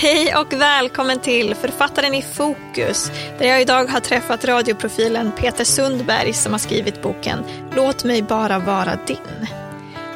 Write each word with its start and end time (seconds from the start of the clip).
Hej 0.00 0.36
och 0.36 0.52
välkommen 0.52 1.20
till 1.20 1.54
Författaren 1.54 2.14
i 2.14 2.22
fokus, 2.22 3.10
där 3.38 3.46
jag 3.46 3.60
idag 3.60 3.84
har 3.84 4.00
träffat 4.00 4.44
radioprofilen 4.44 5.32
Peter 5.32 5.64
Sundberg 5.64 6.32
som 6.32 6.52
har 6.52 6.58
skrivit 6.58 7.02
boken 7.02 7.44
Låt 7.76 8.04
mig 8.04 8.22
bara 8.22 8.58
vara 8.58 8.98
din. 9.06 9.46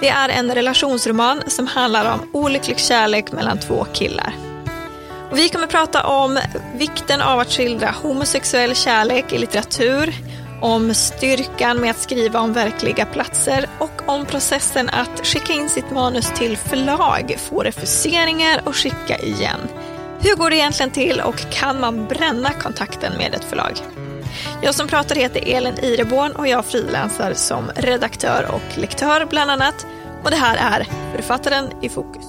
Det 0.00 0.08
är 0.08 0.28
en 0.28 0.54
relationsroman 0.54 1.42
som 1.46 1.66
handlar 1.66 2.14
om 2.14 2.30
olycklig 2.32 2.78
kärlek 2.78 3.32
mellan 3.32 3.58
två 3.58 3.86
killar. 3.92 4.34
Och 5.30 5.38
vi 5.38 5.48
kommer 5.48 5.66
prata 5.66 6.06
om 6.06 6.38
vikten 6.74 7.20
av 7.20 7.38
att 7.38 7.52
skildra 7.52 7.94
homosexuell 8.02 8.74
kärlek 8.74 9.32
i 9.32 9.38
litteratur, 9.38 10.14
om 10.62 10.94
styrkan 10.94 11.80
med 11.80 11.90
att 11.90 11.98
skriva 11.98 12.40
om 12.40 12.52
verkliga 12.52 13.06
platser 13.06 13.68
och 13.78 14.08
om 14.08 14.26
processen 14.26 14.88
att 14.88 15.26
skicka 15.26 15.52
in 15.52 15.68
sitt 15.68 15.90
manus 15.90 16.32
till 16.36 16.56
förlag, 16.56 17.36
få 17.38 17.62
refuseringar 17.62 18.62
och 18.64 18.76
skicka 18.76 19.18
igen. 19.18 19.60
Hur 20.20 20.36
går 20.36 20.50
det 20.50 20.56
egentligen 20.56 20.90
till 20.90 21.20
och 21.20 21.50
kan 21.50 21.80
man 21.80 22.06
bränna 22.08 22.52
kontakten 22.52 23.12
med 23.18 23.34
ett 23.34 23.44
förlag? 23.44 23.72
Jag 24.62 24.74
som 24.74 24.88
pratar 24.88 25.14
heter 25.16 25.56
Elin 25.56 25.78
Ireborn 25.82 26.32
och 26.32 26.48
jag 26.48 26.64
frilansar 26.64 27.34
som 27.34 27.70
redaktör 27.76 28.50
och 28.52 28.78
lektör 28.78 29.26
bland 29.30 29.50
annat. 29.50 29.86
Och 30.24 30.30
det 30.30 30.36
här 30.36 30.56
är 30.56 30.86
Författaren 31.16 31.70
i 31.82 31.88
fokus. 31.88 32.24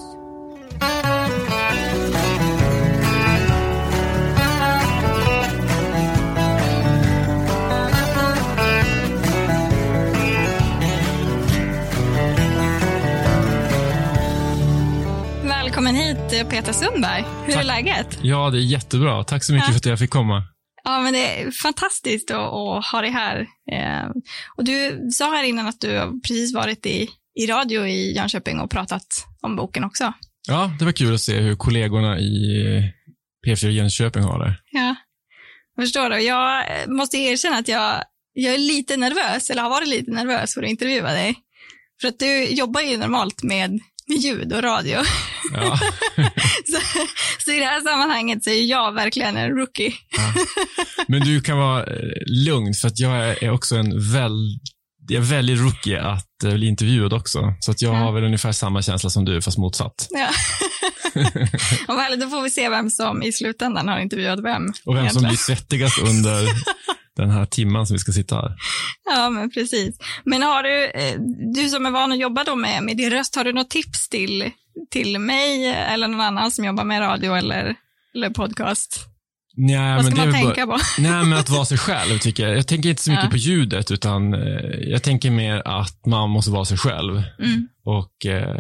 Välkommen 15.84 16.02
hit 16.02 16.50
Peter 16.50 16.74
Sundberg. 16.74 17.24
Hur 17.46 17.54
Tack. 17.54 17.64
är 17.64 17.68
läget? 17.68 18.20
Ja, 18.22 18.50
det 18.50 18.58
är 18.58 18.62
jättebra. 18.62 19.24
Tack 19.24 19.44
så 19.44 19.54
mycket 19.54 19.68
Ja. 19.68 19.72
för 19.72 19.78
att 19.78 19.86
jag 19.86 20.00
fick 20.00 20.10
komma. 20.10 20.44
Ja, 20.84 21.00
men 21.02 21.14
det 21.14 21.42
är 21.42 21.52
fantastiskt 21.52 22.32
att, 22.32 22.54
att 22.54 22.86
ha 22.86 23.02
dig 23.02 23.10
här. 23.10 23.40
Eh, 23.72 24.10
och 24.58 24.64
du 24.64 25.08
sa 25.12 25.30
här 25.30 25.44
innan 25.44 25.68
att 25.68 25.82
du 25.82 25.98
har 25.98 26.22
precis 26.22 26.54
varit 26.54 26.86
i, 26.86 27.10
i 27.36 27.48
radio 27.48 27.88
i 27.88 28.16
Jönköping 28.16 28.60
och 28.60 28.72
pratat 28.72 29.06
om 29.42 29.56
boken 29.56 29.84
också. 29.84 30.14
Ja, 30.48 30.72
det 30.80 30.86
var 30.86 30.92
kul 30.92 31.14
att 31.14 31.22
se 31.22 31.40
hur 31.40 31.56
kollegorna 31.56 32.20
i 32.20 32.94
P4 33.48 33.70
Jönköping 33.70 34.24
har 34.24 34.40
det. 34.40 34.56
Ja, 34.72 34.96
jag 35.76 35.86
förstår 35.86 36.10
det. 36.10 36.22
Jag 36.22 36.60
eh, 36.60 36.88
måste 36.88 37.18
erkänna 37.18 37.58
att 37.58 37.68
jag, 37.68 38.04
jag 38.34 38.54
är 38.54 38.58
lite 38.60 38.98
nervös, 38.98 39.50
eller 39.50 39.62
har 39.62 39.70
varit 39.70 39.88
lite 39.88 40.12
nervös 40.12 40.54
för 40.54 40.64
att 40.64 40.70
intervjua 40.70 41.12
dig. 41.12 41.36
För 42.02 42.08
att 42.08 42.20
du 42.20 42.46
jobbar 42.46 42.82
ju 42.82 42.98
normalt 42.98 43.44
med 43.44 43.80
ljud 44.08 44.54
och 44.54 44.64
radio. 44.64 44.98
Ja. 45.54 45.80
så, 46.66 46.80
så 47.46 47.52
i 47.52 47.60
det 47.60 47.66
här 47.66 47.82
sammanhanget 47.82 48.44
så 48.44 48.50
är 48.50 48.64
jag 48.64 48.92
verkligen 48.92 49.38
en 49.38 49.50
rookie. 49.50 49.94
Men 51.08 51.22
du 51.22 51.42
kan 51.42 51.58
vara 51.58 51.84
eh, 51.84 52.10
lugn, 52.46 52.74
för 52.74 52.88
att 52.88 53.00
jag 53.00 53.44
är 53.44 53.50
också 53.50 53.76
en 53.76 54.12
väl, 54.14 54.60
jag 55.10 55.18
är 55.24 55.28
väldigt 55.28 55.60
rookie 55.60 56.02
att 56.02 56.44
eh, 56.44 56.54
bli 56.54 56.68
intervjuad 56.68 57.14
också. 57.14 57.54
Så 57.60 57.72
att 57.72 57.82
jag 57.82 57.94
Ja. 57.94 57.98
har 57.98 58.12
väl 58.12 58.24
ungefär 58.24 58.52
samma 58.52 58.82
känsla 58.82 59.10
som 59.10 59.26
du, 59.26 59.42
fast 59.42 59.58
motsatt. 59.58 60.08
Ja. 60.10 60.30
och 61.88 61.98
väl, 61.98 62.20
då 62.20 62.30
får 62.30 62.42
vi 62.42 62.50
se 62.50 62.70
vem 62.70 62.90
som 62.90 63.24
i 63.24 63.32
slutändan 63.32 63.88
har 63.88 64.00
intervjuat 64.00 64.40
vem. 64.44 64.64
Och 64.86 64.96
vem 64.96 64.96
som 64.96 65.00
egentligen. 65.02 65.28
blir 65.30 65.38
svettigast 65.38 66.00
under 66.00 66.48
den 67.16 67.30
här 67.30 67.46
timman 67.46 67.88
som 67.88 67.94
vi 67.96 68.00
ska 68.00 68.12
sitta 68.12 68.36
här. 68.36 68.56
Ja, 69.16 69.30
men 69.30 69.50
precis. 69.52 69.98
Men 70.24 70.42
har 70.44 70.64
du, 70.64 70.86
eh, 70.86 71.16
du 71.56 71.70
som 71.70 71.86
är 71.86 71.92
van 71.92 72.12
att 72.12 72.20
jobba 72.20 72.44
då 72.44 72.56
med, 72.56 72.84
med 72.84 72.98
din 72.98 73.10
röst, 73.10 73.36
har 73.36 73.44
du 73.44 73.54
något 73.54 73.70
tips 73.70 74.10
till, 74.10 74.50
till 74.92 75.20
mig 75.20 75.66
eller 75.68 76.08
någon 76.08 76.22
annan 76.22 76.52
som 76.52 76.66
jobbar 76.66 76.84
med 76.84 77.02
radio 77.02 77.34
eller, 77.36 77.76
eller 78.16 78.30
podcast? 78.30 79.06
Nej, 79.56 79.96
Vad 79.96 80.06
ska 80.06 80.16
men 80.16 80.18
man 80.26 80.32
väl 80.34 80.44
bara- 80.44 80.54
tänka 80.56 80.68
på? 80.72 80.80
Nej, 81.02 81.12
men 81.26 81.34
att 81.34 81.50
vara 81.50 81.66
sig 81.66 81.78
själv 81.78 82.20
tycker 82.20 82.48
jag. 82.48 82.58
Jag 82.58 82.68
tänker 82.68 82.90
inte 82.90 83.02
så 83.04 83.12
mycket 83.12 83.26
Ja. 83.26 83.30
på 83.32 83.38
ljudet, 83.38 83.92
utan 83.92 84.34
eh, 84.34 84.40
jag 84.90 85.04
tänker 85.04 85.32
mer 85.32 85.62
att 85.68 86.06
man 86.06 86.30
måste 86.30 86.52
vara 86.52 86.66
sig 86.66 86.78
själv. 86.78 87.24
Mm. 87.40 87.68
Och 87.86 88.26
eh, 88.26 88.58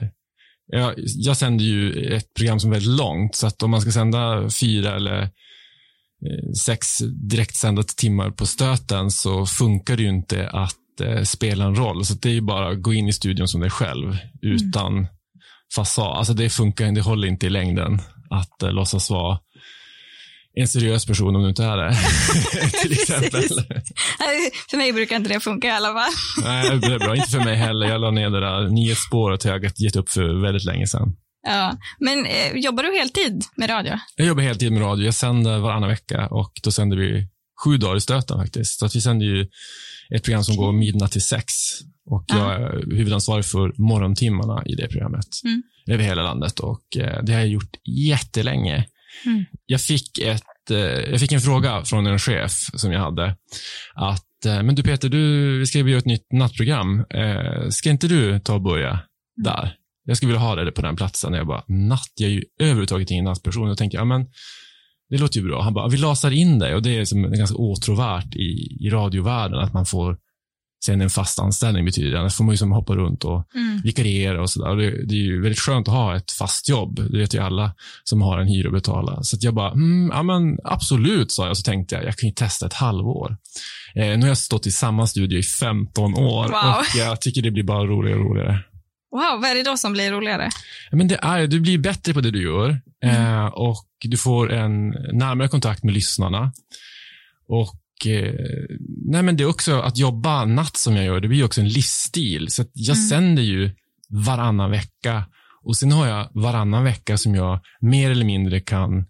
jag, 0.68 0.94
jag 0.98 1.38
sänder 1.38 1.66
ju 1.66 2.14
ett 2.16 2.34
program 2.34 2.60
som 2.60 2.70
är 2.70 2.74
väldigt 2.74 2.98
långt, 2.98 3.36
så 3.36 3.48
att 3.48 3.64
om 3.64 3.72
man 3.72 3.82
ska 3.82 3.92
sända 3.92 4.50
fyra 4.62 4.96
eller 4.96 5.30
sex 6.66 6.88
direktsända 7.30 7.84
timmar 7.84 8.32
på 8.32 8.46
stöten 8.46 9.12
så 9.12 9.46
funkar 9.46 9.98
det 9.98 10.04
ju 10.04 10.10
inte 10.10 10.50
att 10.50 11.02
eh, 11.02 11.24
spela 11.24 11.66
en 11.66 11.76
roll. 11.76 12.06
Så 12.06 12.14
det 12.14 12.30
är 12.30 12.34
ju 12.34 12.42
bara 12.42 12.70
att 12.70 12.82
gå 12.82 12.94
in 12.94 13.08
i 13.08 13.14
studion 13.14 13.48
som 13.48 13.62
dig 13.62 13.70
själv 13.70 14.18
utan 14.42 15.08
fasad. 15.76 16.18
Alltså 16.18 16.34
det 16.34 16.50
funkar 16.50 16.92
det 16.92 17.02
håller 17.02 17.28
inte 17.28 17.46
i 17.46 17.50
längden 17.50 18.02
att 18.30 18.64
eh, 18.64 18.72
låtsas 18.72 19.10
vara 19.10 19.40
en 20.56 20.68
seriös 20.68 21.06
person 21.06 21.36
om 21.36 21.44
du 21.44 21.50
inte 21.50 21.64
är 21.64 21.78
det. 21.78 21.98
Till 22.82 22.92
exempel. 22.92 23.44
För 24.70 24.78
mig 24.78 24.94
brukar 24.94 25.16
inte 25.16 25.30
det 25.30 25.40
funka 25.40 25.68
i 25.68 25.72
alla 25.72 25.94
fall. 25.94 26.12
Nej, 26.44 26.80
det 26.80 26.94
är 26.94 27.00
bra. 27.00 27.16
Inte 27.16 27.30
för 27.30 27.44
mig 27.44 27.56
heller. 27.56 27.88
Jag 27.88 28.02
la 28.02 28.12
ner 28.12 28.30
det 28.30 28.40
där 28.40 28.70
nyhetsspåret 28.70 29.44
har 29.44 29.52
jag 29.52 29.72
gett 29.78 29.96
upp 29.96 30.10
för 30.10 30.42
väldigt 30.42 30.66
länge 30.66 30.88
sedan. 30.88 31.16
Ja. 31.44 31.78
Men 32.00 32.26
eh, 32.26 32.52
jobbar 32.56 32.84
du 32.84 32.98
heltid 32.98 33.44
med 33.56 33.70
radio? 33.70 33.94
Jag 34.16 34.28
jobbar 34.28 34.44
heltid 34.44 34.72
med 34.72 34.82
radio. 34.82 35.06
Jag 35.06 35.14
sänder 35.14 35.60
varannan 35.60 35.90
vecka 35.90 36.28
och 36.28 36.52
då 36.64 36.72
sänder 36.72 36.98
vi 36.98 37.28
sju 37.64 37.78
dagar 37.78 37.96
i 37.96 38.02
stöten 38.02 38.38
faktiskt. 38.38 38.80
Så 38.80 38.86
att 38.86 38.96
vi 38.96 39.02
sänder 39.02 39.26
ju 39.26 39.48
ett 40.16 40.24
program 40.24 40.44
som 40.44 40.56
går 40.56 40.72
midnatt 40.72 41.12
till 41.12 41.22
sex 41.26 41.54
och 42.10 42.26
Ja. 42.28 42.38
jag 42.38 42.62
är 42.62 42.96
huvudansvarig 42.96 43.46
för 43.46 43.74
morgontimmarna 43.82 44.64
i 44.66 44.76
det 44.76 44.88
programmet 44.88 45.28
Mm. 45.46 45.64
över 45.90 46.04
hela 46.04 46.24
landet 46.24 46.60
och 46.60 46.98
eh, 46.98 47.24
det 47.24 47.34
har 47.34 47.40
jag 47.40 47.50
gjort 47.50 47.76
jättelänge. 48.08 48.86
Mm. 49.26 49.46
Jag 49.66 49.82
fick 49.82 50.18
ett, 50.20 50.72
eh, 50.72 50.78
jag 51.12 51.20
fick 51.20 51.32
en 51.32 51.42
fråga 51.42 51.84
från 51.86 52.08
en 52.08 52.20
chef 52.20 52.52
som 52.74 52.92
jag 52.92 53.00
hade 53.00 53.36
att, 53.96 54.46
eh, 54.46 54.64
men 54.64 54.76
du 54.76 54.84
Peter, 54.84 55.10
du, 55.10 55.60
vi 55.60 55.66
ska 55.66 55.78
ju 55.78 55.90
göra 55.90 56.00
ett 56.00 56.06
nytt 56.06 56.28
nattprogram. 56.34 57.06
Ska 57.70 57.90
inte 57.90 58.08
du 58.08 58.40
ta 58.40 58.54
och 58.54 58.62
börja 58.62 59.00
där? 59.44 59.76
Jag 60.06 60.18
skulle 60.18 60.32
vilja 60.32 60.42
ha 60.48 60.56
det 60.56 60.72
på 60.72 60.82
den 60.82 60.96
platsen. 60.96 61.34
Jag 61.34 61.48
bara, 61.48 61.64
natt? 61.68 62.12
Jag 62.16 62.30
är 62.30 62.34
ju 62.34 62.44
överhuvudtaget 62.60 63.12
ingen 63.12 63.26
nattperson. 63.26 63.68
Jag 63.68 63.78
tänker, 63.78 63.98
ja 63.98 64.06
men 64.06 64.26
det 65.10 65.18
låter 65.18 65.40
ju 65.40 65.46
bra. 65.48 65.62
Han 65.62 65.74
bara, 65.74 65.88
vi 65.88 65.98
lasar 65.98 66.32
in 66.32 66.60
dig 66.60 66.76
och 66.76 66.82
det 66.84 66.98
är 66.98 67.06
som 67.06 67.32
ganska 67.32 67.58
åtråvärt 67.58 68.36
i, 68.36 68.78
i 68.80 68.90
radiovärlden 68.90 69.60
att 69.60 69.74
man 69.74 69.86
får 69.86 70.18
sen 70.86 71.02
en 71.02 71.10
fast 71.10 71.40
anställning 71.40 71.86
betyder. 71.86 72.18
Annars 72.18 72.36
får 72.36 72.44
man 72.44 72.54
ju 72.54 72.58
som 72.58 72.72
hoppa 72.72 72.96
runt 72.96 73.24
och 73.24 73.48
Mm. 73.56 73.82
vikariera 73.84 74.42
och 74.42 74.50
sådär. 74.50 74.76
Det, 74.76 75.06
det 75.06 75.16
är 75.16 75.20
ju 75.20 75.42
väldigt 75.42 75.60
skönt 75.60 75.88
att 75.88 75.94
ha 75.94 76.16
ett 76.16 76.32
fast 76.32 76.70
jobb. 76.70 77.00
Det 77.12 77.18
vet 77.18 77.34
ju 77.36 77.40
alla 77.40 77.74
som 78.04 78.22
har 78.22 78.38
en 78.40 78.48
hyra 78.48 78.68
att 78.68 78.74
betala. 78.74 79.24
Så 79.24 79.36
att 79.36 79.44
jag 79.44 79.54
bara, 79.54 79.72
mm, 79.72 80.10
ja 80.14 80.24
men 80.24 80.58
absolut, 80.64 81.32
sa 81.32 81.44
jag. 81.44 81.50
Och 81.50 81.58
så 81.58 81.64
tänkte 81.64 81.96
jag, 81.96 82.04
jag 82.06 82.18
kan 82.18 82.30
ju 82.30 82.34
testa 82.36 82.66
ett 82.66 82.74
halvår. 82.74 83.38
Eh, 83.96 84.06
nu 84.08 84.22
har 84.22 84.28
jag 84.28 84.38
stått 84.38 84.68
i 84.68 84.72
samma 84.72 85.08
studio 85.08 85.40
i 85.40 85.44
15 85.44 86.14
år 86.16 86.44
Wow. 86.44 86.76
och 86.80 86.98
jag 86.98 87.22
tycker 87.22 87.42
det 87.42 87.52
blir 87.52 87.64
bara 87.64 87.84
roligare 87.86 88.20
och 88.20 88.26
roligare. 88.26 88.60
Wow, 89.14 89.42
vad 89.42 89.50
är 89.50 89.56
det 89.56 89.64
då 89.64 89.78
som 89.78 89.94
blir 89.94 90.12
roligare? 90.12 90.50
Men 90.92 91.08
det 91.08 91.20
är, 91.22 91.48
du 91.48 91.60
blir 91.60 91.78
bättre 91.78 92.14
på 92.14 92.22
det 92.22 92.32
du 92.32 92.44
gör 92.44 92.82
eh, 93.04 93.46
och 93.46 93.88
du 94.02 94.18
får 94.18 94.52
en 94.54 94.90
närmare 95.14 95.48
kontakt 95.48 95.84
med 95.84 95.94
lyssnarna. 95.94 96.54
Och 97.48 98.08
eh, 98.08 98.34
nej 99.06 99.24
men 99.24 99.38
det 99.38 99.44
är 99.44 99.48
också 99.50 99.80
att 99.80 99.98
jobba 99.98 100.46
natt 100.46 100.78
som 100.78 100.96
jag 100.96 101.06
gör, 101.06 101.20
det 101.20 101.28
blir 101.28 101.44
också 101.46 101.62
en 101.62 101.70
livsstil. 101.70 102.48
Så 102.52 102.64
jag 102.74 102.98
Mm. 102.98 103.08
sänder 103.10 103.44
ju 103.44 103.72
varannan 104.10 104.72
vecka 104.72 105.24
och 105.64 105.78
sen 105.78 105.92
har 105.92 106.08
jag 106.08 106.30
varannan 106.34 106.84
vecka 106.84 107.18
som 107.18 107.36
jag 107.36 107.60
mer 107.82 108.12
eller 108.12 108.26
mindre 108.26 108.60
kan 108.60 109.06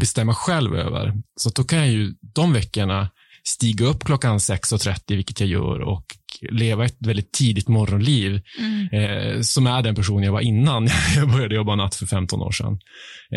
bestämma 0.00 0.34
själv 0.34 0.74
över. 0.74 1.14
Så 1.36 1.50
då 1.50 1.64
kan 1.64 1.78
jag 1.78 1.88
ju 1.88 2.14
de 2.22 2.52
veckorna 2.52 3.08
stiga 3.44 3.86
upp 3.86 4.04
klockan 4.04 4.38
6.30, 4.38 5.16
vilket 5.16 5.40
jag 5.40 5.48
gör, 5.48 5.80
och 5.80 6.04
leva 6.50 6.84
ett 6.84 6.96
väldigt 6.98 7.32
tidigt 7.32 7.68
morgonliv 7.68 8.40
Mm. 8.58 8.88
eh, 8.92 9.40
som 9.40 9.66
är 9.66 9.82
den 9.82 9.94
person 9.94 10.22
jag 10.22 10.32
var 10.32 10.40
innan 10.40 10.88
jag 11.16 11.30
började 11.32 11.54
jobba 11.54 11.76
natt 11.76 11.94
för 11.94 12.06
15 12.06 12.40
år 12.42 12.52
sedan. 12.52 12.78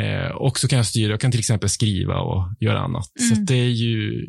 Eh, 0.03 0.31
och 0.31 0.59
så 0.59 0.67
kan 0.67 0.77
jag 0.77 0.85
styra, 0.85 1.11
jag 1.11 1.19
kan 1.19 1.31
till 1.31 1.39
exempel 1.39 1.69
skriva 1.69 2.19
och 2.19 2.55
göra 2.59 2.79
annat. 2.79 3.05
Så 3.19 3.33
Mm. 3.33 3.41
att 3.43 3.47
det 3.47 3.55
är 3.55 3.69
ju, 3.69 4.25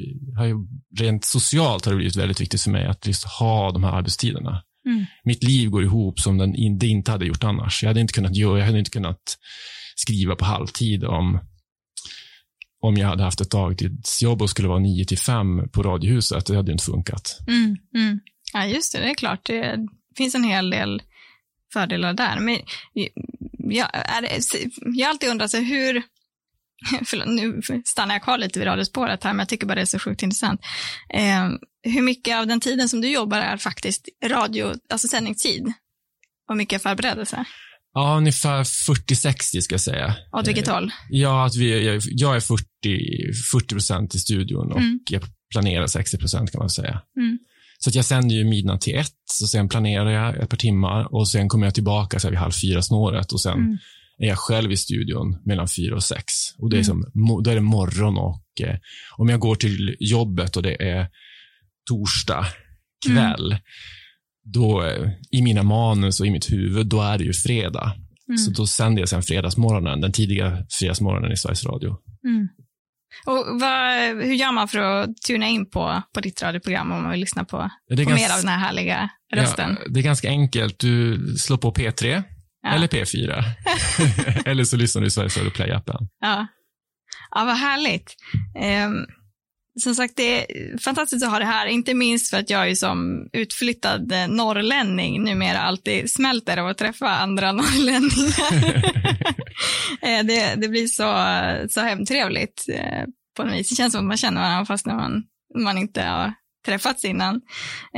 rent 0.99 1.25
socialt 1.25 1.85
har 1.85 1.93
det 1.93 1.97
blivit 1.97 2.17
väldigt 2.17 2.41
viktigt 2.41 2.63
för 2.63 2.71
mig 2.71 2.87
att 2.87 3.07
just 3.07 3.25
ha 3.25 3.73
de 3.73 3.85
här 3.85 3.93
arbetstiderna. 3.93 4.63
Mm. 4.87 5.05
Mitt 5.25 5.43
liv 5.43 5.71
går 5.71 5.83
ihop 5.85 6.19
som 6.21 6.39
den 6.39 6.79
det 6.79 6.87
inte 6.87 7.11
hade 7.11 7.27
gjort 7.27 7.45
annars. 7.45 7.83
Jag 7.83 7.91
hade 7.91 8.01
inte 8.01 8.13
kunnat 8.13 8.37
göra, 8.37 8.59
jag 8.59 8.67
hade 8.67 8.79
inte 8.79 8.91
kunnat 8.91 9.21
skriva 9.97 10.37
på 10.37 10.45
halvtid 10.45 11.05
om 11.05 11.39
om 12.83 12.97
jag 12.97 13.09
hade 13.09 13.23
haft 13.23 13.41
ett 13.41 13.51
dagtidsjobb 13.51 14.43
och 14.43 14.51
skulle 14.51 14.69
vara 14.69 14.79
9 14.79 15.05
till 15.05 15.19
5 15.19 15.69
på 15.73 15.83
Radiohuset, 15.83 16.47
det 16.47 16.57
hade 16.57 16.69
ju 16.69 16.73
inte 16.73 16.85
funkat. 16.85 17.39
Mm, 17.49 17.77
mm. 17.97 18.21
Ja, 18.55 18.67
just 18.67 18.93
det, 18.93 18.99
det 18.99 19.11
är 19.11 19.15
klart. 19.15 19.47
Det 19.47 19.79
finns 20.17 20.35
en 20.35 20.45
hel 20.45 20.71
del 20.71 21.03
fördelar 21.73 22.15
där. 22.15 22.41
Men 22.41 22.59
jag, 23.55 23.89
är 23.95 24.39
jag 24.95 25.07
har 25.07 25.11
alltid 25.11 25.29
undrat 25.29 25.55
hur, 25.55 26.03
förlåt, 27.05 27.27
nu 27.29 27.63
stannar 27.85 28.15
jag 28.15 28.23
kvar 28.23 28.39
lite 28.39 28.59
vid 28.59 28.69
radiospåret 28.69 29.25
här, 29.25 29.33
men 29.33 29.39
jag 29.39 29.49
tycker 29.49 29.67
bara 29.67 29.75
det 29.75 29.81
är 29.81 29.87
så 29.87 29.99
sjukt 29.99 30.23
intressant. 30.23 30.61
Eh, 31.15 31.49
hur 31.83 32.03
mycket 32.03 32.37
av 32.37 32.47
den 32.47 32.61
tiden 32.61 32.89
som 32.89 33.01
du 33.01 33.09
jobbar 33.09 33.39
är 33.39 33.57
faktiskt 33.57 34.09
radio, 34.25 34.73
alltså 34.91 35.09
sändningstid? 35.09 35.73
Och 36.51 36.57
mycket 36.57 36.83
förberedelse? 36.83 37.45
Ja, 37.93 38.17
ungefär 38.17 38.65
40-60 38.65 39.61
ska 39.61 39.75
jag 39.75 39.81
säga. 39.81 40.17
Åt 40.33 40.49
vilket 40.49 40.69
håll? 40.69 40.93
Ja, 41.11 41.47
att 41.47 41.57
vi, 41.57 41.87
jag, 41.87 42.03
jag 42.05 42.37
är 42.37 42.41
40, 42.41 42.65
40 43.53 43.69
procent 43.69 44.15
i 44.15 44.19
studion 44.19 44.73
och 44.73 44.79
Mm. 44.79 45.01
jag 45.11 45.23
planerar 45.51 45.87
60 45.87 46.19
procent 46.19 46.53
kan 46.53 46.59
man 46.59 46.71
säga. 46.71 47.03
Mm. 47.17 47.39
Så 47.85 47.91
jag 47.95 48.05
sänder 48.05 48.35
ju 48.35 48.45
midnatt 48.45 48.81
till 48.81 48.95
ett, 48.95 49.13
så 49.31 49.47
sen 49.47 49.69
planerar 49.69 50.11
jag 50.11 50.37
ett 50.37 50.49
par 50.51 50.57
timmar 50.57 51.15
och 51.15 51.29
sen 51.29 51.49
kommer 51.49 51.67
jag 51.67 51.75
tillbaka 51.75 52.19
så 52.19 52.27
här 52.27 52.31
vid 52.31 52.39
halv 52.39 52.53
fyra 52.53 52.83
snåret 52.83 53.33
och 53.33 53.41
sen 53.41 53.59
Mm. 53.59 53.79
är 54.19 54.27
jag 54.29 54.39
själv 54.39 54.73
i 54.73 54.77
studion 54.77 55.37
mellan 55.45 55.69
fyra 55.69 55.95
och 55.95 56.03
sex. 56.03 56.25
Och 56.59 56.71
det 56.71 56.77
är, 56.77 56.79
Mm. 56.79 56.85
som, 56.85 57.05
då 57.43 57.51
är 57.51 57.55
det 57.55 57.61
morgon 57.61 58.19
och 58.19 58.43
eh, 58.61 58.77
om 59.17 59.29
jag 59.29 59.41
går 59.41 59.55
till 59.55 59.97
jobbet 60.01 60.57
och 60.57 60.63
det 60.63 60.83
är 60.83 61.09
torsdag 61.91 62.47
kväll, 63.07 63.47
Mm. 63.47 63.59
då 64.45 64.85
eh, 64.85 65.11
i 65.31 65.43
mina 65.43 65.63
manus 65.63 66.21
och 66.21 66.27
i 66.27 66.31
mitt 66.31 66.53
huvud, 66.53 66.87
då 66.87 67.01
är 67.01 67.19
det 67.19 67.25
ju 67.25 67.33
fredag. 67.33 67.93
Mm. 68.29 68.39
Så 68.39 68.51
då 68.51 68.67
sänder 68.67 69.03
jag 69.03 69.09
sen 69.09 69.23
fredagsmorgonen, 69.23 70.01
den 70.01 70.13
tidiga 70.13 70.67
fredagsmorgonen 70.79 71.33
i 71.33 71.37
Sveriges 71.37 71.65
Radio. 71.65 71.97
Mm. 72.27 72.49
Och 73.27 73.61
vad, 73.61 73.95
hur 74.25 74.35
gör 74.35 74.53
man 74.53 74.69
för 74.69 74.79
att 74.79 75.11
tuna 75.27 75.47
in 75.49 75.71
på, 75.71 76.03
på 76.15 76.21
ditt 76.21 76.43
radioprogram 76.43 76.93
om 76.93 77.03
man 77.03 77.11
vill 77.11 77.21
lyssna 77.21 77.45
på, 77.45 77.71
på 77.91 77.95
mer 77.97 78.05
gans- 78.05 78.35
av 78.35 78.39
den 78.41 78.49
här 78.49 78.59
härliga 78.59 79.09
rösten? 79.35 79.77
ja, 79.81 79.89
det 79.91 80.01
är 80.01 80.05
ganska 80.05 80.29
enkelt. 80.29 80.79
Du 80.79 81.19
slår 81.39 81.57
på 81.57 81.73
P3 81.73 82.23
Ja. 82.67 82.71
eller 82.75 82.87
P4. 82.89 83.43
eller 84.47 84.65
så 84.65 84.77
lyssnar 84.77 85.03
du 85.03 85.09
i 85.09 85.11
Sveriges 85.11 85.37
Radio 85.37 85.51
Play-appen. 85.53 86.09
Ja, 86.21 86.47
ja 87.31 87.45
vad 87.45 87.57
härligt. 87.57 88.15
Ehm, 88.61 88.95
som 89.81 89.95
sagt, 89.95 90.17
det 90.17 90.41
är 90.43 90.79
fantastiskt 90.79 91.25
att 91.25 91.31
ha 91.31 91.39
det 91.39 91.45
här, 91.45 91.67
inte 91.67 91.95
minst 91.95 92.31
för 92.31 92.37
att 92.39 92.51
jag 92.51 92.69
är 92.71 92.75
som 92.75 93.29
utflyttad 93.33 94.13
norrlänning 94.29 95.25
numera 95.25 95.59
alltid 95.59 96.11
smälter 96.11 96.57
av 96.57 96.67
att 96.67 96.79
träffa 96.79 97.09
andra 97.09 97.53
norrlänningar. 97.53 98.85
Eh, 100.03 100.25
det, 100.25 100.55
det 100.55 100.69
blir 100.69 100.87
så, 100.87 101.05
så 101.71 101.81
hemtrevligt 101.81 102.65
eh, 102.69 103.05
på 103.37 103.45
något 103.45 103.55
vis. 103.55 103.69
Det 103.69 103.75
känns 103.75 103.93
som 103.93 104.01
att 104.01 104.09
man 104.09 104.17
känner 104.17 104.41
varandra 104.41 104.67
fast 104.67 104.87
när 104.87 104.95
man, 104.95 105.23
man 105.55 105.79
inte 105.79 106.03
har 106.03 106.35
träffats 106.67 107.05
innan. 107.05 107.41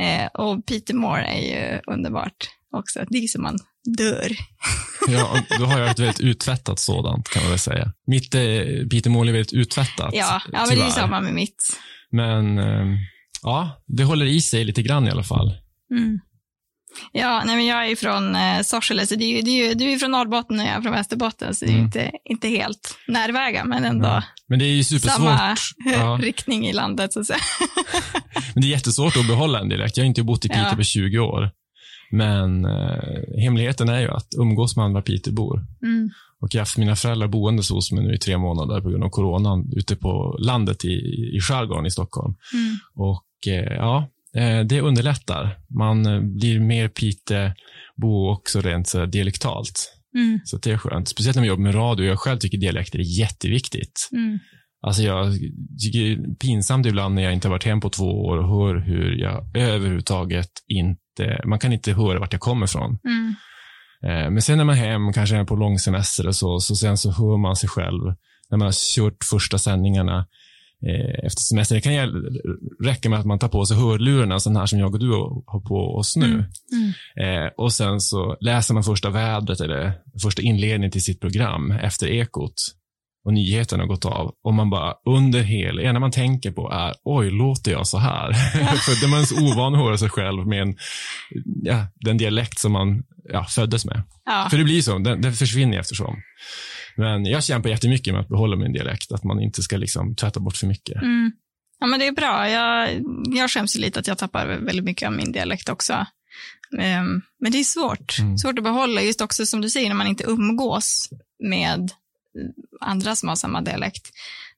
Eh, 0.01 0.25
och 0.33 0.65
Peter 0.65 0.93
Moore 0.93 1.23
är 1.23 1.39
ju 1.39 1.79
underbart 1.87 2.49
också. 2.75 3.05
Det 3.09 3.17
är 3.17 3.27
som 3.27 3.43
man 3.43 3.59
dör. 3.97 4.31
Ja, 5.09 5.43
då 5.59 5.65
har 5.65 5.79
jag 5.79 5.91
ett 5.91 5.99
väldigt 5.99 6.19
uttvättat 6.19 6.79
sådant 6.79 7.29
kan 7.29 7.41
man 7.43 7.49
väl 7.49 7.59
säga. 7.59 7.93
Mitt 8.07 8.35
eh, 8.35 8.41
Peter 8.91 9.09
Mål 9.09 9.29
är 9.29 9.33
väldigt 9.33 9.53
uttvättat. 9.53 10.09
Ja, 10.13 10.41
ja 10.51 10.65
men 10.67 10.75
det 10.75 10.81
är 10.81 10.85
ju 10.85 10.91
samma 10.91 11.21
med 11.21 11.33
mitt. 11.33 11.77
Men 12.11 12.59
eh, 12.59 12.85
ja, 13.43 13.83
det 13.87 14.03
håller 14.03 14.25
i 14.25 14.41
sig 14.41 14.63
lite 14.63 14.81
grann 14.81 15.07
i 15.07 15.11
alla 15.11 15.23
fall. 15.23 15.53
Mm. 15.91 16.19
Ja, 17.11 17.43
nej 17.45 17.55
men 17.55 17.65
jag 17.65 17.91
är 17.91 17.95
från 17.95 18.35
eh, 18.35 18.61
Sorsele, 18.61 19.07
så 19.07 19.15
det 19.15 19.23
är 19.25 19.35
ju, 19.35 19.41
det 19.41 19.51
är 19.51 19.67
ju, 19.67 19.73
du 19.73 19.91
är 19.91 19.97
från 19.97 20.11
Norrbotten 20.11 20.59
och 20.59 20.65
jag 20.65 20.73
är 20.75 20.81
från 20.81 20.91
Västerbotten, 20.93 21.55
så 21.55 21.65
det 21.65 21.71
är 21.71 21.73
Mm. 21.73 21.85
inte, 21.85 22.11
inte 22.25 22.47
helt 22.47 22.97
närväga, 23.07 23.65
men 23.65 23.85
ändå 23.85 24.07
Ja. 24.07 24.23
Men 24.47 24.59
det 24.59 24.65
är 24.65 24.73
ju 24.75 24.83
supersvårt. 24.83 25.15
samma 25.15 25.55
Ja, 25.85 26.17
riktning 26.21 26.67
i 26.67 26.73
landet, 26.73 27.13
så 27.13 27.19
att 27.19 27.25
säga. 27.27 27.39
men 28.53 28.61
det 28.61 28.67
är 28.67 28.71
jättesvårt 28.71 29.17
att 29.17 29.27
behålla 29.27 29.59
en 29.59 29.69
dialekt. 29.69 29.97
Jag 29.97 30.03
har 30.03 30.07
inte 30.07 30.23
bott 30.23 30.45
i 30.45 30.49
Piteå 30.49 30.63
Ja. 30.69 30.75
på 30.75 30.83
20 30.83 31.19
år. 31.19 31.51
Men 32.11 32.65
eh, 32.65 33.41
hemligheten 33.43 33.89
är 33.89 33.99
ju 33.99 34.09
att 34.11 34.27
umgås 34.37 34.75
med 34.75 34.85
andra 34.85 35.01
Piteåbor. 35.01 35.65
Mm. 35.83 36.09
Och 36.41 36.47
jag 36.55 36.59
har 36.59 36.61
haft 36.61 36.77
mina 36.77 36.95
föräldrar 36.95 37.27
boende 37.27 37.63
hos 37.69 37.91
mig 37.91 38.03
nu 38.03 38.13
i 38.13 38.17
tre 38.17 38.37
månader 38.37 38.81
på 38.81 38.89
grund 38.89 39.03
av 39.03 39.09
coronan 39.09 39.71
ute 39.75 39.95
på 39.95 40.37
landet 40.39 40.85
i, 40.85 40.89
i 41.37 41.39
skärgården 41.41 41.85
i 41.85 41.91
Stockholm. 41.91 42.35
Mm. 42.53 42.75
Och 42.95 43.47
eh, 43.47 43.73
ja, 43.75 44.07
det 44.63 44.81
underlättar. 44.81 45.57
Man 45.69 46.05
eh, 46.05 46.21
blir 46.21 46.59
mer 46.59 46.87
Pitebo 46.87 48.31
också 48.31 48.61
rent 48.61 48.87
så 48.87 48.99
här 48.99 49.07
dialektalt. 49.07 49.93
Mm. 50.15 50.39
Så 50.45 50.57
det 50.57 50.71
är 50.71 50.77
skönt. 50.77 51.07
Speciellt 51.07 51.35
när 51.35 51.41
man 51.41 51.47
jobbar 51.47 51.63
med 51.63 51.75
radio. 51.75 52.05
Jag 52.05 52.19
själv 52.19 52.39
tycker 52.39 52.57
dialekter 52.57 52.99
är 52.99 53.19
jätteviktigt. 53.19 54.09
Mm. 54.11 54.39
Alltså 54.81 55.01
jag 55.01 55.33
tycker 55.83 55.99
det 55.99 56.11
är 56.13 56.35
pinsamt 56.35 56.85
ibland 56.85 57.15
när 57.15 57.21
jag 57.23 57.33
inte 57.33 57.47
har 57.47 57.53
varit 57.53 57.63
hem 57.65 57.79
på 57.79 57.89
två 57.89 58.25
år 58.25 58.37
och 58.37 58.49
hör 58.49 58.75
hur 58.75 59.11
jag 59.11 59.57
överhuvudtaget 59.57 60.49
inte, 60.67 61.41
man 61.45 61.59
kan 61.59 61.73
inte 61.73 61.93
höra 61.93 62.19
vart 62.19 62.33
jag 62.33 62.41
kommer 62.41 62.65
ifrån. 62.65 62.99
Mm. 63.05 63.35
Eh, 64.03 64.31
Men 64.31 64.41
sen 64.41 64.57
när 64.57 64.65
man 64.65 64.77
är 64.77 64.89
hem, 64.89 65.13
kanske 65.13 65.35
är 65.35 65.43
på 65.43 65.55
långsemester 65.55 66.27
och 66.27 66.35
så, 66.35 66.59
så 66.59 66.75
sen 66.75 66.97
så 66.97 67.11
hör 67.11 67.37
man 67.37 67.55
sig 67.55 67.69
själv 67.69 68.03
när 68.49 68.57
man 68.57 68.65
har 68.65 68.95
kört 68.95 69.23
första 69.23 69.57
sändningarna 69.57 70.17
eh, 70.19 70.25
efter 71.23 71.41
semester. 71.41 71.75
Det 71.75 71.81
kan 71.81 71.93
räcka 72.83 73.09
med 73.09 73.19
att 73.19 73.25
man 73.25 73.39
tar 73.39 73.47
på 73.47 73.65
sig 73.65 73.77
hörlurarna, 73.77 74.39
sån 74.39 74.55
här 74.55 74.65
som 74.65 74.79
jag 74.79 74.93
och 74.93 74.99
du 74.99 75.09
har 75.45 75.67
på 75.67 75.97
oss 75.97 76.15
nu. 76.15 76.25
Mm. 76.25 76.43
Mm. 77.21 77.45
Eh, 77.45 77.51
och 77.57 77.73
sen 77.73 78.01
så 78.01 78.37
läser 78.41 78.73
man 78.73 78.83
första 78.83 79.09
vädret 79.09 79.61
eller 79.61 79.93
första 80.21 80.41
inledningen 80.41 80.91
till 80.91 81.03
sitt 81.03 81.21
program 81.21 81.71
efter 81.71 82.07
ekot 82.07 82.53
och 83.27 83.33
nyheten 83.33 83.79
har 83.79 83.87
gått 83.87 84.05
av 84.05 84.31
och 84.43 84.53
man 84.53 84.69
bara 84.69 84.93
under 85.05 85.41
hela, 85.41 85.81
det 85.81 85.87
enda 85.87 85.99
man 85.99 86.11
tänker 86.11 86.51
på 86.51 86.71
är 86.71 86.93
oj, 87.03 87.31
låter 87.31 87.71
jag 87.71 87.87
så 87.87 87.97
här? 87.97 88.33
För 88.85 89.01
det 89.01 89.07
man 89.07 89.19
är 89.19 89.25
så 89.25 89.35
ovan 89.35 89.75
att 89.75 89.81
höra 89.81 89.97
sig 89.97 90.09
själv 90.09 90.47
med 90.47 90.61
en, 90.61 90.77
ja, 91.63 91.85
den 91.95 92.17
dialekt 92.17 92.59
som 92.59 92.71
man 92.71 93.03
ja, 93.23 93.45
föddes 93.45 93.85
med. 93.85 94.03
Ja. 94.25 94.47
För 94.49 94.57
det 94.57 94.63
blir 94.63 94.81
så, 94.81 94.97
den, 94.97 95.21
den 95.21 95.33
försvinner 95.33 95.79
eftersom. 95.79 96.21
Men 96.97 97.25
jag 97.25 97.43
kämpar 97.43 97.69
jättemycket 97.69 98.13
med 98.13 98.21
att 98.21 98.29
behålla 98.29 98.55
min 98.55 98.73
dialekt, 98.73 99.11
att 99.11 99.23
man 99.23 99.41
inte 99.41 99.61
ska 99.61 99.77
liksom 99.77 100.15
tvätta 100.15 100.39
bort 100.39 100.57
för 100.57 100.67
mycket. 100.67 101.01
Mm. 101.01 101.31
ja, 101.79 101.87
men 101.87 101.99
det 101.99 102.07
är 102.07 102.11
bra. 102.11 102.49
Jag, 102.49 102.89
jag 103.37 103.51
skäms 103.51 103.75
lite 103.75 103.99
att 103.99 104.07
jag 104.07 104.17
tappar 104.17 104.47
väldigt 104.47 104.85
mycket 104.85 105.07
av 105.07 105.13
min 105.13 105.31
dialekt 105.31 105.69
också. 105.69 106.05
Ehm, 106.79 107.21
men 107.39 107.51
det 107.51 107.59
är 107.59 107.63
svårt. 107.63 108.19
Mm. 108.19 108.37
Svårt 108.37 108.57
att 108.57 108.63
behålla, 108.63 109.01
just 109.01 109.21
också 109.21 109.45
som 109.45 109.61
du 109.61 109.69
säger, 109.69 109.89
när 109.89 109.95
man 109.95 110.07
inte 110.07 110.23
umgås 110.23 111.09
med 111.43 111.91
andra 112.81 113.15
som 113.15 113.29
har 113.29 113.35
samma 113.35 113.61
dialekt. 113.61 114.09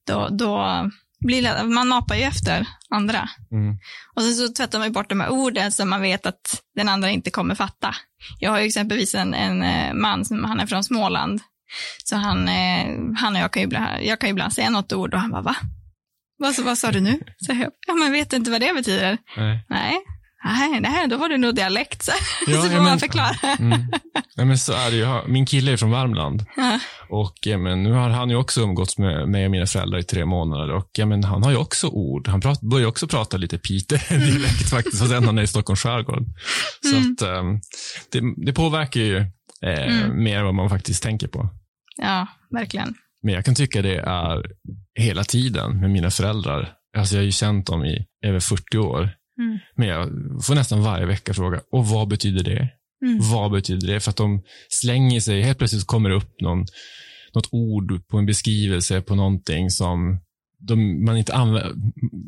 Då, 0.07 0.27
då 0.31 0.85
blir 1.19 1.63
man 1.63 1.87
mapar 1.87 2.15
ju 2.15 2.21
efter 2.21 2.67
andra. 2.89 3.29
Mm. 3.51 3.77
Och 4.15 4.21
sen 4.21 4.33
så 4.33 4.53
tvättar 4.53 4.79
man 4.79 4.87
ju 4.87 4.93
bort 4.93 5.09
de 5.09 5.19
här 5.19 5.29
orden 5.29 5.71
som 5.71 5.89
man 5.89 6.01
vet 6.01 6.25
att 6.25 6.63
den 6.75 6.89
andra 6.89 7.09
inte 7.09 7.31
kommer 7.31 7.55
fatta. 7.55 7.95
Jag 8.39 8.51
har 8.51 8.59
ju 8.59 8.65
exempelvis 8.65 9.15
en, 9.15 9.33
en 9.33 9.63
eh, 9.63 9.93
man 9.93 10.25
som 10.25 10.43
han 10.43 10.59
är 10.59 10.65
från 10.65 10.83
Småland. 10.83 11.41
Så 12.03 12.15
han, 12.15 12.47
eh, 12.47 12.85
han 13.17 13.35
och 13.35 13.41
jag 13.41 13.51
kan 13.53 13.61
ju 13.61 13.65
ibland, 13.67 14.03
jag 14.03 14.19
kan 14.19 14.29
ibland 14.29 14.53
säga 14.53 14.69
något 14.69 14.93
ord 14.93 15.13
och 15.13 15.19
han 15.19 15.31
bara, 15.31 15.41
va? 15.41 15.55
Vad, 16.37 16.59
vad 16.59 16.77
sa 16.77 16.91
du 16.91 16.99
nu? 16.99 17.19
Så 17.37 17.51
jag, 17.53 17.71
ja 17.87 17.93
men 17.93 18.11
vet 18.11 18.33
inte 18.33 18.51
vad 18.51 18.61
det 18.61 18.73
betyder. 18.73 19.17
Nej. 19.37 19.65
Nej, 19.69 19.99
nej, 20.43 20.79
nej 20.79 21.07
då 21.07 21.17
var 21.17 21.29
det 21.29 21.37
nog 21.37 21.55
dialekt. 21.55 22.03
Så, 22.03 22.11
Ja, 22.47 22.53
så 22.61 22.61
får 22.61 22.71
ja, 22.77 22.81
man 22.83 22.99
förklara. 22.99 23.35
Mm. 23.59 23.91
Nej, 24.37 24.45
men 24.45 24.57
så 24.57 24.73
är 24.73 24.91
det 24.91 24.97
ju. 24.97 25.27
Min 25.27 25.45
kille 25.45 25.71
är 25.71 25.77
från 25.77 25.91
Värmland. 25.91 26.45
Ja. 26.55 26.79
Och 27.09 27.33
ja, 27.41 27.57
men, 27.57 27.83
nu 27.83 27.91
har 27.91 28.09
han 28.09 28.29
ju 28.29 28.35
också 28.35 28.61
umgåtts 28.61 28.97
med 28.97 29.29
mig 29.29 29.45
och 29.45 29.51
mina 29.51 29.65
föräldrar 29.65 29.99
i 29.99 30.03
tre 30.03 30.25
månader. 30.25 30.73
Och 30.75 30.89
ja, 30.93 31.05
men, 31.05 31.23
han 31.23 31.43
har 31.43 31.51
ju 31.51 31.57
också 31.57 31.87
ord. 31.87 32.27
Han 32.27 32.41
prat, 32.41 32.61
börjar 32.61 32.87
också 32.87 33.07
prata 33.07 33.37
lite 33.37 33.57
Piteå-dialekt 33.57 34.69
faktiskt, 34.69 34.99
fast 34.99 35.13
han 35.13 35.37
är 35.37 35.41
i 35.43 35.47
Stockholms 35.47 35.79
skärgård. 35.81 36.23
Så 36.83 36.95
Mm. 36.97 37.11
att, 37.13 37.21
ehm, 37.21 37.59
det, 38.11 38.45
det 38.45 38.53
påverkar 38.53 39.01
ju 39.01 39.17
eh, 39.17 40.03
Mm. 40.03 40.23
mer 40.23 40.39
än 40.39 40.45
vad 40.45 40.55
man 40.55 40.69
faktiskt 40.69 41.03
tänker 41.03 41.27
på. 41.27 41.49
Ja, 42.01 42.27
verkligen. 42.49 42.95
Men 43.23 43.33
jag 43.33 43.45
kan 43.45 43.55
tycka 43.55 43.81
det 43.81 43.99
är 43.99 44.45
hela 44.99 45.23
tiden 45.23 45.79
med 45.79 45.89
mina 45.89 46.09
föräldrar. 46.09 46.73
Alltså 46.97 47.15
jag 47.15 47.21
har 47.21 47.25
ju 47.25 47.31
känt 47.31 47.67
dem 47.67 47.85
i 47.85 48.05
över 48.25 48.39
40 48.39 48.77
år. 48.77 49.09
Mm. 49.39 49.59
Men 49.75 49.87
jag 49.87 50.09
får 50.43 50.55
nästan 50.55 50.83
varje 50.83 51.05
vecka 51.05 51.33
fråga, 51.33 51.61
och 51.71 51.87
vad 51.87 52.07
betyder 52.07 52.43
det? 52.43 52.69
Mm. 53.05 53.19
Vad 53.31 53.51
betyder 53.51 53.87
det? 53.87 53.99
För 53.99 54.09
att 54.09 54.17
de 54.17 54.41
slänger 54.69 55.19
sig, 55.19 55.41
helt 55.41 55.57
plötsligt 55.57 55.87
kommer 55.87 56.09
det 56.09 56.15
upp 56.15 56.41
någon, 56.41 56.65
något 57.33 57.47
ord 57.51 58.07
på 58.07 58.17
en 58.17 58.25
beskrivelse 58.25 59.01
på 59.01 59.15
någonting 59.15 59.69
som 59.69 60.19
de, 60.61 61.05
man 61.05 61.17
inte 61.17 61.35
använder, 61.35 61.73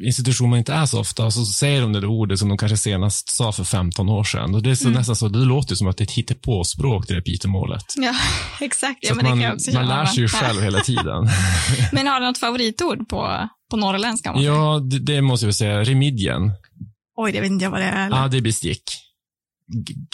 institution 0.04 0.50
man 0.50 0.60
inte 0.60 0.74
är 0.74 0.86
så 0.86 1.00
ofta, 1.00 1.26
och 1.26 1.34
så 1.34 1.46
säger 1.46 1.82
de 1.82 1.94
det 1.94 2.08
ordet 2.08 2.40
som 2.40 2.50
de 2.50 2.58
kanske 2.58 2.78
senast 2.78 3.30
sa 3.30 3.52
för 3.52 3.64
15 3.64 4.10
år 4.10 4.24
sedan. 4.24 4.56
Och 4.56 4.64
det 4.64 4.72
är 4.72 4.76
så 4.76 4.88
Mm. 4.88 4.98
nästan 4.98 5.16
så, 5.16 5.28
det 5.28 5.40
låter 5.40 5.76
som 5.76 5.88
att 5.88 5.98
det 5.98 6.02
är 6.02 6.06
ett 6.06 6.12
hittepåspråk, 6.12 7.08
det 7.08 7.14
där 7.14 7.22
Pitemålet. 7.22 7.86
Ja, 7.98 8.14
exakt. 8.66 9.00
Ja, 9.02 9.14
men 9.16 9.26
att 9.26 9.26
det 9.26 9.30
man, 9.30 9.40
kan 9.40 9.48
jag 9.48 9.56
också 9.56 9.72
man 9.74 9.88
lär 9.88 10.06
sig 10.06 10.20
ju 10.22 10.28
själv 10.28 10.62
hela 10.62 10.80
tiden. 10.84 11.30
Men 11.92 12.08
har 12.08 12.20
du 12.20 12.26
något 12.26 12.38
favoritord 12.38 13.10
på, 13.10 13.50
på 13.72 13.78
norrländska? 13.78 14.34
ja, 14.38 14.80
det, 14.80 15.00
det 15.00 15.22
måste 15.22 15.46
jag 15.46 15.56
säga. 15.56 15.84
Remidjen. 15.84 16.52
Oj, 17.16 17.32
det 17.32 17.42
vet 17.42 17.52
inte 17.52 17.64
jag 17.66 17.72
vad 17.72 17.80
det 17.80 17.86
är. 17.86 18.06
eller? 18.06 18.18
Ja, 18.18 18.28
det 18.28 18.38
är 18.38 18.42
bestick. 18.42 18.84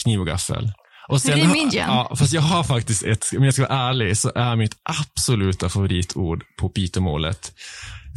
Kniv 0.04 0.20
och 0.20 0.28
gaffel. 0.28 0.72
Och 1.10 1.22
sen, 1.22 1.40
Remidjen? 1.40 1.88
Ja, 1.90 2.16
fast 2.16 2.34
jag 2.34 2.42
har 2.42 2.64
faktiskt 2.64 3.04
ett, 3.04 3.26
om 3.38 3.44
jag 3.44 3.54
ska 3.54 3.68
vara 3.68 3.90
ärlig, 3.90 4.18
så 4.18 4.32
är 4.36 4.56
mitt 4.56 4.76
absoluta 4.84 5.70
favoritord 5.70 6.44
på 6.60 6.70
Pitemålet 6.70 7.52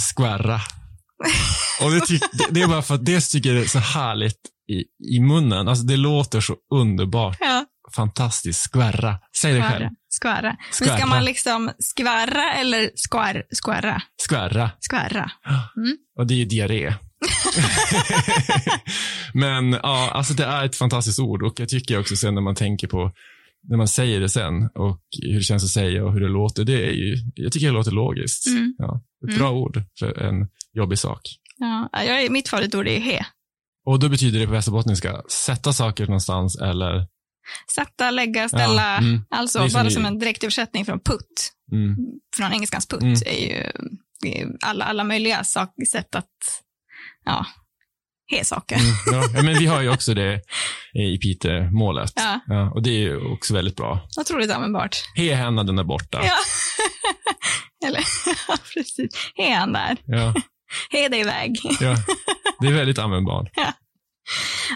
skvärra. 0.00 0.60
Och 1.82 1.90
det, 1.90 2.00
tyck, 2.00 2.22
det, 2.32 2.46
det 2.50 2.62
är 2.62 2.66
bara 2.68 2.82
för 2.82 2.94
att 2.94 3.06
det 3.06 3.20
tycker 3.20 3.54
jag 3.54 3.64
är 3.64 3.68
så 3.68 3.78
härligt 3.78 4.36
i, 4.72 4.84
i 5.16 5.20
munnen. 5.20 5.68
Alltså 5.68 5.84
det 5.84 5.96
låter 5.96 6.40
så 6.40 6.56
underbart, 6.74 7.36
Ja, 7.40 7.64
fantastiskt. 7.96 8.60
Skvärra. 8.60 9.18
Säg 9.36 9.52
det 9.52 9.62
själv. 9.62 9.88
skvärra. 10.08 10.56
Men 10.80 10.96
ska 10.98 11.06
man 11.06 11.24
liksom 11.24 11.70
skvärra 11.78 12.52
eller 12.54 12.90
skvär, 12.94 13.42
skvärra? 13.50 14.02
Skvärra. 14.22 14.70
Skvärra. 14.80 15.30
Och 16.18 16.26
det 16.26 16.34
är 16.34 16.38
ju 16.38 16.44
diarré. 16.44 16.94
Men 19.34 19.72
ja, 19.72 20.10
alltså 20.10 20.34
det 20.34 20.44
är 20.44 20.64
ett 20.64 20.76
fantastiskt 20.76 21.18
ord 21.18 21.42
och 21.42 21.60
jag 21.60 21.68
tycker 21.68 22.00
också 22.00 22.16
sen 22.16 22.34
när 22.34 22.42
man 22.42 22.54
tänker 22.54 22.86
på 22.86 23.12
när 23.68 23.76
man 23.76 23.88
säger 23.88 24.20
det 24.20 24.28
sen 24.28 24.54
och 24.74 25.00
hur 25.22 25.34
det 25.34 25.42
känns 25.42 25.64
att 25.64 25.70
säga 25.70 26.04
och 26.04 26.12
hur 26.12 26.20
det 26.20 26.28
låter, 26.28 26.64
det 26.64 26.86
är 26.88 26.92
ju, 26.92 27.16
jag 27.34 27.52
tycker 27.52 27.66
det 27.66 27.72
låter 27.72 27.90
logiskt. 27.90 28.46
Mm. 28.46 28.74
Ja, 28.78 29.00
ett 29.24 29.28
Mm. 29.28 29.38
bra 29.38 29.50
ord 29.52 29.82
för 29.98 30.18
en 30.22 30.48
jobbig 30.72 30.98
sak. 30.98 31.20
Ja, 31.58 31.88
jag, 31.92 32.22
är- 32.24 32.30
mitt 32.30 32.48
favoritord 32.48 32.88
är 32.88 33.00
he. 33.00 33.24
Och 33.86 33.98
då 33.98 34.08
betyder 34.08 34.38
det 34.40 34.46
på 34.46 34.52
västerbottniska, 34.52 35.22
sätta 35.28 35.72
saker 35.72 36.06
någonstans 36.06 36.56
eller, 36.60 37.06
Sätta, 37.74 38.10
lägga, 38.10 38.48
ställa. 38.48 38.82
Ja, 38.82 38.98
mm, 38.98 39.20
alltså 39.30 39.68
som 39.68 39.80
bara 39.82 39.90
som 39.90 40.04
en 40.06 40.18
direktöversättning 40.18 40.84
från 40.84 41.00
putt. 41.00 41.52
mm, 41.72 41.96
Från 42.36 42.52
engelskans 42.52 42.86
putt 42.88 43.02
Mm. 43.02 43.14
är 43.26 43.46
ju 43.46 43.72
alla, 44.60 44.84
alla 44.84 45.04
möjliga 45.04 45.44
sak, 45.44 45.74
sätt 45.88 46.14
att, 46.14 46.28
ja, 47.24 47.46
he 48.30 48.44
saker. 48.44 48.76
mm, 48.76 48.90
ja. 49.06 49.28
ja, 49.34 49.42
men 49.42 49.58
vi 49.58 49.66
har 49.66 49.82
ju 49.82 49.88
också 49.90 50.14
det 50.14 50.40
i 50.94 51.18
Piteå-målet. 51.18 52.12
Ja. 52.16 52.40
Ja, 52.46 52.70
och 52.70 52.82
det 52.82 53.04
är 53.04 53.32
också 53.32 53.54
väldigt 53.54 53.76
bra. 53.76 54.08
Otroligt 54.20 54.50
användbart. 54.50 54.96
He 55.16 55.34
henne, 55.34 55.62
den 55.64 55.78
är 55.78 55.84
borta. 55.84 56.20
Ja. 56.24 56.36
Eller, 57.88 58.04
ja, 58.48 58.56
precis. 58.74 59.30
He 59.34 59.54
han 59.54 59.72
där. 59.72 59.96
Ja, 60.06 60.34
He 60.90 61.08
dig 61.08 61.20
iväg. 61.20 61.58
ja. 61.80 61.96
Det 62.60 62.66
är 62.66 62.72
väldigt 62.72 62.98
användbart. 62.98 63.50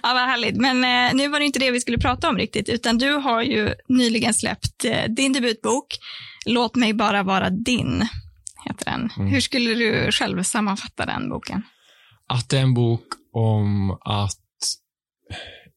Ja, 0.02 0.14
vad 0.14 0.22
härligt. 0.22 0.56
Men 0.56 0.84
eh, 0.84 1.14
nu 1.16 1.28
var 1.28 1.38
det 1.38 1.44
inte 1.46 1.58
det 1.58 1.70
vi 1.70 1.80
skulle 1.80 1.98
prata 1.98 2.28
om 2.28 2.38
riktigt, 2.38 2.68
utan 2.68 2.98
du 2.98 3.12
har 3.12 3.42
ju 3.42 3.74
nyligen 3.88 4.34
släppt 4.34 4.84
eh, 4.84 5.04
din 5.08 5.32
debutbok, 5.32 5.86
Låt 6.46 6.74
mig 6.76 6.94
bara 6.94 7.22
vara 7.22 7.50
din, 7.50 8.08
heter 8.64 8.84
den. 8.84 9.10
Mm. 9.16 9.28
Hur 9.28 9.40
skulle 9.40 9.74
du 9.74 10.12
själv 10.12 10.42
sammanfatta 10.42 11.06
den 11.06 11.28
boken? 11.28 11.62
Att 12.28 12.48
det 12.48 12.58
är 12.58 12.62
en 12.62 12.74
bok 12.74 13.04
om 13.32 13.90
att 13.90 14.40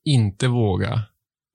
inte 0.05 0.47
våga 0.47 1.03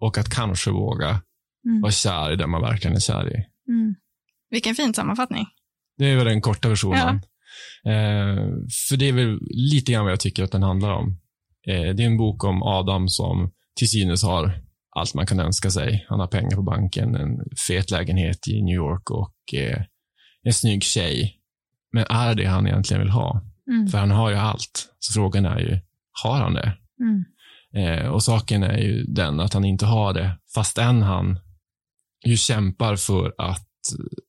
och 0.00 0.18
att 0.18 0.34
kanske 0.34 0.70
våga 0.70 1.22
Mm. 1.66 1.80
vara 1.80 1.92
kär 1.92 2.32
i 2.32 2.36
den 2.36 2.50
man 2.50 2.62
verkligen 2.62 2.96
är 2.96 3.00
kär 3.00 3.36
i. 3.36 3.44
Mm. 3.68 3.94
Vilken 4.50 4.74
fin 4.74 4.94
sammanfattning. 4.94 5.46
Det 5.98 6.04
är 6.04 6.16
väl 6.16 6.24
den 6.24 6.40
korta 6.40 6.68
versionen. 6.68 7.14
Eh, 7.86 8.44
för 8.88 8.96
det 8.96 9.08
är 9.08 9.12
väl 9.12 9.38
lite 9.50 9.92
grann 9.92 10.04
vad 10.04 10.12
jag 10.12 10.20
tycker 10.20 10.44
att 10.44 10.52
den 10.52 10.62
handlar 10.62 10.92
om. 10.92 11.20
Eh, 11.68 11.94
det 11.94 12.02
är 12.02 12.06
en 12.06 12.16
bok 12.16 12.44
om 12.44 12.62
Adam 12.62 13.08
som 13.08 13.50
till 13.76 13.88
synes 13.88 14.22
har 14.24 14.60
allt 14.96 15.14
man 15.14 15.26
kan 15.26 15.40
önska 15.40 15.70
sig. 15.70 16.06
Han 16.08 16.20
har 16.20 16.26
pengar 16.26 16.56
på 16.56 16.62
banken, 16.62 17.14
en 17.14 17.38
fet 17.68 17.90
lägenhet 17.90 18.48
i 18.48 18.62
New 18.62 18.74
York 18.74 19.10
och 19.10 19.54
eh, 19.54 19.82
en 20.42 20.52
snygg 20.52 20.82
tjej. 20.82 21.36
Men 21.92 22.04
är 22.08 22.34
det 22.34 22.46
han 22.46 22.66
egentligen 22.66 23.00
vill 23.02 23.10
ha? 23.10 23.42
Mm. 23.72 23.88
För 23.88 23.98
han 23.98 24.10
har 24.10 24.30
ju 24.30 24.36
allt. 24.36 24.88
Så 24.98 25.12
frågan 25.12 25.44
är 25.44 25.58
ju, 25.58 25.80
har 26.22 26.40
han 26.40 26.54
det? 26.54 26.72
Mm. 27.00 27.24
Eh, 27.76 28.06
och 28.06 28.22
saken 28.22 28.62
är 28.62 28.78
ju 28.78 29.04
den 29.04 29.40
att 29.40 29.54
han 29.54 29.64
inte 29.64 29.86
har 29.86 30.12
det, 30.14 30.38
fastän 30.54 31.02
han 31.02 31.38
ju 32.26 32.36
kämpar 32.36 32.96
för 32.96 33.34
att 33.38 33.68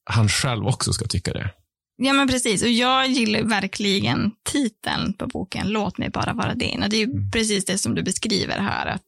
han 0.09 0.29
själv 0.29 0.67
också 0.67 0.93
ska 0.93 1.05
tycka 1.05 1.33
det. 1.33 1.49
Ja, 1.97 2.13
men 2.13 2.27
precis. 2.27 2.63
Och 2.63 2.69
jag 2.69 3.07
gillar 3.07 3.43
verkligen 3.43 4.31
titeln 4.51 5.13
på 5.13 5.27
boken, 5.27 5.67
Låt 5.69 5.97
mig 5.97 6.09
bara 6.09 6.33
vara 6.33 6.55
din. 6.55 6.83
Och 6.83 6.89
det 6.89 6.95
är 6.95 7.05
ju 7.05 7.11
Mm. 7.11 7.31
precis 7.31 7.65
det 7.65 7.77
som 7.77 7.95
du 7.95 8.03
beskriver 8.03 8.59
här, 8.59 8.85
att 8.87 9.05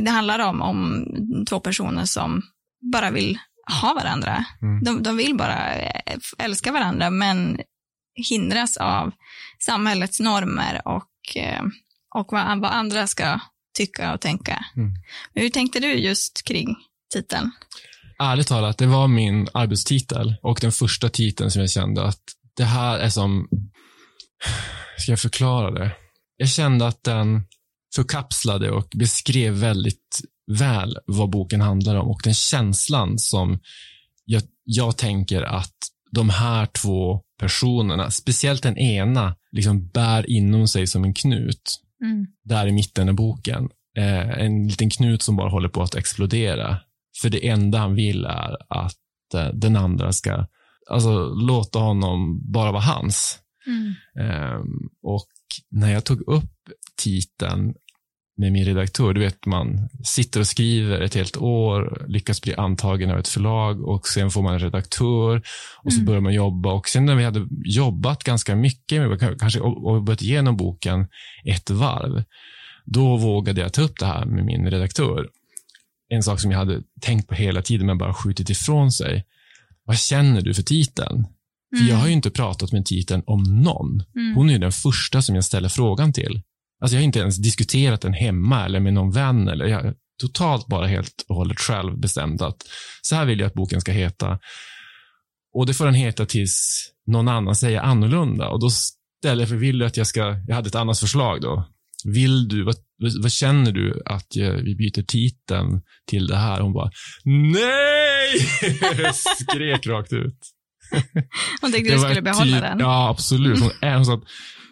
det 0.00 0.10
handlar 0.10 0.38
om, 0.38 0.62
om 0.62 1.04
två 1.48 1.60
personer 1.60 2.04
som 2.04 2.42
bara 2.92 3.10
vill 3.10 3.38
ha 3.82 3.94
varandra. 3.94 4.44
Mm. 4.62 4.84
De, 4.84 5.02
de 5.02 5.16
vill 5.16 5.36
bara 5.36 5.74
eh, 5.74 6.00
älska 6.38 6.72
varandra, 6.72 7.10
men 7.10 7.60
hindras 8.22 8.76
av 8.76 9.12
samhällets 9.58 10.20
normer 10.20 10.82
och, 10.84 11.36
eh, 11.36 11.62
och 12.14 12.32
vad, 12.32 12.60
vad 12.60 12.70
andra 12.70 13.06
ska 13.06 13.40
tycka 13.78 14.14
och 14.14 14.20
tänka. 14.20 14.64
Mm. 14.76 14.94
Hur 15.34 15.50
tänkte 15.50 15.80
du 15.80 15.94
just 15.94 16.42
kring 16.44 16.76
titeln? 17.14 17.50
Ärligt 18.22 18.46
talat, 18.46 18.78
det 18.78 18.86
var 18.86 19.08
min 19.08 19.48
arbetstitel 19.54 20.34
och 20.42 20.58
den 20.60 20.72
första 20.72 21.08
titeln 21.08 21.50
som 21.50 21.60
jag 21.60 21.70
kände 21.70 22.04
att 22.04 22.22
det 22.56 22.64
här 22.64 22.98
är 22.98 23.08
som, 23.08 23.48
ska 24.98 25.12
jag 25.12 25.20
förklara 25.20 25.70
det? 25.70 25.90
Jag 26.36 26.48
kände 26.48 26.86
att 26.86 27.04
den 27.04 27.42
förkapslade 27.94 28.70
och 28.70 28.88
beskrev 28.94 29.54
väldigt 29.54 30.20
väl 30.52 30.98
vad 31.06 31.30
boken 31.30 31.60
handlar 31.60 31.96
om 31.96 32.10
och 32.10 32.20
den 32.24 32.34
känslan 32.34 33.18
som 33.18 33.60
jag, 34.24 34.42
jag 34.64 34.98
tänker 34.98 35.42
att 35.42 35.74
de 36.10 36.28
här 36.28 36.66
två 36.66 37.20
personerna, 37.40 38.10
speciellt 38.10 38.62
den 38.62 38.78
ena, 38.78 39.36
liksom 39.52 39.88
bär 39.88 40.30
inom 40.30 40.68
sig 40.68 40.86
som 40.86 41.04
en 41.04 41.14
knut 41.14 41.80
där 42.44 42.66
i 42.66 42.72
mitten 42.72 43.08
av 43.08 43.14
boken. 43.14 43.68
Eh, 43.96 44.30
en 44.30 44.68
liten 44.68 44.90
knut 44.90 45.22
som 45.22 45.36
bara 45.36 45.50
håller 45.50 45.68
på 45.68 45.82
att 45.82 45.94
explodera. 45.94 46.76
För 47.22 47.30
det 47.30 47.48
enda 47.48 47.78
han 47.78 47.94
vill 47.94 48.24
är 48.24 48.56
att 48.68 49.34
eh, 49.34 49.48
den 49.54 49.76
andra 49.76 50.12
ska 50.12 50.46
alltså, 50.90 51.34
låta 51.34 51.78
honom 51.78 52.40
bara 52.52 52.72
vara 52.72 52.82
hans. 52.82 53.38
Mm. 53.66 53.94
Ehm, 54.26 54.88
och 55.02 55.28
när 55.70 55.92
jag 55.92 56.04
tog 56.04 56.20
upp 56.20 56.54
titeln 56.96 57.74
med 58.40 58.52
min 58.52 58.64
redaktör, 58.64 59.12
du 59.12 59.20
vet 59.20 59.46
man 59.46 59.88
sitter 60.04 60.40
och 60.40 60.46
skriver 60.46 61.00
ett 61.00 61.14
helt 61.14 61.36
år, 61.36 62.04
lyckas 62.08 62.42
bli 62.42 62.54
antagen 62.54 63.10
av 63.10 63.18
ett 63.18 63.28
förlag 63.28 63.84
och 63.88 64.06
sen 64.08 64.30
får 64.30 64.42
man 64.42 64.54
en 64.54 64.60
redaktör 64.60 65.42
och 65.82 65.92
så 65.92 65.98
Mm. 65.98 66.06
börjar 66.06 66.20
man 66.20 66.34
jobba 66.34 66.72
och 66.72 66.88
sen 66.88 67.06
när 67.06 67.14
vi 67.14 67.24
hade 67.24 67.48
jobbat 67.64 68.24
ganska 68.24 68.56
mycket 68.56 69.08
med 69.08 69.38
kanske 69.40 69.60
och 69.60 70.06
gått 70.06 70.22
igenom 70.22 70.56
boken 70.56 71.06
ett 71.44 71.70
varv, 71.70 72.24
då 72.84 73.16
vågade 73.16 73.60
jag 73.60 73.72
ta 73.72 73.82
upp 73.82 73.98
det 73.98 74.06
här 74.06 74.24
med 74.24 74.44
min 74.44 74.70
redaktör. 74.70 75.28
En 76.08 76.22
sak 76.22 76.40
som 76.40 76.50
jag 76.50 76.58
hade 76.58 76.82
tänkt 77.00 77.28
på 77.28 77.34
hela 77.34 77.62
tiden 77.62 77.86
men 77.86 77.98
bara 77.98 78.14
skjutit 78.14 78.50
ifrån 78.50 78.92
sig. 78.92 79.24
Vad 79.84 79.98
känner 79.98 80.40
du 80.40 80.54
för 80.54 80.62
titeln? 80.62 81.26
För 81.78 81.88
jag 81.90 81.96
har 81.96 82.06
ju 82.06 82.12
inte 82.12 82.30
pratat 82.30 82.72
med 82.72 82.86
titeln 82.86 83.22
om 83.26 83.42
någon. 83.62 84.02
Mm. 84.16 84.34
Hon 84.36 84.48
är 84.48 84.52
ju 84.52 84.58
den 84.58 84.72
första 84.72 85.22
som 85.22 85.34
jag 85.34 85.44
ställer 85.44 85.68
frågan 85.68 86.12
till. 86.12 86.42
Alltså 86.80 86.96
jag 86.96 87.00
har 87.00 87.04
inte 87.04 87.18
ens 87.18 87.36
diskuterat 87.36 88.00
den 88.00 88.12
hemma 88.12 88.64
eller 88.64 88.80
med 88.80 88.94
någon 88.94 89.10
vän. 89.10 89.48
Eller 89.48 89.66
jag 89.66 89.94
totalt 90.20 90.66
bara 90.66 90.86
helt 90.86 91.24
och 91.28 91.36
hållet 91.36 91.60
själv 91.60 91.98
bestämt 91.98 92.42
att 92.42 92.62
så 93.02 93.14
här 93.14 93.24
vill 93.24 93.40
jag 93.40 93.46
att 93.46 93.54
boken 93.54 93.80
ska 93.80 93.92
heta. 93.92 94.38
Och 95.54 95.66
det 95.66 95.74
får 95.74 95.84
den 95.84 95.94
heta 95.94 96.26
tills 96.26 96.86
någon 97.06 97.28
annan 97.28 97.56
säger 97.56 97.80
annorlunda. 97.80 98.48
Och 98.48 98.60
då 98.60 98.70
ställer 98.70 99.42
jag 99.42 99.48
för, 99.48 99.56
vill 99.56 99.78
du 99.78 99.86
att 99.86 99.96
jag 99.96 100.06
ska, 100.06 100.20
jag 100.48 100.54
hade 100.54 100.68
ett 100.68 100.74
annat 100.74 100.98
förslag 100.98 101.40
då. 101.40 101.68
Vill 102.04 102.48
du, 102.48 102.62
vad, 102.64 102.74
vad, 103.22 103.32
känner 103.32 103.72
du 103.72 104.02
att 104.06 104.36
jag, 104.36 104.52
vi 104.52 104.74
byter 104.74 105.02
titeln 105.02 105.82
till 106.06 106.26
det 106.26 106.36
här? 106.36 106.60
Hon 106.60 106.72
bara, 106.72 106.90
nej! 107.24 108.38
Skrek 109.14 109.86
rakt 109.86 110.12
ut. 110.12 110.38
Hon 111.60 111.72
tänkte 111.72 111.94
du 111.94 112.00
skulle 112.00 112.22
behålla 112.22 112.56
typ- 112.56 112.60
den. 112.60 112.78
Ja, 112.78 113.08
absolut. 113.08 113.60
Hon, 113.60 113.70
hon 113.94 114.06
sa 114.06 114.14
att 114.14 114.24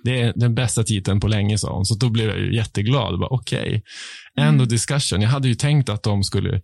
det 0.04 0.20
är 0.20 0.32
den 0.36 0.54
bästa 0.54 0.82
titeln 0.84 1.20
på 1.20 1.28
länge, 1.28 1.58
sa 1.58 1.72
hon. 1.74 1.84
Så 1.84 1.94
då 1.94 2.08
blev 2.10 2.28
jag 2.28 2.38
ju 2.38 2.56
jätteglad. 2.56 3.14
Okej, 3.30 3.82
end 4.38 4.48
Mm. 4.48 4.60
of 4.60 4.68
discussion. 4.68 5.22
Jag 5.22 5.28
hade 5.28 5.48
ju 5.48 5.54
tänkt 5.54 5.88
att 5.88 6.02
de 6.02 6.24
skulle 6.24 6.60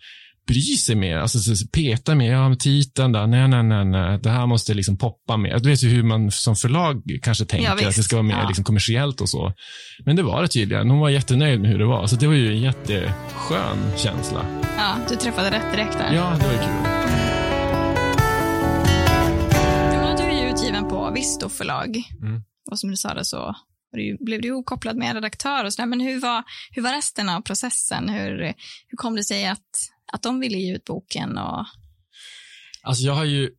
bry 0.48 0.60
sig 0.62 0.94
mer, 0.96 1.16
alltså 1.16 1.38
så- 1.38 1.66
peta 1.68 2.14
mer. 2.14 2.32
Ja, 2.32 2.54
titeln 2.58 3.12
där, 3.12 3.26
nej, 3.26 3.48
nej, 3.48 3.62
nej, 3.62 3.84
nej. 3.84 4.18
Det 4.22 4.30
här 4.30 4.46
måste 4.46 4.74
liksom 4.74 4.98
poppa 4.98 5.36
mer. 5.36 5.58
Du 5.58 5.68
vet 5.68 5.82
ju 5.82 5.88
hur 5.88 6.02
man 6.02 6.30
som 6.30 6.56
förlag 6.56 7.02
kanske 7.22 7.44
tänker, 7.44 7.66
Ja, 7.66 7.88
att 7.88 7.96
det 7.96 8.02
ska 8.02 8.16
vara 8.16 8.22
mer 8.26 8.34
Ja. 8.42 8.46
liksom 8.48 8.64
kommersiellt 8.64 9.20
och 9.20 9.28
så. 9.28 9.52
Men 10.04 10.16
det 10.16 10.22
var 10.22 10.42
det 10.42 10.48
tydligen. 10.48 10.90
Hon 10.90 10.98
var 11.00 11.08
jättenöjd 11.10 11.60
med 11.60 11.70
hur 11.70 11.78
det 11.78 11.86
var. 11.86 12.06
Så 12.06 12.16
det 12.16 12.26
var 12.26 12.34
ju 12.34 12.48
en 12.52 12.60
jätteskön 12.60 13.78
känsla. 13.96 14.46
Ja, 14.78 14.96
du 15.08 15.16
träffade 15.16 15.50
rätt 15.50 15.72
direkt 15.72 15.98
där. 15.98 16.14
Ja, 16.14 16.36
det 16.40 16.46
var 16.46 16.54
kul. 16.64 16.94
Du 20.18 20.22
är 20.22 20.42
ju 20.44 20.50
utgiven 20.52 20.88
på 20.88 21.10
Visto 21.14 21.48
förlag. 21.48 22.02
Mm. 22.22 22.42
Och 22.70 22.78
som 22.78 22.90
du 22.90 22.96
sa 22.96 23.14
det 23.14 23.24
så 23.24 23.56
du, 23.92 24.16
blev 24.20 24.40
du 24.40 24.48
ihopkopplad 24.48 24.96
med 24.96 25.08
en 25.08 25.14
redaktör 25.14 25.64
och 25.64 25.72
sådär. 25.72 25.86
Men 25.86 26.00
hur 26.00 26.20
var, 26.20 26.44
hur 26.70 26.82
var 26.82 26.92
resten 26.92 27.28
av 27.28 27.40
processen? 27.40 28.08
Hur, 28.08 28.54
hur 28.88 28.96
kom 28.96 29.16
det 29.16 29.24
sig 29.24 29.46
att, 29.46 29.68
att 30.12 30.22
de 30.22 30.40
ville 30.40 30.58
ge 30.58 30.74
ut 30.74 30.84
boken? 30.84 31.38
Och, 31.38 31.66
Alltså 32.84 33.04
jag 33.04 33.14
har 33.14 33.24
ju, 33.24 33.50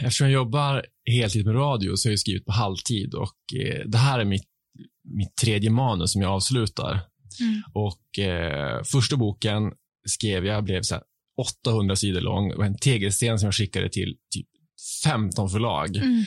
eftersom 0.00 0.26
jag 0.26 0.34
jobbar 0.34 0.86
heltid 1.10 1.46
med 1.46 1.54
radio 1.54 1.96
så 1.96 2.08
har 2.08 2.12
jag 2.12 2.18
skrivit 2.18 2.44
på 2.44 2.52
halvtid 2.52 3.14
och 3.14 3.36
eh, 3.60 3.86
det 3.86 3.98
här 3.98 4.18
är 4.18 4.24
mitt, 4.24 4.48
mitt 5.04 5.36
tredje 5.36 5.70
manus 5.70 6.12
som 6.12 6.22
jag 6.22 6.30
avslutar. 6.30 7.00
Mm. 7.40 7.62
Och 7.72 8.18
eh, 8.18 8.82
första 8.84 9.16
boken 9.16 9.72
skrev 10.08 10.46
jag, 10.46 10.64
blev 10.64 10.82
så 10.82 10.94
här 10.94 11.02
800 11.64 11.96
sidor 11.96 12.20
lång 12.20 12.52
och 12.52 12.66
en 12.66 12.78
tegelsten 12.78 13.38
som 13.38 13.46
jag 13.46 13.54
skickade 13.54 13.88
till 13.88 14.16
typ 14.34 14.46
15 15.04 15.50
förlag. 15.50 15.96
Mm. 15.96 16.24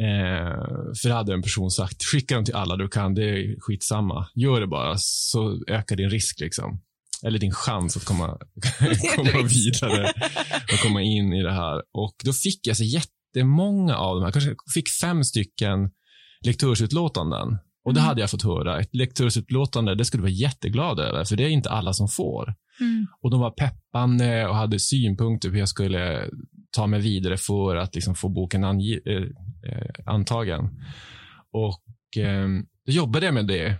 Eh, 0.00 0.92
för 1.02 1.10
hade 1.10 1.34
en 1.34 1.42
person 1.42 1.70
sagt, 1.70 2.04
skicka 2.04 2.34
dem 2.34 2.44
till 2.44 2.54
alla 2.54 2.76
du 2.76 2.88
kan, 2.88 3.14
det 3.14 3.24
är 3.24 3.60
skitsamma. 3.60 4.26
Gör 4.34 4.60
det 4.60 4.66
bara, 4.66 4.94
så 4.98 5.64
ökar 5.68 5.96
din 5.96 6.10
risk 6.10 6.40
liksom. 6.40 6.80
Eller 7.24 7.38
din 7.38 7.52
chans 7.52 7.96
att 7.96 8.04
komma, 8.04 8.26
komma 9.16 9.30
vidare 9.48 10.12
och 10.72 10.78
komma 10.82 11.02
in 11.02 11.32
i 11.32 11.42
det 11.42 11.52
här. 11.52 11.82
Och 11.92 12.14
då 12.24 12.32
fick 12.32 12.66
jag 12.66 12.76
så 12.76 12.84
jättemånga 12.84 13.96
av 13.96 14.16
de 14.16 14.24
här, 14.24 14.32
kanske 14.32 14.54
fick 14.74 14.88
fem 15.00 15.24
stycken 15.24 15.90
lektörsutlåtanden. 16.46 17.58
Och 17.84 17.94
det 17.94 18.00
Mm. 18.00 18.08
hade 18.08 18.20
jag 18.20 18.30
fått 18.30 18.42
höra. 18.42 18.80
Ett 18.80 18.94
lektörsutlåtande, 18.94 19.94
det 19.94 20.04
skulle 20.04 20.20
du 20.20 20.22
vara 20.22 20.32
jätteglad 20.32 21.00
över, 21.00 21.24
för 21.24 21.36
det 21.36 21.44
är 21.44 21.48
inte 21.48 21.70
alla 21.70 21.92
som 21.92 22.08
får. 22.08 22.54
Mm. 22.80 23.06
Och 23.22 23.30
de 23.30 23.40
var 23.40 23.50
peppande 23.50 24.46
och 24.48 24.54
hade 24.54 24.78
synpunkter 24.80 25.48
på 25.48 25.52
hur 25.52 25.60
jag 25.60 25.68
skulle 25.68 26.30
ta 26.76 26.86
mig 26.86 27.00
vidare 27.00 27.36
för 27.36 27.76
att 27.76 27.94
liksom 27.94 28.14
få 28.14 28.28
boken 28.28 28.64
ange, 28.64 29.00
eh, 29.06 29.22
eh, 29.70 29.90
antagen. 30.06 30.82
Och 31.52 32.16
eh, 32.16 32.48
då 32.86 32.92
jobbade 32.92 33.26
jag 33.26 33.34
med 33.34 33.46
det. 33.46 33.76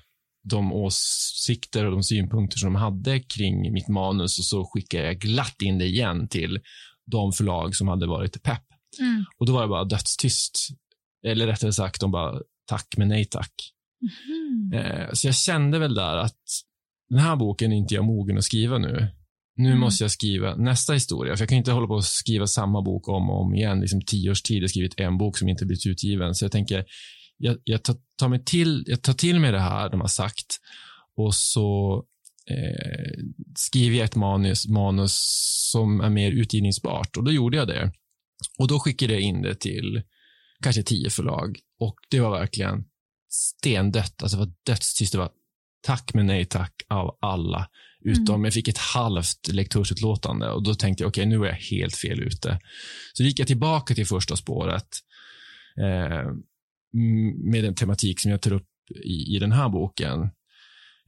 De 0.48 0.72
åsikter 0.72 1.84
och 1.84 1.92
de 1.92 2.02
synpunkter 2.02 2.58
som 2.58 2.72
de 2.72 2.78
hade 2.78 3.20
kring 3.20 3.72
mitt 3.72 3.88
manus 3.88 4.38
och 4.38 4.44
så 4.44 4.64
skickade 4.64 5.04
jag 5.04 5.18
glatt 5.18 5.62
in 5.62 5.78
det 5.78 5.84
igen 5.84 6.28
till 6.28 6.60
de 7.06 7.32
förlag 7.32 7.76
som 7.76 7.88
hade 7.88 8.06
varit 8.06 8.42
pepp. 8.42 8.64
Mm. 9.00 9.24
Och 9.38 9.46
då 9.46 9.52
var 9.52 9.62
det 9.62 9.68
bara 9.68 9.84
dödstyst. 9.84 10.68
Eller 11.26 11.46
rättare 11.46 11.72
sagt, 11.72 12.00
de 12.00 12.10
bara 12.10 12.40
tack 12.66 12.86
men 12.96 13.08
nej 13.08 13.24
tack. 13.24 13.52
Mhm. 14.00 14.72
Eh, 14.72 15.08
så 15.12 15.28
jag 15.28 15.36
kände 15.36 15.78
väl 15.78 15.94
där 15.94 16.16
att 16.16 16.42
den 17.08 17.18
här 17.18 17.36
boken 17.36 17.72
är 17.72 17.76
inte 17.76 17.94
jag 17.94 18.04
mogen 18.04 18.38
att 18.38 18.44
skriva 18.44 18.78
nu. 18.78 19.08
Nu 19.56 19.68
Mm. 19.68 19.80
måste 19.80 20.04
jag 20.04 20.10
skriva 20.10 20.56
nästa 20.56 20.92
historia. 20.92 21.36
För 21.36 21.42
jag 21.42 21.48
kan 21.48 21.58
inte 21.58 21.72
hålla 21.72 21.86
på 21.86 21.96
att 21.96 22.04
skriva 22.04 22.46
samma 22.46 22.82
bok 22.82 23.08
om 23.08 23.30
och 23.30 23.40
om 23.40 23.54
igen. 23.54 23.80
Liksom 23.80 24.00
tio 24.02 24.30
års 24.30 24.42
tid. 24.42 24.56
Jag 24.56 24.62
har 24.62 24.68
skrivit 24.68 25.00
en 25.00 25.18
bok 25.18 25.38
som 25.38 25.48
inte 25.48 25.66
blivit 25.66 25.86
utgiven. 25.86 26.34
Så 26.34 26.44
jag 26.44 26.52
tänker, 26.52 26.84
jag, 27.36 27.56
jag, 27.64 27.82
tar, 27.82 27.96
tar 28.18 28.28
mig 28.28 28.44
till, 28.44 28.84
jag 28.86 29.02
tar 29.02 29.12
till 29.12 29.40
mig 29.40 29.52
det 29.52 29.60
här 29.60 29.90
de 29.90 30.00
har 30.00 30.08
sagt 30.08 30.56
och 31.16 31.34
så 31.34 31.96
eh, 32.50 33.18
skriver 33.56 33.96
jag 33.96 34.04
ett 34.04 34.16
manus, 34.16 34.66
manus 34.68 35.14
som 35.72 36.00
är 36.00 36.10
mer 36.10 36.30
utgivningsbart. 36.32 37.16
Och 37.16 37.24
då 37.24 37.32
gjorde 37.32 37.56
jag 37.56 37.68
det. 37.68 37.92
Och 38.58 38.68
då 38.68 38.78
skickade 38.80 39.12
jag 39.12 39.22
in 39.22 39.42
det 39.42 39.54
till 39.60 40.02
kanske 40.62 40.82
tio 40.82 41.10
förlag. 41.10 41.58
Och 41.80 41.96
det 42.10 42.20
var 42.20 42.30
verkligen 42.30 42.84
stendött. 43.30 44.22
Alltså 44.22 44.36
det 44.38 44.44
var 44.44 44.52
dödstyst. 44.66 45.12
Det 45.12 45.18
var 45.18 45.30
tack 45.82 46.14
men 46.14 46.26
nej 46.26 46.44
tack 46.44 46.72
av 46.88 47.18
alla. 47.20 47.68
Utom 48.06 48.44
jag 48.44 48.54
fick 48.54 48.68
ett 48.68 48.78
halvt 48.78 49.48
lektörsutlåtande 49.48 50.50
och 50.50 50.62
då 50.62 50.74
tänkte 50.74 51.02
jag 51.02 51.08
okej, 51.08 51.26
nu 51.26 51.36
är 51.36 51.46
jag 51.46 51.54
helt 51.54 51.96
fel 51.96 52.20
ute. 52.20 52.60
Så 53.12 53.22
gick 53.22 53.38
jag 53.38 53.46
tillbaka 53.46 53.94
till 53.94 54.06
första 54.06 54.36
spåret 54.36 54.88
eh, 55.80 56.32
med 57.44 57.64
den 57.64 57.74
tematik 57.74 58.20
som 58.20 58.30
jag 58.30 58.42
tar 58.42 58.52
upp 58.52 58.68
i, 59.04 59.36
i 59.36 59.38
den 59.38 59.52
här 59.52 59.68
boken. 59.68 60.20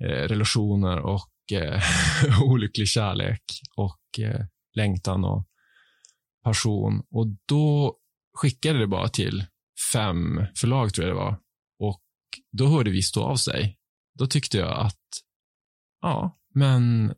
Eh, 0.00 0.28
relationer 0.28 0.99
och 0.99 1.52
eh, 1.52 1.83
olycklig 2.43 2.88
kärlek 2.88 3.43
och 3.76 4.19
eh, 4.19 4.45
längtan 4.75 5.25
och 5.25 5.49
passion. 6.45 7.02
Och 7.11 7.26
då 7.49 7.97
skickade 8.35 8.78
det 8.78 8.87
bara 8.87 9.09
till 9.09 9.45
fem 9.93 10.40
förlag 10.57 10.95
tror 10.95 11.07
jag 11.07 11.17
det 11.17 11.21
var. 11.21 11.38
Och 11.78 12.02
då 12.52 12.67
hörde 12.67 12.90
vi 12.90 13.02
stå 13.02 13.23
av 13.23 13.37
sig. 13.37 13.78
Då 14.19 14.26
tyckte 14.26 14.59
jag 14.59 14.87
att 14.87 15.02
ja, 16.00 16.38
men 16.59 17.12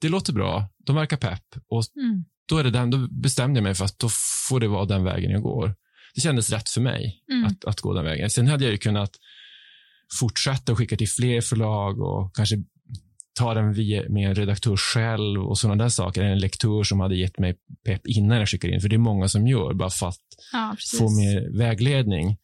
det 0.00 0.08
låter 0.08 0.32
bra. 0.32 0.68
De 0.86 0.96
verkar 0.96 1.16
pepp. 1.16 1.44
Och 1.68 1.82
Mm. 1.96 2.24
då, 2.48 2.58
är 2.58 2.64
det 2.64 2.70
den, 2.70 2.90
då 2.90 3.08
bestämde 3.10 3.58
jag 3.58 3.62
mig 3.64 3.74
för 3.74 3.84
att 3.84 3.98
då 3.98 4.08
får 4.48 4.60
det 4.60 4.68
vara 4.68 4.84
den 4.84 5.04
vägen 5.04 5.30
jag 5.30 5.42
går. 5.42 5.74
Det 6.14 6.20
kändes 6.20 6.50
rätt 6.50 6.68
för 6.68 6.80
mig 6.80 7.22
Mm. 7.32 7.44
att, 7.44 7.64
att 7.64 7.80
gå 7.80 7.92
den 7.94 8.04
vägen. 8.04 8.30
Sen 8.30 8.48
hade 8.48 8.64
jag 8.64 8.72
ju 8.72 8.78
kunnat 8.78 9.10
fortsätta 10.20 10.72
och 10.72 10.78
skicka 10.78 10.96
till 10.96 11.08
fler 11.08 11.40
förlag 11.40 12.00
och 12.00 12.34
kanske 12.36 12.56
ta 13.38 13.54
den 13.54 13.72
via, 13.72 14.08
med 14.08 14.28
en 14.28 14.34
redaktör 14.34 14.76
själv 14.76 15.40
och 15.42 15.58
sådana 15.58 15.82
där 15.82 15.88
saker. 15.88 16.22
En 16.22 16.38
lektör 16.38 16.82
som 16.82 17.00
hade 17.00 17.16
gett 17.16 17.38
mig 17.38 17.56
pepp 17.86 18.06
innan 18.06 18.38
jag 18.38 18.48
skickar 18.48 18.68
in. 18.68 18.80
För 18.80 18.88
det 18.88 18.96
är 18.96 18.98
många 18.98 19.28
som 19.28 19.46
gör 19.46 19.74
bara 19.74 19.90
för 19.90 20.08
att 20.08 20.18
Ja, 20.52 20.76
få 20.98 21.10
mer 21.10 21.58
vägledning. 21.58 22.36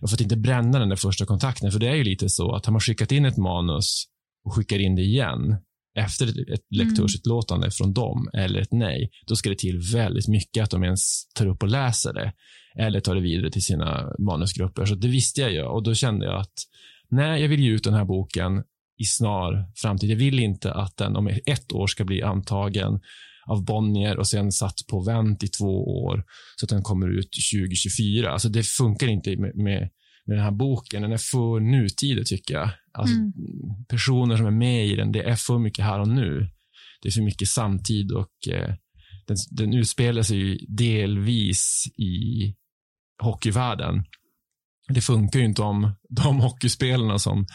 Och 0.00 0.10
för 0.10 0.16
att 0.16 0.20
inte 0.20 0.36
bränna 0.36 0.78
den 0.78 0.88
där 0.88 0.96
första 0.96 1.26
kontakten. 1.26 1.72
För 1.72 1.78
det 1.78 1.88
är 1.88 1.94
ju 1.94 2.04
lite 2.04 2.28
så 2.28 2.54
att 2.54 2.66
har 2.66 2.72
man 2.72 2.80
skickat 2.80 3.12
in 3.12 3.24
ett 3.24 3.36
manus 3.36 4.04
och 4.44 4.54
skickar 4.54 4.78
in 4.78 4.96
det 4.96 5.02
igen 5.02 5.56
efter 5.98 6.52
ett- 6.52 6.66
lektörsutlåtande 6.70 7.70
från 7.70 7.92
dem 7.92 8.28
eller 8.34 8.60
ett 8.60 8.72
nej, 8.72 9.10
då 9.26 9.36
ska 9.36 9.48
det 9.50 9.58
till 9.58 9.80
väldigt 9.94 10.28
mycket 10.28 10.62
att 10.64 10.70
de 10.70 10.84
ens 10.84 11.32
tar 11.34 11.46
upp 11.46 11.62
och 11.62 11.68
läser 11.68 12.12
det 12.12 12.32
eller 12.78 13.00
tar 13.00 13.14
det 13.14 13.20
vidare 13.20 13.50
till 13.50 13.62
sina 13.62 14.12
manusgrupper. 14.18 14.84
Så 14.84 14.94
det 14.94 15.08
visste 15.08 15.40
jag 15.40 15.52
ju 15.52 15.62
och 15.62 15.82
då 15.82 15.94
kände 15.94 16.26
jag 16.26 16.40
att 16.40 16.54
nej, 17.10 17.42
jag 17.42 17.48
vill 17.48 17.60
ge 17.60 17.70
ut 17.70 17.84
den 17.84 17.94
här 17.94 18.04
boken 18.04 18.62
i 18.98 19.04
snar 19.04 19.72
framtid. 19.76 20.10
Jag 20.10 20.16
vill 20.16 20.38
inte 20.38 20.72
att 20.72 20.96
den 20.96 21.16
om 21.16 21.26
ett 21.46 21.72
år 21.72 21.86
ska 21.86 22.04
bli 22.04 22.22
antagen 22.22 23.00
av 23.46 23.64
Bonnier 23.64 24.18
och 24.18 24.28
sen 24.28 24.52
satt 24.52 24.74
på 24.90 25.00
vänt 25.04 25.42
i 25.42 25.48
två 25.48 26.02
år 26.04 26.24
så 26.56 26.66
att 26.66 26.70
den 26.70 26.82
kommer 26.82 27.08
ut 27.18 27.28
2024. 27.52 28.30
Alltså 28.30 28.48
det 28.48 28.62
funkar 28.62 29.06
inte 29.06 29.36
med, 29.36 29.56
med, 29.56 29.90
med 30.26 30.36
den 30.36 30.44
här 30.44 30.50
boken. 30.50 31.02
Den 31.02 31.12
är 31.12 31.16
för 31.18 31.60
nutida 31.60 32.22
tycker 32.24 32.54
jag. 32.54 32.70
Alltså, 32.98 33.16
Mm. 33.16 33.32
Personer 33.88 34.36
som 34.36 34.46
är 34.46 34.50
med 34.50 34.86
i 34.86 34.96
den, 34.96 35.12
det 35.12 35.22
är 35.22 35.36
för 35.36 35.58
mycket 35.58 35.84
här 35.84 35.98
och 36.00 36.08
nu. 36.08 36.48
Det 37.02 37.08
är 37.08 37.12
för 37.12 37.22
mycket 37.22 37.48
samtid 37.48 38.12
och 38.12 38.48
eh, 38.54 38.74
den, 39.26 39.36
den 39.50 39.74
utspelar 39.74 40.22
sig 40.22 40.36
ju 40.36 40.58
delvis 40.68 41.84
i 41.98 42.54
hockeyvärlden. 43.22 44.04
Det 44.88 45.00
funkar 45.00 45.38
ju 45.38 45.44
inte 45.44 45.62
om 45.62 45.92
de 46.08 46.40
hockeyspelarna 46.40 47.18
som 47.18 47.46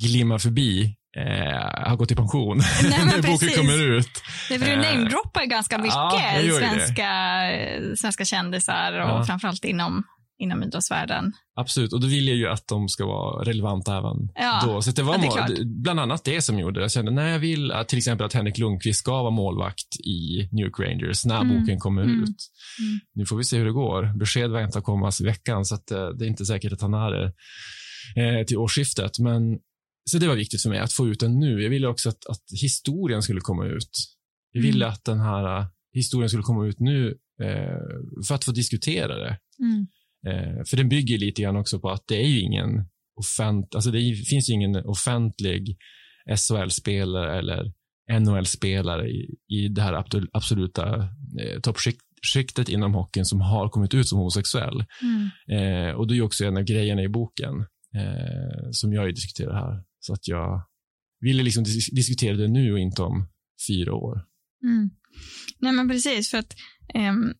glimmar 0.00 0.38
förbi 0.38 0.96
eh, 1.16 1.88
har 1.88 1.96
gått 1.96 2.10
i 2.10 2.14
pension 2.16 2.56
men 2.82 3.06
när 3.06 3.22
boken 3.32 3.48
kommer 3.56 3.82
ut. 3.98 4.22
Det 4.48 4.54
är 4.54 4.58
för 4.58 4.66
du 4.66 4.72
Eh, 4.72 4.78
namedroppar 4.94 5.44
ganska 5.44 5.78
mycket 5.78 5.94
ja, 5.94 6.40
det. 6.42 6.52
svenska, 6.58 7.10
svenska 7.96 8.24
kändisar 8.24 8.92
och 8.92 9.08
Ja. 9.10 9.24
framförallt 9.24 9.64
inom, 9.64 10.02
inom 10.38 10.62
idrottsvärlden. 10.62 11.32
Absolut, 11.56 11.92
och 11.92 12.00
då 12.00 12.06
vill 12.06 12.28
jag 12.28 12.36
ju 12.36 12.48
att 12.48 12.68
de 12.68 12.88
ska 12.88 13.06
vara 13.06 13.44
relevanta 13.44 13.98
även 13.98 14.16
Ja, 14.34 14.62
då. 14.66 14.82
Så 14.82 14.90
det 14.90 15.02
var 15.02 15.18
ja, 15.24 15.46
det 15.48 15.64
bland 15.64 16.00
annat 16.00 16.24
det 16.24 16.42
som 16.42 16.58
gjorde 16.58 16.80
det. 16.80 16.84
Jag 16.84 16.92
kände, 16.92 17.10
nej, 17.10 17.32
jag 17.32 17.38
vill 17.38 17.72
att, 17.72 17.88
till 17.88 17.98
exempel 17.98 18.26
att 18.26 18.32
Henrik 18.32 18.58
Lundqvist 18.58 18.98
ska 18.98 19.22
vara 19.22 19.30
målvakt 19.30 19.96
i 20.04 20.48
New 20.52 20.66
York 20.66 20.80
Rangers 20.80 21.24
när 21.24 21.40
Mm, 21.40 21.60
boken 21.60 21.78
kommer 21.78 22.02
mm, 22.02 22.22
ut. 22.22 22.36
mm. 22.80 23.00
Nu 23.14 23.26
får 23.26 23.36
vi 23.36 23.44
se 23.44 23.58
hur 23.58 23.64
det 23.64 23.72
går. 23.72 24.18
Besked 24.18 24.50
väntar 24.50 24.80
komma 24.80 25.10
i 25.20 25.24
veckan, 25.24 25.64
så 25.64 25.74
att, 25.74 25.90
eh, 25.90 26.08
det 26.08 26.24
är 26.24 26.28
inte 26.28 26.44
säkert 26.46 26.72
att 26.72 26.80
han 26.80 26.94
är 26.94 27.10
det 27.10 27.32
eh, 28.22 28.44
till 28.46 28.56
årsskiftet. 28.56 29.18
Men, 29.18 29.58
så 30.10 30.18
det 30.18 30.28
var 30.28 30.34
viktigt 30.34 30.62
för 30.62 30.68
mig 30.70 30.78
att 30.78 30.92
få 30.92 31.08
ut 31.08 31.20
den 31.20 31.38
nu. 31.38 31.62
Jag 31.62 31.70
ville 31.70 31.86
också 31.86 32.08
att, 32.08 32.26
att 32.30 32.42
historien 32.62 33.22
skulle 33.22 33.40
komma 33.40 33.66
ut. 33.66 33.90
Jag 34.52 34.62
ville 34.62 34.86
att 34.86 35.04
den 35.04 35.20
här 35.20 35.58
eh, 35.58 35.66
historien 35.94 36.28
skulle 36.28 36.42
komma 36.42 36.66
ut 36.66 36.80
nu 36.80 37.08
eh, 37.42 37.78
för 38.28 38.34
att 38.34 38.44
få 38.44 38.52
diskutera 38.52 39.16
det. 39.16 39.38
Eh, 40.26 40.64
för 40.70 40.76
den 40.76 40.88
bygger 40.88 41.18
lite 41.18 41.42
grann 41.42 41.56
också 41.56 41.80
på 41.80 41.90
att 41.90 42.04
det 42.08 42.16
är 42.16 42.28
ju 42.28 42.40
ingen 42.40 42.84
offent, 43.16 43.74
alltså 43.74 43.90
det 43.90 44.14
finns 44.14 44.50
ju 44.50 44.54
ingen 44.54 44.76
offentlig 44.76 45.76
SHL-spelare 46.36 47.38
eller 47.38 47.72
NHL-spelare 48.20 49.08
i, 49.08 49.36
i 49.48 49.68
det 49.68 49.82
här 49.82 50.04
absoluta 50.32 51.08
eh, 51.40 51.60
toppskiktet 51.60 52.68
inom 52.68 52.94
hockeyn 52.94 53.24
som 53.24 53.40
har 53.40 53.68
kommit 53.68 53.94
ut 53.94 54.08
som 54.08 54.18
homosexuell. 54.18 54.84
Mm. 55.02 55.88
Eh, 55.88 55.94
och 55.94 56.08
det 56.08 56.16
är 56.16 56.22
också 56.22 56.44
en 56.44 56.56
av 56.56 56.62
grejerna 56.62 57.02
i 57.02 57.08
boken 57.08 57.60
eh, 57.94 58.68
som 58.70 58.92
jag 58.92 59.14
diskuterar 59.14 59.54
här. 59.54 59.82
Så 60.00 60.12
att 60.12 60.28
jag 60.28 60.62
ville 61.20 61.42
liksom 61.42 61.64
dis- 61.64 61.94
diskutera 61.94 62.36
det 62.36 62.48
nu 62.48 62.72
och 62.72 62.78
inte 62.78 63.02
om 63.02 63.28
fyra 63.68 63.94
år. 63.94 64.24
Mm. 64.64 64.90
Nej 65.58 65.72
men 65.72 65.88
precis, 65.88 66.30
för 66.30 66.38
att 66.38 66.54
ehm, 66.94 67.34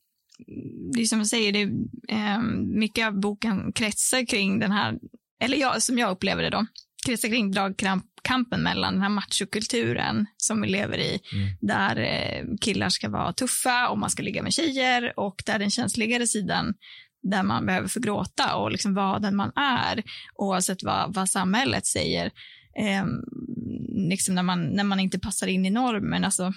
det 0.94 1.02
är 1.02 1.04
som 1.06 1.18
jag 1.18 1.26
säger, 1.26 1.52
det, 1.52 1.72
ehm, 2.08 2.78
mycket 2.78 3.06
av 3.06 3.20
boken 3.20 3.72
kretsar 3.72 4.26
kring 4.26 4.58
den 4.58 4.72
här, 4.72 4.98
eller 5.40 5.56
jag, 5.56 5.82
som 5.82 5.98
jag 5.98 6.10
upplever 6.10 6.42
det 6.42 6.50
då, 6.50 6.66
kretsar 7.06 7.28
kring 7.28 7.52
dragkampen 7.52 8.62
mellan 8.62 8.92
den 8.92 9.02
här 9.02 9.08
machokulturen 9.08 10.26
som 10.36 10.62
vi 10.62 10.68
lever 10.68 10.98
i, 10.98 11.20
Mm. 11.32 11.48
där 11.60 11.96
eh, 11.96 12.44
killar 12.60 12.88
ska 12.88 13.08
vara 13.08 13.32
tuffa 13.32 13.88
och 13.88 13.98
man 13.98 14.10
ska 14.10 14.22
ligga 14.22 14.42
med 14.42 14.52
tjejer 14.52 15.18
och 15.18 15.42
där 15.46 15.58
den 15.58 15.70
känsligare 15.70 16.26
sidan 16.26 16.74
där 17.22 17.42
man 17.42 17.66
behöver 17.66 17.88
förgråta 17.88 18.56
och 18.56 18.72
liksom 18.72 18.94
vara 18.94 19.18
den 19.18 19.36
man 19.36 19.52
är 19.56 20.02
oavsett 20.34 20.82
vad, 20.82 21.14
vad 21.14 21.28
samhället 21.28 21.86
säger. 21.86 22.26
Eh, 22.78 23.06
liksom 24.08 24.34
när, 24.34 24.42
man, 24.42 24.62
när 24.62 24.84
man 24.84 25.00
inte 25.00 25.18
passar 25.18 25.46
in 25.46 25.66
i 25.66 25.70
normen. 25.70 26.24
Alltså, 26.24 26.52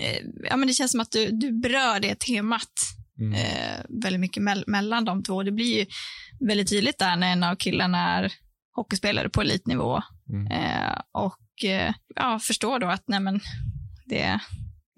eh, 0.00 0.18
ja, 0.50 0.56
men 0.56 0.68
det 0.68 0.74
känns 0.74 0.90
som 0.90 1.00
att 1.00 1.10
du, 1.10 1.30
du 1.30 1.52
berör 1.52 2.00
det 2.00 2.18
temat 2.18 2.72
Mm. 3.20 3.32
eh, 3.32 3.84
väldigt 4.02 4.20
mycket 4.20 4.42
mell- 4.42 4.64
mellan 4.66 5.04
de 5.04 5.22
två. 5.22 5.42
Det 5.42 5.52
blir 5.52 5.78
ju 5.78 5.86
väldigt 6.48 6.68
tydligt 6.68 6.98
där 6.98 7.16
när 7.16 7.32
en 7.32 7.42
av 7.42 7.56
killarna 7.56 7.98
är 8.18 8.32
hockeyspelare 8.72 9.28
på 9.28 9.40
elitnivå 9.40 10.02
Mm. 10.32 10.46
eh, 10.46 11.00
och 11.12 11.64
eh, 11.64 11.94
ja, 12.14 12.38
förstår 12.38 12.78
då 12.78 12.86
att 12.86 13.04
nej, 13.08 13.20
men 13.20 13.40
det, 14.06 14.40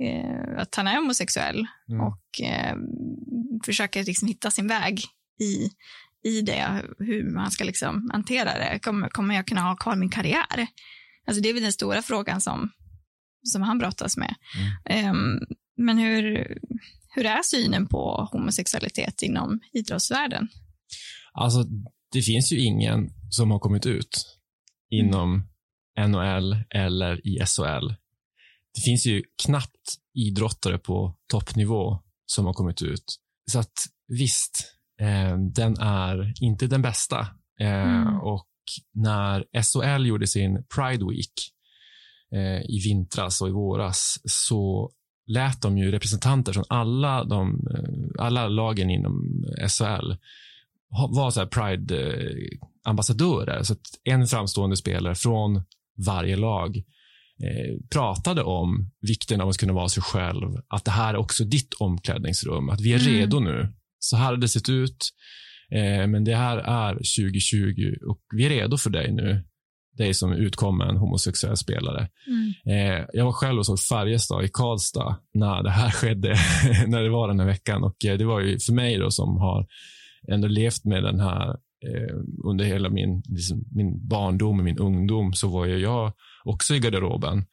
eh, 0.02 0.58
att 0.62 0.74
han 0.74 0.86
är 0.86 0.96
homosexuell 0.96 1.66
Mm. 1.88 2.00
och 2.06 2.40
eh, 2.42 2.76
försöker 3.64 4.04
liksom 4.04 4.28
hitta 4.28 4.50
sin 4.50 4.68
väg 4.68 5.00
i, 5.40 5.70
i 6.28 6.40
det, 6.42 6.82
hur 6.98 7.34
man 7.34 7.50
ska 7.50 7.64
liksom 7.64 8.10
hantera 8.12 8.44
det. 8.58 8.78
Kommer, 8.82 9.08
kommer 9.08 9.34
jag 9.34 9.46
kunna 9.46 9.60
ha 9.60 9.76
kvar 9.76 9.96
min 9.96 10.10
karriär? 10.10 10.66
Alltså 11.26 11.42
det 11.42 11.48
är 11.48 11.54
väl 11.54 11.62
den 11.62 11.72
stora 11.72 12.02
frågan 12.02 12.40
som, 12.40 12.70
som 13.42 13.62
han 13.62 13.78
brottas 13.78 14.16
med. 14.16 14.34
Ehm, 14.84 15.38
men 15.76 15.98
hur, 15.98 16.58
hur 17.08 17.26
är 17.26 17.42
synen 17.42 17.86
på 17.86 18.28
homosexualitet 18.32 19.22
inom 19.22 19.60
idrottsvärlden? 19.72 20.48
Alltså, 21.32 21.64
det 22.12 22.22
finns 22.22 22.52
ju 22.52 22.60
ingen 22.60 23.10
som 23.30 23.50
har 23.50 23.58
kommit 23.58 23.86
ut. 23.86 24.34
inom 24.90 25.48
NHL 26.06 26.56
eller 26.70 27.26
i 27.26 27.38
SHL. 27.46 27.88
Det 28.74 28.80
finns 28.84 29.06
ju 29.06 29.22
knappt 29.44 29.96
idrottare 30.14 30.78
på 30.78 31.16
toppnivå 31.30 32.02
som 32.26 32.46
har 32.46 32.52
kommit 32.52 32.82
ut. 32.82 33.16
Så 33.50 33.58
att 33.58 33.72
visst, 34.08 34.74
eh, 35.00 35.38
den 35.38 35.78
är 35.78 36.32
inte 36.40 36.66
den 36.66 36.82
bästa. 36.82 37.20
Eh, 37.60 38.00
mm. 38.00 38.20
Och 38.20 38.48
när 38.94 39.62
SHL 39.62 40.06
gjorde 40.06 40.26
sin 40.26 40.64
Pride 40.74 41.06
Week 41.10 41.32
eh, 42.34 42.70
i 42.70 42.80
vintras 42.84 43.40
och 43.42 43.48
i 43.48 43.52
våras 43.52 44.18
så 44.24 44.90
lät 45.28 45.62
de 45.62 45.78
ju 45.78 45.90
representanter 45.90 46.52
från 46.52 46.64
alla, 46.68 47.24
de, 47.24 47.66
eh, 47.74 48.24
alla 48.24 48.48
lagen 48.48 48.90
inom 48.90 49.44
SHL 49.68 50.12
vara 50.90 51.30
så 51.30 51.46
Pride-ambassadörer. 51.46 53.62
Så 53.62 53.72
att 53.72 53.80
en 54.04 54.26
framstående 54.26 54.76
spelare 54.76 55.14
från 55.14 55.62
varje 56.06 56.36
lag 56.36 56.76
eh, 56.76 56.82
pratade 57.90 58.42
om 58.42 58.90
vikten 59.00 59.40
av 59.40 59.48
att 59.48 59.56
kunna 59.56 59.72
vara 59.72 59.88
sig 59.88 60.02
själv. 60.02 60.60
Att 60.68 60.84
det 60.84 60.90
här 60.90 61.14
är 61.14 61.18
också 61.18 61.44
ditt 61.44 61.74
omklädningsrum. 61.74 62.68
Att 62.68 62.80
vi 62.80 62.92
är 62.92 63.00
mm. 63.00 63.12
redo 63.12 63.40
nu. 63.40 63.72
Så 63.98 64.16
här 64.16 64.24
har 64.24 64.36
det 64.36 64.48
sett 64.48 64.68
ut. 64.68 65.10
Eh, 65.70 66.06
men 66.06 66.24
det 66.24 66.36
här 66.36 66.58
är 66.58 66.94
2020 66.94 67.94
och 68.08 68.20
vi 68.34 68.46
är 68.46 68.50
redo 68.50 68.76
för 68.76 68.90
dig 68.90 69.12
nu. 69.12 69.44
Dig 69.98 70.14
som 70.14 70.32
utkommen 70.32 70.96
homosexuell 70.96 71.56
spelare. 71.56 72.08
Mm. 72.26 72.52
Eh, 72.66 73.06
jag 73.12 73.24
var 73.24 73.32
själv 73.32 73.58
och 73.58 73.66
såg 73.66 73.80
Färjestad 73.80 74.44
i 74.44 74.48
Karlstad 74.48 75.16
när 75.34 75.62
det 75.62 75.70
här 75.70 75.90
skedde, 75.90 76.28
när 76.86 77.02
det 77.02 77.10
var 77.10 77.28
den 77.28 77.40
här 77.40 77.46
veckan. 77.46 77.84
Och 77.84 78.04
eh, 78.04 78.18
det 78.18 78.24
var 78.24 78.40
ju 78.40 78.58
för 78.58 78.72
mig 78.72 78.98
då 78.98 79.10
som 79.10 79.36
har 79.36 79.66
ändå 80.28 80.48
levt 80.48 80.84
med 80.84 81.02
den 81.02 81.20
här 81.20 81.48
eh, 81.86 82.16
under 82.44 82.64
hela 82.64 82.88
min, 82.88 83.22
liksom, 83.28 83.64
min 83.74 84.08
barndom 84.08 84.58
och 84.58 84.64
min 84.64 84.78
ungdom 84.78 85.32
så 85.32 85.48
var 85.48 85.66
ju 85.66 85.78
jag 85.78 86.12
också 86.44 86.74
i 86.74 86.78
garderoben. 86.78 87.44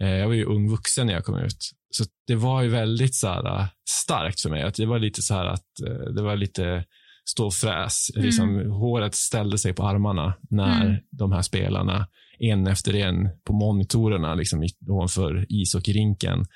Eh, 0.00 0.08
jag 0.16 0.26
var 0.26 0.34
ju 0.34 0.44
ung 0.44 0.70
vuxen 0.70 1.06
när 1.06 1.14
jag 1.14 1.24
kom 1.24 1.38
ut. 1.38 1.70
Så 1.90 2.04
det 2.26 2.34
var 2.34 2.62
ju 2.62 2.68
väldigt 2.68 3.14
så 3.14 3.28
här, 3.28 3.60
eh, 3.60 3.66
starkt 3.90 4.40
för 4.40 4.50
mig. 4.50 4.62
Att 4.62 4.74
det 4.74 4.86
var 4.86 4.98
lite 4.98 5.22
så 5.22 5.34
här 5.34 5.46
att 5.46 5.80
eh, 5.86 6.12
det 6.14 6.22
var 6.22 6.36
lite 6.36 6.84
stå 7.32 7.46
och 7.46 7.54
fräs. 7.54 8.10
Mm. 8.14 8.26
Liksom, 8.26 8.70
håret 8.70 9.14
ställde 9.14 9.58
sig 9.58 9.72
på 9.72 9.86
armarna 9.86 10.34
när 10.50 10.84
mm. 10.86 10.96
de 11.10 11.32
här 11.32 11.42
spelarna, 11.42 12.06
en 12.38 12.66
efter 12.66 12.94
en 12.94 13.28
på 13.44 13.52
monitorerna 13.52 14.34
liksom, 14.34 14.68
ovanför 14.88 15.46
ishockeyrinken, 15.48 16.46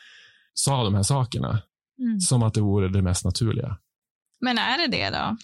sa 0.54 0.84
de 0.84 0.94
här 0.94 1.02
sakerna. 1.02 1.62
Mm. 1.98 2.20
Som 2.20 2.42
att 2.42 2.54
det 2.54 2.60
vore 2.60 2.88
det 2.88 3.02
mest 3.02 3.24
naturliga. 3.24 3.78
Men 4.40 4.58
är 4.58 4.78
det 4.78 4.96
det 4.96 5.10
då? 5.10 5.36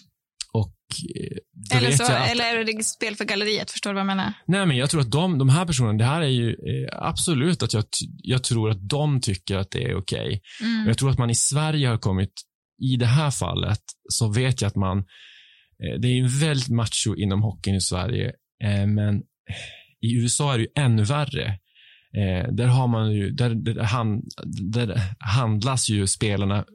Och 0.53 0.75
eh, 1.15 1.77
eller, 1.77 1.91
så, 1.91 2.03
att, 2.03 2.29
eller 2.29 2.55
är 2.55 2.63
det 2.63 2.83
spel 2.83 3.15
för 3.15 3.25
galleriet? 3.25 3.71
Förstår 3.71 3.89
du 3.89 3.93
vad 3.93 3.99
jag 3.99 4.07
menar? 4.07 4.33
Nej, 4.45 4.65
men 4.65 4.77
jag 4.77 4.89
tror 4.89 5.01
att 5.01 5.11
de, 5.11 5.37
de 5.37 5.49
här 5.49 5.65
personerna, 5.65 5.97
det 5.97 6.05
här 6.05 6.21
är 6.21 6.27
ju 6.27 6.49
eh, 6.49 6.89
absolut 6.91 7.63
att 7.63 7.73
jag, 7.73 7.83
jag 8.17 8.43
tror 8.43 8.69
att 8.69 8.89
de 8.89 9.21
tycker 9.21 9.57
att 9.57 9.71
det 9.71 9.83
är 9.83 9.95
okej. 9.95 10.27
Okay. 10.27 10.69
Mm. 10.69 10.87
jag 10.87 10.97
tror 10.97 11.09
att 11.09 11.17
man 11.17 11.29
i 11.29 11.35
Sverige 11.35 11.87
har 11.87 11.97
kommit, 11.97 12.33
i 12.81 12.95
det 12.95 13.05
här 13.05 13.31
fallet, 13.31 13.81
så 14.09 14.31
vet 14.31 14.61
jag 14.61 14.69
att 14.69 14.75
man, 14.75 14.97
eh, 14.97 15.99
det 15.99 16.07
är 16.07 16.39
väldigt 16.39 16.69
macho 16.69 17.15
inom 17.15 17.41
hockeyn 17.41 17.75
i 17.75 17.81
Sverige, 17.81 18.33
men 18.87 19.21
i 20.01 20.15
USA 20.15 20.53
är 20.53 20.57
det 20.57 20.63
ju 20.63 20.69
ännu 20.75 21.03
värre. 21.03 21.59
där 22.51 22.67
har 22.67 22.87
man 22.87 23.11
ju, 23.11 23.31
där, 23.31 23.49
där, 23.55 23.83
hand, 23.83 24.23
där 24.73 25.01
handlas 25.19 25.89
ju 25.89 26.07
spelarna 26.07 26.65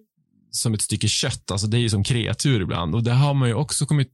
som 0.50 0.74
ett 0.74 0.82
stycke 0.82 1.08
kött. 1.08 1.50
Alltså 1.50 1.66
det 1.66 1.78
är 1.78 1.80
ju 1.80 1.88
som 1.88 2.04
kreatur 2.04 2.60
ibland. 2.60 2.94
Och 2.94 3.02
det 3.02 3.12
har 3.12 3.34
man 3.34 3.48
ju 3.48 3.54
också 3.54 3.86
kommit 3.86 4.12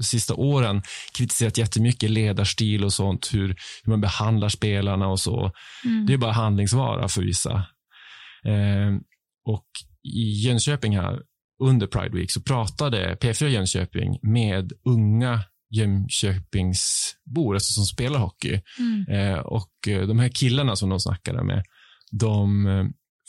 sista 0.00 0.34
åren 0.34 0.82
kritiserat 1.12 1.58
jättemycket 1.58 2.10
ledarstil 2.10 2.84
och 2.84 2.92
sånt. 2.92 3.34
Hur, 3.34 3.48
hur 3.84 3.90
man 3.90 4.00
behandlar 4.00 4.48
spelarna 4.48 5.08
och 5.08 5.20
så. 5.20 5.52
Mm. 5.84 6.06
Det 6.06 6.12
är 6.12 6.18
bara 6.18 6.32
handlingsvara 6.32 7.08
för 7.08 7.22
vissa. 7.22 7.52
Eh, 8.44 8.94
och 9.44 9.66
i 10.04 10.30
Jönköping 10.46 10.96
här 10.96 11.22
under 11.62 11.86
Pride 11.86 12.16
Week 12.16 12.30
så 12.30 12.40
pratade 12.40 13.14
P4 13.20 13.46
Jönköping 13.46 14.18
med 14.22 14.72
unga 14.84 15.40
Jönköpingsbor, 15.70 17.54
alltså 17.54 17.72
som 17.72 17.84
spelar 17.84 18.18
hockey. 18.18 18.60
Mm. 18.78 19.08
Eh, 19.08 19.38
och 19.38 19.88
eh, 19.88 20.06
de 20.06 20.18
här 20.18 20.28
killarna 20.28 20.76
som 20.76 20.88
de 20.90 21.00
snackade 21.00 21.44
med, 21.44 21.64
de 22.12 22.66
eh, 22.66 22.84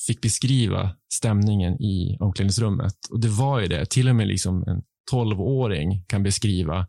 fick 0.08 0.22
beskriva 0.22 0.96
stämningen 1.14 1.82
i 1.82 2.18
omklädningsrummet. 2.20 2.96
Och 3.12 3.20
det 3.20 3.30
var 3.30 3.60
ju 3.60 3.68
det. 3.68 3.86
Till 3.86 4.10
och 4.10 4.16
med 4.16 4.28
liksom 4.28 4.64
en 4.68 4.82
tolvåring 5.12 6.06
kan 6.08 6.24
beskriva 6.24 6.88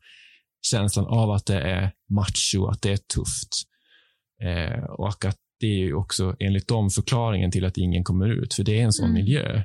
känslan 0.63 1.07
av 1.07 1.31
att 1.31 1.47
det 1.47 1.61
är 1.61 1.93
macho, 2.11 2.67
att 2.67 2.83
det 2.83 2.93
är 2.93 2.97
tufft. 2.97 3.63
Eh, 4.43 4.85
och 4.85 5.25
att 5.25 5.37
det 5.61 5.67
är 5.67 5.95
också 5.95 6.37
enligt 6.39 6.69
dem 6.69 6.91
förklaringen 6.91 7.51
till 7.51 7.65
att 7.65 7.77
ingen 7.77 8.05
kommer 8.05 8.29
ut, 8.29 8.55
för 8.55 8.65
det 8.65 8.81
är 8.81 8.85
en 8.85 8.93
sån 8.93 9.11
mm. 9.11 9.15
miljö. 9.15 9.63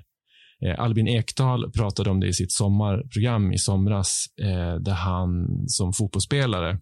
Eh, 0.66 0.80
Albin 0.80 1.08
Ekdal 1.08 1.72
pratade 1.72 2.10
om 2.10 2.20
det 2.20 2.28
i 2.28 2.34
sitt 2.34 2.52
sommarprogram 2.52 3.54
i 3.54 3.58
somras, 3.58 4.26
eh, 4.42 4.76
där 4.76 4.94
han 4.94 5.48
som 5.68 5.94
fotbollsspelare 5.94 6.80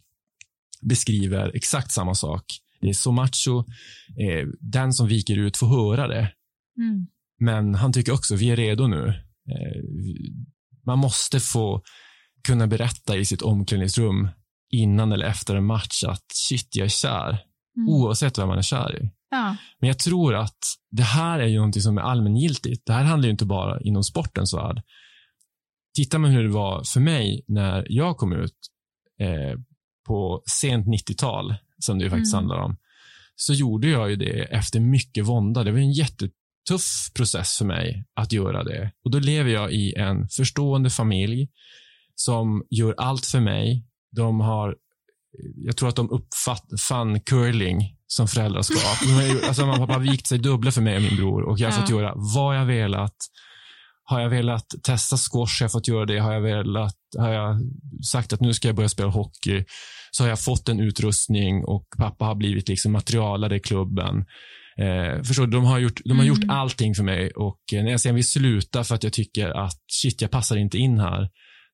beskriver 0.82 1.56
exakt 1.56 1.92
samma 1.92 2.16
sak. 2.16 2.44
Det 2.82 2.90
är 2.90 2.94
så 2.94 3.12
macho. 3.12 3.60
Eh, 4.20 4.48
den 4.60 4.94
som 4.94 5.08
viker 5.08 5.38
ut 5.38 5.58
får 5.58 5.68
höra 5.68 6.08
det. 6.08 6.34
Mm. 6.78 7.08
Men 7.40 7.76
han 7.76 7.94
tycker 7.94 8.14
också, 8.14 8.36
vi 8.36 8.50
är 8.50 8.56
redo 8.56 8.88
nu. 8.88 9.14
Man 10.86 11.00
måste 11.00 11.40
få 11.40 11.82
kunna 12.44 12.68
berätta 12.68 13.18
i 13.18 13.26
sitt 13.26 13.42
omklädningsrum 13.42 14.30
innan 14.70 15.12
eller 15.12 15.26
efter 15.26 15.56
en 15.56 15.66
match 15.66 16.04
att 16.04 16.26
shit, 16.34 16.76
jag 16.76 16.86
är 16.86 16.90
kär. 16.90 17.30
Mm. 17.30 17.90
Oavsett 17.90 18.38
vem 18.38 18.48
man 18.48 18.58
är 18.58 18.62
kär 18.62 19.04
i. 19.04 19.10
Ja. 19.30 19.56
Men 19.80 19.88
jag 19.88 20.00
tror 20.00 20.36
att 20.36 20.58
det 20.92 21.04
här 21.04 21.40
är 21.40 21.48
ju 21.48 21.56
någonting 21.56 21.82
som 21.82 21.98
är 21.98 22.02
allmängiltigt. 22.02 22.86
Det 22.86 22.94
här 22.94 23.04
handlar 23.04 23.28
ju 23.28 23.32
inte 23.32 23.46
bara 23.46 23.82
inom 23.82 24.04
sportens 24.04 24.54
värld. 24.54 24.82
Tittar 25.96 26.18
man 26.18 26.32
hur 26.32 26.44
det 26.44 26.50
var 26.50 26.84
för 26.84 27.00
mig 27.00 27.44
när 27.48 27.86
jag 27.90 28.18
kom 28.18 28.34
ut 28.34 28.56
eh, 29.20 29.60
på 30.08 30.44
sent 30.62 30.88
90-tal, 30.88 31.56
som 31.80 32.00
det 32.00 32.10
faktiskt 32.10 32.34
mm. 32.34 32.44
handlar 32.44 32.66
om, 32.66 32.78
så 33.36 33.54
gjorde 33.54 33.88
jag 33.88 34.10
ju 34.10 34.16
det 34.16 34.42
efter 34.42 34.80
mycket 34.80 35.26
vånda. 35.26 35.64
Det 35.64 35.72
var 35.72 35.80
en 35.80 35.92
jätte 35.92 36.30
tuff 36.70 37.12
process 37.16 37.58
för 37.58 37.66
mig 37.66 38.06
att 38.14 38.32
göra 38.32 38.64
det. 38.64 38.92
Och 39.04 39.12
Då 39.12 39.20
lever 39.20 39.52
jag 39.52 39.72
i 39.72 39.94
en 39.96 40.28
förstående 40.30 40.90
familj 40.90 41.50
som 42.16 42.64
gör 42.70 42.96
allt 42.98 43.26
för 43.26 43.40
mig. 43.40 43.86
De 44.16 44.40
har, 44.40 44.76
jag 45.56 45.78
tror 45.78 45.90
att 45.90 45.96
de 45.96 46.10
uppfann 46.10 47.20
curling 47.20 47.96
som 48.08 48.28
föräldraskap. 48.28 48.80
alltså, 49.48 49.66
mamma 49.66 49.74
och 49.74 49.80
pappa 49.80 49.94
har 49.94 50.00
vikt 50.00 50.28
sig 50.28 50.40
dubbla 50.40 50.72
för 50.72 50.82
mig 50.82 50.96
och 50.96 51.02
min 51.02 51.16
bror 51.16 51.42
och 51.42 51.60
jag 51.60 51.68
har 51.68 51.78
ja. 51.78 51.82
fått 51.82 51.90
göra 51.90 52.14
vad 52.16 52.58
jag 52.58 52.66
velat. 52.66 53.16
Har 54.04 54.22
jag 54.22 54.30
velat 54.30 54.66
testa 54.84 55.18
squash 55.18 55.60
har 55.60 55.64
jag 55.64 55.72
fått 55.72 55.88
göra 55.88 56.06
det. 56.06 56.20
Har 56.20 56.34
jag 56.34 56.42
velat, 56.42 56.96
har 57.18 57.30
jag 57.30 57.60
sagt 58.12 58.34
att 58.34 58.42
nu 58.42 58.54
ska 58.54 58.68
jag 58.68 58.76
börja 58.76 58.90
spela 58.90 59.10
hockey 59.10 59.66
så 60.12 60.24
har 60.24 60.30
jag 60.30 60.42
fått 60.42 60.70
en 60.70 60.80
utrustning 60.80 61.64
och 61.66 61.86
pappa 61.98 62.26
har 62.26 62.36
blivit 62.36 62.70
liksom 62.70 62.92
materialare 62.92 63.56
i 63.56 63.60
klubben. 63.60 64.26
Eh, 64.78 65.24
förstår 65.24 65.46
du, 65.46 65.52
de 65.52 65.66
har, 65.66 65.80
gjort, 65.80 66.02
de 66.06 66.12
har 66.12 66.26
mm. 66.26 66.28
gjort 66.28 66.46
allting 66.50 66.96
för 66.96 67.04
mig 67.04 67.32
och 67.32 67.60
eh, 67.74 67.84
när 67.84 67.92
jag 67.92 68.00
sen 68.00 68.16
vill 68.16 68.28
sluta 68.28 68.84
för 68.84 68.96
att 68.96 69.04
jag 69.04 69.14
tycker 69.14 69.50
att 69.50 69.80
shit, 69.88 70.22
jag 70.22 70.32
passar 70.32 70.58
inte 70.58 70.78
in 70.78 71.00
här, 71.00 71.30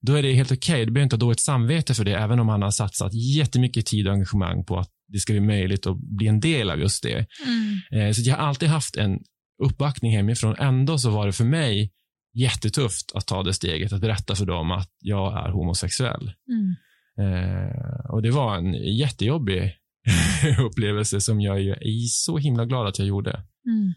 då 0.05 0.13
är 0.13 0.23
det 0.23 0.33
helt 0.33 0.51
okej. 0.51 0.73
Okay. 0.73 0.85
Du 0.85 0.91
behöver 0.91 1.03
inte 1.03 1.15
ha 1.15 1.19
dåligt 1.19 1.39
samvete 1.39 1.93
för 1.93 2.05
det, 2.05 2.15
även 2.15 2.39
om 2.39 2.49
han 2.49 2.61
har 2.61 2.71
satsat 2.71 3.13
jättemycket 3.13 3.85
tid 3.85 4.07
och 4.07 4.13
engagemang 4.13 4.65
på 4.65 4.79
att 4.79 4.89
det 5.07 5.19
ska 5.19 5.33
bli 5.33 5.41
möjligt 5.41 5.87
att 5.87 5.97
bli 5.97 6.27
en 6.27 6.39
del 6.39 6.69
av 6.69 6.79
just 6.79 7.03
det. 7.03 7.25
Mm. 7.45 8.07
Eh, 8.07 8.13
så 8.13 8.21
jag 8.21 8.37
har 8.37 8.47
alltid 8.47 8.69
haft 8.69 8.95
en 8.95 9.19
uppbackning 9.63 10.11
hemifrån. 10.11 10.55
Ändå 10.59 10.97
så 10.97 11.09
var 11.09 11.25
det 11.25 11.33
för 11.33 11.45
mig 11.45 11.91
jättetufft 12.33 13.11
att 13.15 13.27
ta 13.27 13.43
det 13.43 13.53
steget, 13.53 13.93
att 13.93 14.01
berätta 14.01 14.35
för 14.35 14.45
dem 14.45 14.71
att 14.71 14.89
jag 14.99 15.45
är 15.45 15.51
homosexuell. 15.51 16.31
Mm. 16.49 16.75
Eh, 17.19 18.05
och 18.09 18.21
det 18.21 18.31
var 18.31 18.57
en 18.57 18.73
jättejobbig 18.73 19.75
upplevelse 20.59 21.21
som 21.21 21.41
jag 21.41 21.61
är 21.61 22.07
så 22.07 22.37
himla 22.37 22.65
glad 22.65 22.87
att 22.87 22.99
jag 22.99 23.07
gjorde. 23.07 23.43
Mm. 23.67 23.93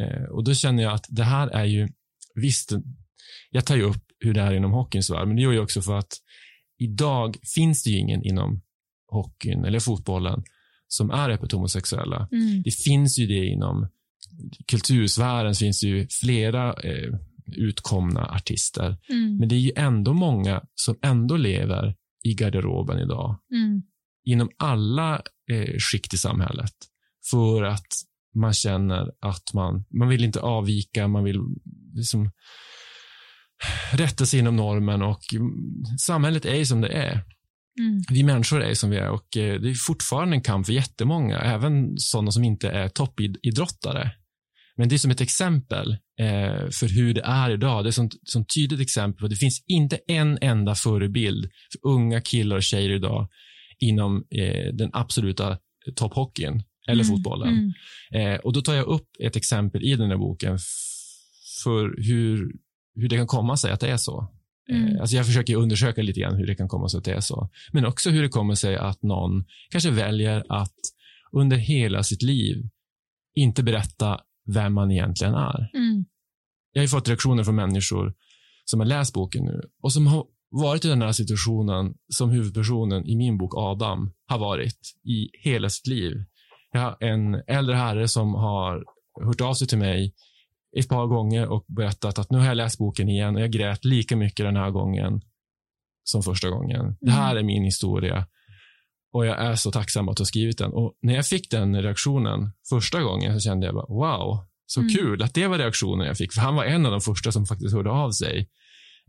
Eh, 0.00 0.24
och 0.24 0.44
då 0.44 0.54
känner 0.54 0.82
jag 0.82 0.92
att 0.92 1.06
det 1.08 1.24
här 1.24 1.48
är 1.48 1.64
ju, 1.64 1.88
visst, 2.34 2.72
jag 3.50 3.66
tar 3.66 3.76
ju 3.76 3.82
upp 3.82 4.07
hur 4.20 4.34
det 4.34 4.40
är 4.40 4.54
inom 4.54 4.72
hockeyns 4.72 5.10
värld, 5.10 5.28
men 5.28 5.36
det 5.36 5.42
gör 5.42 5.52
jag 5.52 5.62
också 5.62 5.82
för 5.82 5.98
att 5.98 6.12
idag 6.78 7.36
finns 7.54 7.82
det 7.82 7.90
ju 7.90 7.98
ingen 7.98 8.22
inom 8.22 8.62
hockeyn 9.06 9.64
eller 9.64 9.80
fotbollen 9.80 10.42
som 10.88 11.10
är 11.10 11.30
öppet 11.30 11.52
homosexuella. 11.52 12.28
Mm. 12.32 12.62
Det 12.62 12.70
finns 12.70 13.18
ju 13.18 13.26
det 13.26 13.46
inom 13.46 13.88
kultursfären, 14.66 15.54
finns 15.54 15.80
det 15.80 15.86
ju 15.86 16.06
flera 16.10 16.72
eh, 16.72 17.14
utkomna 17.56 18.26
artister. 18.26 18.96
Mm. 19.08 19.36
Men 19.36 19.48
det 19.48 19.54
är 19.54 19.60
ju 19.60 19.72
ändå 19.76 20.12
många 20.12 20.62
som 20.74 20.98
ändå 21.02 21.36
lever 21.36 21.94
i 22.24 22.34
garderoben 22.34 22.98
idag. 22.98 23.38
Mm 23.52 23.82
inom 24.28 24.50
alla 24.56 25.22
eh, 25.50 25.74
skikt 25.78 26.14
i 26.14 26.18
samhället 26.18 26.74
för 27.30 27.62
att 27.62 27.86
man 28.34 28.52
känner 28.52 29.10
att 29.20 29.54
man, 29.54 29.84
man 29.90 30.08
vill 30.08 30.24
inte 30.24 30.40
avvika, 30.40 31.08
man 31.08 31.24
vill 31.24 31.40
liksom 31.94 32.30
rätta 33.92 34.26
sig 34.26 34.40
inom 34.40 34.56
normen 34.56 35.02
och 35.02 35.20
samhället 35.98 36.44
är 36.44 36.64
som 36.64 36.80
det 36.80 36.88
är. 36.88 37.12
Mm. 37.80 38.02
Vi 38.10 38.22
människor 38.22 38.62
är 38.62 38.74
som 38.74 38.90
vi 38.90 38.96
är 38.96 39.08
och 39.10 39.36
eh, 39.36 39.60
det 39.60 39.70
är 39.70 39.74
fortfarande 39.74 40.36
en 40.36 40.42
kamp 40.42 40.66
för 40.66 40.72
jättemånga, 40.72 41.38
även 41.38 41.98
sådana 41.98 42.30
som 42.30 42.44
inte 42.44 42.68
är 42.70 42.88
toppidrottare. 42.88 44.10
Men 44.76 44.88
det 44.88 44.96
är 44.96 44.98
som 44.98 45.10
ett 45.10 45.20
exempel 45.20 45.92
eh, 46.20 46.68
för 46.70 46.88
hur 46.94 47.14
det 47.14 47.20
är 47.22 47.50
idag. 47.50 47.84
Det 47.84 47.88
är 47.88 47.92
som, 47.92 48.10
som 48.22 48.44
tydligt 48.44 48.80
exempel 48.80 49.20
på 49.20 49.28
det 49.28 49.36
finns 49.36 49.64
inte 49.66 49.98
en 50.08 50.38
enda 50.40 50.74
förebild 50.74 51.50
för 51.72 51.88
unga 51.90 52.20
killar 52.20 52.56
och 52.56 52.62
tjejer 52.62 52.90
idag 52.90 53.28
inom 53.78 54.24
eh, 54.30 54.74
den 54.74 54.90
absoluta 54.92 55.58
topphockeyn 55.96 56.62
eller 56.88 57.04
Mm, 57.04 57.16
fotbollen. 57.16 57.48
mm. 58.14 58.32
Eh, 58.34 58.38
och 58.40 58.52
Då 58.52 58.60
tar 58.62 58.74
jag 58.74 58.86
upp 58.86 59.08
ett 59.20 59.36
exempel 59.36 59.82
i 59.84 59.94
den 59.96 60.10
här 60.10 60.16
boken 60.16 60.58
för 61.64 62.02
hur, 62.08 62.52
hur 63.00 63.08
det 63.08 63.16
kan 63.16 63.26
komma 63.26 63.56
sig 63.56 63.72
att 63.72 63.80
det 63.80 63.90
är 63.90 63.96
så. 63.96 64.28
Mm. 64.70 64.94
Eh, 64.94 65.00
alltså 65.00 65.16
jag 65.16 65.26
försöker 65.26 65.56
undersöka 65.56 66.02
lite 66.02 66.20
grann 66.20 66.36
hur 66.36 66.46
det 66.46 66.54
kan 66.54 66.68
komma 66.68 66.88
sig 66.88 66.98
att 66.98 67.04
det 67.04 67.12
är 67.12 67.20
så. 67.20 67.50
Men 67.72 67.86
också 67.86 68.10
hur 68.10 68.22
det 68.22 68.28
kommer 68.28 68.54
sig 68.54 68.76
att 68.76 69.02
någon 69.02 69.44
kanske 69.70 69.90
väljer 69.90 70.44
att 70.48 70.74
under 71.32 71.56
hela 71.56 72.02
sitt 72.02 72.22
liv 72.22 72.68
inte 73.34 73.62
berätta 73.62 74.20
vem 74.46 74.74
man 74.74 74.90
egentligen 74.90 75.34
är. 75.34 75.70
Mm. 75.74 76.04
Jag 76.72 76.80
har 76.80 76.84
ju 76.84 76.88
fått 76.88 77.08
reaktioner 77.08 77.44
från 77.44 77.56
människor 77.56 78.14
som 78.64 78.80
har 78.80 78.86
läst 78.86 79.14
boken 79.14 79.44
nu 79.44 79.62
och 79.82 79.92
som 79.92 80.06
har 80.06 80.24
varit 80.50 80.84
i 80.84 80.88
den 80.88 81.02
här 81.02 81.12
situationen 81.12 81.94
som 82.08 82.30
huvudpersonen 82.30 83.06
i 83.06 83.16
min 83.16 83.38
bok 83.38 83.52
Adam 83.56 84.12
har 84.26 84.38
varit 84.38 84.78
i 85.04 85.28
hela 85.32 85.70
sitt 85.70 85.86
liv. 85.86 86.24
Jag 86.72 86.80
har 86.80 86.96
en 87.00 87.34
äldre 87.46 87.74
herre 87.74 88.08
som 88.08 88.34
har 88.34 88.84
hört 89.24 89.40
av 89.40 89.54
sig 89.54 89.68
till 89.68 89.78
mig 89.78 90.14
ett 90.76 90.88
par 90.88 91.06
gånger 91.06 91.48
och 91.48 91.64
berättat 91.68 92.18
att 92.18 92.30
nu 92.30 92.38
har 92.38 92.46
jag 92.46 92.56
läst 92.56 92.78
boken 92.78 93.08
igen 93.08 93.36
och 93.36 93.42
jag 93.42 93.50
grät 93.50 93.84
lika 93.84 94.16
mycket 94.16 94.46
den 94.46 94.56
här 94.56 94.70
gången 94.70 95.20
som 96.04 96.22
första 96.22 96.50
gången. 96.50 96.96
Det 97.00 97.10
här 97.10 97.36
är 97.36 97.42
min 97.42 97.64
historia 97.64 98.26
och 99.12 99.26
jag 99.26 99.38
är 99.40 99.54
så 99.54 99.70
tacksam 99.70 100.08
att 100.08 100.18
ha 100.18 100.26
skrivit 100.26 100.58
den. 100.58 100.72
Och 100.72 100.94
när 101.02 101.14
jag 101.14 101.26
fick 101.26 101.50
den 101.50 101.82
reaktionen 101.82 102.50
första 102.68 103.02
gången 103.02 103.34
så 103.34 103.40
kände 103.40 103.66
jag 103.66 103.74
bara 103.74 103.86
wow, 103.88 104.44
så 104.66 104.80
Mm. 104.80 104.94
kul 104.94 105.22
att 105.22 105.34
det 105.34 105.46
var 105.46 105.58
reaktionen 105.58 106.06
jag 106.06 106.16
fick. 106.16 106.32
För 106.32 106.40
han 106.40 106.54
var 106.54 106.64
en 106.64 106.86
av 106.86 106.92
de 106.92 107.00
första 107.00 107.32
som 107.32 107.46
faktiskt 107.46 107.74
hörde 107.74 107.90
av 107.90 108.10
sig 108.10 108.48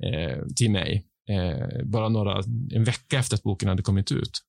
eh, 0.04 0.46
till 0.56 0.72
mig 0.72 1.06
eh, 1.30 1.86
bara 1.86 2.10
några, 2.10 2.44
en 2.72 2.84
vecka 2.84 3.20
efter 3.20 3.36
att 3.36 3.44
boken 3.44 3.70
hade 3.70 3.84
kommit 3.84 4.12
ut. 4.12 4.40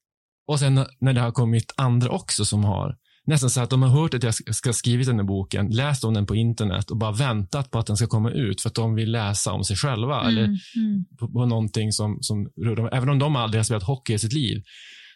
Och 0.46 0.58
sen 0.58 0.86
när 1.00 1.12
det 1.12 1.20
har 1.20 1.32
kommit 1.32 1.74
andra 1.76 2.10
också 2.10 2.44
som 2.44 2.64
har 2.64 2.96
nästan 3.26 3.50
så 3.50 3.60
att 3.60 3.70
de 3.70 3.82
har 3.82 3.88
hört 3.88 4.14
att 4.14 4.22
jag 4.22 4.34
ska 4.34 4.72
skrivit 4.72 5.06
den 5.06 5.18
här 5.18 5.26
boken, 5.26 5.68
läst 5.70 6.04
om 6.04 6.14
den 6.14 6.26
på 6.26 6.34
internet 6.34 6.90
och 6.90 6.96
bara 6.96 7.12
väntat 7.12 7.70
på 7.70 7.78
att 7.78 7.86
den 7.86 7.96
ska 7.96 8.06
komma 8.06 8.30
ut 8.30 8.60
för 8.60 8.68
att 8.68 8.74
de 8.74 8.94
vill 8.94 9.10
läsa 9.10 9.52
om 9.52 9.64
sig 9.64 9.76
själva 9.76 10.28
eller 10.28 10.44
Mm. 10.44 10.56
Mm. 10.76 11.04
på, 11.18 11.28
på 11.28 11.46
någonting 11.46 11.92
som, 11.92 12.18
som 12.20 12.50
rör 12.64 12.76
dem. 12.76 12.88
Även 12.92 13.08
om 13.08 13.18
de 13.18 13.36
aldrig 13.36 13.58
har 13.58 13.64
spelat 13.64 13.82
hockey 13.82 14.14
i 14.14 14.18
sitt 14.18 14.32
liv 14.32 14.62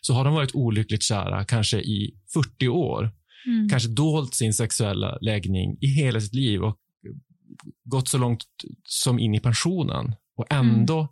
så 0.00 0.14
har 0.14 0.24
de 0.24 0.34
varit 0.34 0.54
olyckligt 0.54 1.02
kära 1.02 1.44
kanske 1.44 1.78
i 1.80 2.14
40 2.34 2.68
år. 2.68 3.10
Mm. 3.46 3.68
Kanske 3.68 3.88
dolt 3.88 4.34
sin 4.34 4.52
sexuella 4.54 5.18
läggning 5.20 5.78
i 5.80 5.86
hela 5.86 6.20
sitt 6.20 6.34
liv 6.34 6.62
och 6.62 6.76
gått 7.84 8.08
så 8.08 8.18
långt 8.18 8.44
som 8.82 9.18
in 9.18 9.34
i 9.34 9.40
pensionen. 9.40 10.14
Och 10.36 10.46
ändå 10.52 11.08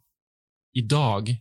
idag, 0.73 1.37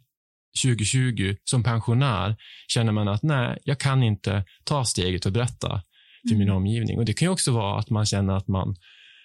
2020, 0.63 1.35
som 1.43 1.63
pensionär 1.63 2.35
känner 2.67 2.91
man 2.91 3.07
att 3.07 3.23
nej, 3.23 3.57
jag 3.63 3.79
kan 3.79 4.03
inte 4.03 4.45
ta 4.63 4.85
steget 4.85 5.25
och 5.25 5.31
berätta 5.31 5.81
för 6.29 6.35
min 6.35 6.41
Mm. 6.47 6.55
omgivning. 6.55 6.97
Och 6.97 7.05
Det 7.05 7.13
kan 7.13 7.25
ju 7.25 7.29
också 7.31 7.51
vara 7.51 7.79
att 7.79 7.89
man 7.89 8.05
känner 8.05 8.33
att 8.33 8.47
man 8.47 8.75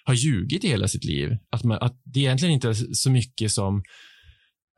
har 0.03 0.13
ljugit 0.13 0.63
i 0.63 0.67
hela 0.67 0.87
sitt 0.87 1.03
liv. 1.03 1.37
Att, 1.51 1.63
man, 1.63 1.77
att 1.81 2.01
det 2.03 2.19
egentligen 2.19 2.53
inte 2.53 2.69
är 2.69 2.93
så 2.93 3.09
mycket 3.11 3.51
som 3.51 3.83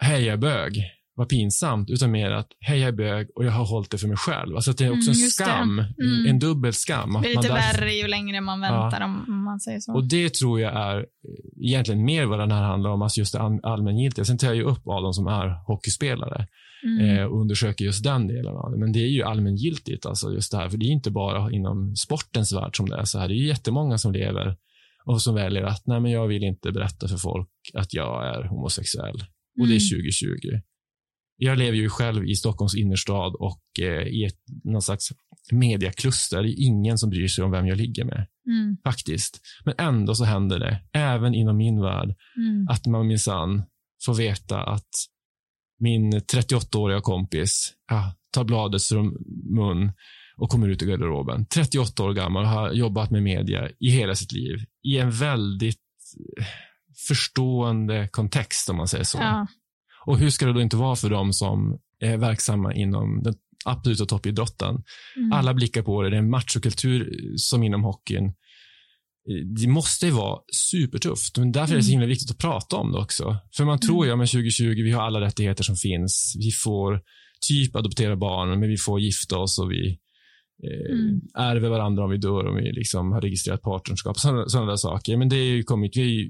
hej, 0.01 0.23
jag 0.23 0.33
är 0.33 0.37
bög, 0.37 0.83
vad 1.19 1.29
pinsamt, 1.29 1.89
utan 1.89 2.11
mer 2.11 2.31
att 2.31 2.47
hej, 2.59 2.79
jag 2.79 2.87
är 2.87 2.91
bög 2.91 3.27
och 3.35 3.45
jag 3.45 3.51
har 3.51 3.65
hållit 3.65 3.89
det 3.91 3.97
för 3.97 4.07
mig 4.07 4.17
själv. 4.17 4.55
Alltså 4.55 4.71
att 4.71 4.77
det 4.77 4.85
är 4.85 4.89
också 4.91 5.11
Mm, 5.11 5.23
en 5.23 5.29
skam, 5.29 5.79
Mm. 5.79 6.25
en 6.29 6.39
dubbel 6.39 6.73
skam. 6.73 7.13
Det 7.13 7.19
blir 7.19 7.29
lite 7.29 7.41
därför- 7.41 7.79
värre 7.79 7.93
ju 7.93 8.07
längre 8.07 8.41
man 8.41 8.61
väntar 8.61 9.01
om, 9.01 9.25
om 9.27 9.43
man 9.43 9.59
säger 9.59 9.79
så. 9.79 9.93
och 9.93 10.03
det 10.07 10.33
tror 10.33 10.59
jag 10.59 10.73
är 10.75 10.97
eh, 10.97 11.05
egentligen 11.69 12.05
mer 12.05 12.25
vad 12.25 12.39
den 12.39 12.51
här 12.51 12.63
handlar 12.63 12.89
om, 12.89 13.01
alltså 13.01 13.19
just 13.19 13.33
det 13.33 13.39
all- 13.39 13.59
allmängiltiga. 13.63 14.25
Sen 14.25 14.37
tar 14.37 14.47
jag 14.47 14.55
ju 14.55 14.63
upp 14.63 14.83
de 14.85 15.13
som 15.13 15.27
är 15.27 15.47
hockeyspelare 15.67 16.47
Mm. 16.83 17.17
eh, 17.17 17.23
och 17.25 17.41
undersöker 17.41 17.85
just 17.85 18.03
den 18.03 18.27
delen 18.27 18.55
av 18.55 18.71
det. 18.71 18.77
Men 18.77 18.91
det 18.91 18.99
är 18.99 19.07
ju 19.07 19.23
allmängiltigt, 19.23 20.05
alltså 20.05 20.33
just 20.33 20.51
det 20.51 20.57
här. 20.57 20.69
För 20.69 20.77
det 20.77 20.85
är 20.85 20.91
inte 20.91 21.11
bara 21.11 21.51
inom 21.51 21.95
sportens 21.95 22.53
värld 22.53 22.77
som 22.77 22.89
det 22.89 22.97
är 22.97 23.03
så 23.03 23.19
här. 23.19 23.27
Det 23.27 23.33
är 23.33 23.37
ju 23.37 23.47
jättemånga 23.47 23.97
som 23.97 24.11
lever 24.13 24.55
och 25.05 25.21
som 25.21 25.35
väljer 25.35 25.63
att 25.63 25.87
nej, 25.87 25.99
men 25.99 26.11
jag 26.11 26.27
vill 26.27 26.43
inte 26.43 26.71
berätta 26.71 27.07
för 27.07 27.17
folk 27.17 27.49
att 27.73 27.93
jag 27.93 28.27
är 28.35 28.43
homosexuell. 28.43 29.15
Och 29.61 29.67
det 29.67 29.75
är 29.75 29.81
Mm. 29.93 30.03
2020. 30.03 30.61
Jag 31.41 31.57
lever 31.57 31.77
ju 31.77 31.89
själv 31.89 32.25
i 32.27 32.35
Stockholms 32.35 32.75
innerstad 32.75 33.35
och 33.35 33.61
eh, 33.81 34.07
i 34.07 34.25
ett, 34.25 34.39
någon 34.63 34.81
slags 34.81 35.09
mediakluster. 35.51 36.43
Det 36.43 36.49
är 36.49 36.65
ingen 36.67 36.97
som 36.97 37.09
bryr 37.09 37.27
sig 37.27 37.43
om 37.43 37.51
vem 37.51 37.67
jag 37.67 37.77
ligger 37.77 38.05
med, 38.05 38.27
Mm. 38.47 38.77
faktiskt. 38.83 39.39
Men 39.65 39.73
ändå 39.77 40.15
så 40.15 40.23
händer 40.23 40.59
det, 40.59 40.81
även 40.93 41.33
inom 41.33 41.57
min 41.57 41.81
värld, 41.81 42.15
Mm. 42.37 42.67
att 42.69 42.85
man 42.87 43.07
minsann 43.07 43.63
får 44.05 44.13
veta 44.13 44.63
att 44.63 44.89
min 45.79 46.11
38-åriga 46.13 47.01
kompis 47.01 47.73
ja, 47.91 48.13
tar 48.31 48.43
bladet 48.43 48.83
från 48.83 49.05
mun 49.55 49.91
och 50.37 50.49
kommer 50.49 50.67
ut 50.67 50.81
i 50.81 50.85
garderoben. 50.85 51.45
38 51.45 52.03
år 52.03 52.13
gammal 52.13 52.43
och 52.43 52.49
har 52.49 52.71
jobbat 52.71 53.11
med 53.11 53.23
media 53.23 53.69
i 53.79 53.89
hela 53.89 54.15
sitt 54.15 54.31
liv. 54.31 54.57
I 54.83 54.97
en 54.97 55.11
väldigt 55.11 55.77
eh, 56.39 56.45
förstående 57.07 58.07
kontext, 58.11 58.69
om 58.69 58.75
man 58.77 58.87
säger 58.87 59.03
så. 59.03 59.17
Ja. 59.17 59.47
Och 60.05 60.17
hur 60.19 60.29
ska 60.29 60.45
det 60.45 60.53
då 60.53 60.61
inte 60.61 60.77
vara 60.77 60.95
för 60.95 61.09
dem 61.09 61.33
som 61.33 61.77
är 61.99 62.17
verksamma 62.17 62.73
inom 62.73 63.23
den 63.23 63.33
absoluta 63.65 64.05
toppidrotten? 64.05 64.83
Mm. 65.17 65.31
Alla 65.31 65.53
blickar 65.53 65.81
på 65.81 66.01
det. 66.01 66.09
Det 66.09 66.15
är 66.15 66.19
en 66.19 66.29
machokultur 66.29 67.13
som 67.37 67.63
inom 67.63 67.83
hockeyn. 67.83 68.33
Det 69.59 69.67
måste 69.67 70.05
ju 70.05 70.11
vara 70.11 70.39
supertufft, 70.71 71.37
men 71.37 71.51
därför 71.51 71.73
är 71.73 71.77
det 71.77 71.83
så 71.83 71.87
Mm. 71.89 71.99
himla 71.99 72.07
viktigt 72.07 72.31
att 72.31 72.37
prata 72.37 72.75
om 72.75 72.91
det 72.91 72.97
också. 72.97 73.37
För 73.57 73.65
man 73.65 73.79
tror 73.79 74.05
ju, 74.05 74.09
ja, 74.11 74.15
men 74.15 74.27
2020, 74.27 74.63
vi 74.83 74.91
har 74.91 75.01
alla 75.01 75.21
rättigheter 75.21 75.63
som 75.63 75.75
finns. 75.75 76.35
Vi 76.39 76.51
får 76.51 77.01
typ 77.47 77.75
adoptera 77.75 78.15
barn, 78.15 78.59
men 78.59 78.69
vi 78.69 78.77
får 78.77 78.99
gifta 78.99 79.37
oss 79.37 79.59
och 79.59 79.71
vi 79.71 79.89
eh, 80.63 80.95
Mm. 80.95 81.21
ärver 81.37 81.69
varandra 81.69 82.03
om 82.03 82.09
vi 82.09 82.17
dör, 82.17 82.45
om 82.47 82.55
vi 82.55 82.71
liksom 82.71 83.11
har 83.11 83.21
registrerat 83.21 83.61
partnerskap. 83.61 84.19
Sådana, 84.19 84.49
sådana 84.49 84.69
där 84.69 84.75
saker. 84.77 85.17
Men 85.17 85.29
det 85.29 85.35
är 85.35 85.43
ju 85.55 85.63
kommit, 85.63 85.97
vi 85.97 86.01
är 86.01 86.05
ju 86.05 86.29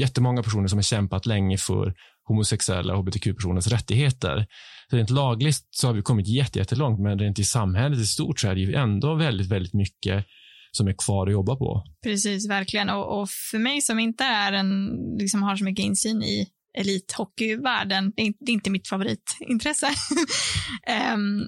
jättemånga 0.00 0.42
personer 0.42 0.66
som 0.68 0.76
har 0.78 0.82
kämpat 0.82 1.26
länge 1.26 1.56
för 1.56 1.94
homosexuella 2.28 2.94
och 2.94 3.00
hbtq-personers 3.02 3.66
rättigheter. 3.66 4.46
Så 4.90 4.96
rent 4.96 5.10
lagligt 5.10 5.56
så 5.70 5.86
har 5.86 5.94
vi 5.94 6.02
kommit 6.02 6.28
jätte- 6.28 6.58
jättelångt, 6.58 7.00
men 7.00 7.18
rent 7.18 7.38
i 7.38 7.44
samhället 7.44 7.98
i 7.98 8.06
stort 8.06 8.40
så 8.40 8.48
är 8.48 8.54
det 8.54 8.60
ju 8.60 8.74
ändå 8.74 9.14
väldigt, 9.14 9.46
väldigt 9.48 9.74
mycket 9.74 10.24
som 10.72 10.88
är 10.88 10.94
kvar 11.04 11.26
att 11.26 11.32
jobba 11.32 11.56
på. 11.56 11.84
Precis, 12.02 12.48
verkligen. 12.48 12.90
Och, 12.90 13.20
och 13.20 13.28
för 13.50 13.58
mig 13.58 13.82
som 13.82 13.98
inte 13.98 14.24
är 14.24 14.52
en, 14.52 14.88
liksom 15.18 15.42
har 15.42 15.56
så 15.56 15.64
mycket 15.64 15.84
insyn 15.84 16.22
i 16.22 16.46
elithockeyvärlden, 16.78 18.12
det 18.16 18.22
är 18.22 18.32
det 18.40 18.52
är 18.52 18.54
inte 18.54 18.70
mitt 18.70 18.88
favoritintresse. 18.88 19.86
Ehm, 20.86 21.46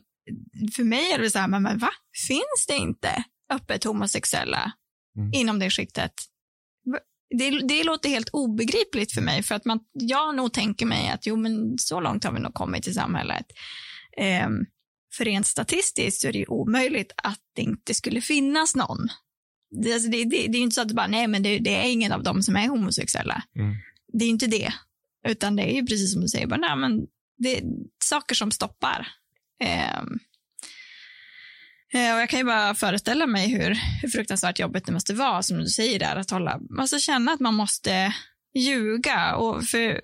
för 0.76 0.84
mig 0.84 1.12
är 1.12 1.18
det 1.18 1.30
så 1.30 1.38
här, 1.38 1.48
men, 1.48 1.62
men 1.62 1.78
va? 1.78 1.90
Finns 2.28 2.66
det 2.68 2.76
inte 2.76 3.24
öppet 3.52 3.84
homosexuella 3.84 4.72
Mm. 5.18 5.30
inom 5.34 5.58
det 5.58 5.70
skiktet? 5.70 6.12
Det, 7.30 7.50
det 7.68 7.84
låter 7.84 8.08
helt 8.08 8.28
obegripligt 8.28 9.12
för 9.12 9.20
mig, 9.20 9.42
för 9.42 9.54
att 9.54 9.64
man, 9.64 9.80
jag 9.92 10.36
nog 10.36 10.52
tänker 10.52 10.86
mig 10.86 11.08
att 11.08 11.26
jo, 11.26 11.36
men 11.36 11.78
så 11.78 12.00
långt 12.00 12.24
har 12.24 12.32
vi 12.32 12.40
nog 12.40 12.54
kommit 12.54 12.86
i 12.86 12.92
samhället. 12.92 13.46
Um, 14.46 14.66
för 15.14 15.24
rent 15.24 15.46
statistiskt 15.46 16.20
så 16.20 16.28
är 16.28 16.32
det 16.32 16.38
ju 16.38 16.46
omöjligt 16.46 17.12
att 17.16 17.40
det 17.54 17.62
inte 17.62 17.94
skulle 17.94 18.20
finnas 18.20 18.76
någon. 18.76 19.08
Det, 19.82 19.92
alltså 19.92 20.10
det, 20.10 20.24
det, 20.24 20.30
det 20.30 20.56
är 20.56 20.58
ju 20.58 20.62
inte 20.62 20.74
så 20.74 20.80
att 20.80 20.88
det 20.88 20.94
bara, 20.94 21.06
nej 21.06 21.26
men 21.26 21.42
det, 21.42 21.76
är 21.76 21.92
ingen 21.92 22.12
av 22.12 22.22
dem 22.22 22.42
som 22.42 22.56
är 22.56 22.68
homosexuella. 22.68 23.42
Mm. 23.58 23.76
Det 24.12 24.24
är 24.24 24.26
ju 24.26 24.32
inte 24.32 24.46
det. 24.46 24.72
Utan 25.28 25.56
det 25.56 25.62
är 25.62 25.74
ju 25.74 25.86
precis 25.86 26.12
som 26.12 26.22
du 26.22 26.28
säger, 26.28 26.46
bara, 26.46 26.60
nej, 26.60 26.76
men 26.76 27.06
det 27.38 27.58
är 27.58 27.62
saker 28.04 28.34
som 28.34 28.50
stoppar. 28.50 29.08
Eh, 29.62 30.02
Eh, 31.94 32.14
och 32.14 32.20
jag 32.20 32.28
kan 32.28 32.38
ju 32.38 32.44
bara 32.44 32.74
föreställa 32.74 33.26
mig 33.26 33.48
hur, 33.48 33.78
hur 34.02 34.08
fruktansvärt 34.08 34.58
jobbigt 34.58 34.86
det 34.86 34.92
måste 34.92 35.14
vara, 35.14 35.42
som 35.42 35.58
du 35.58 35.66
säger 35.66 35.98
där, 35.98 36.16
att 36.16 36.30
hålla, 36.30 36.60
alltså 36.78 36.98
känna 36.98 37.32
att 37.32 37.40
man 37.40 37.54
måste 37.54 38.14
ljuga. 38.58 39.36
Och 39.36 39.64
för, 39.64 40.00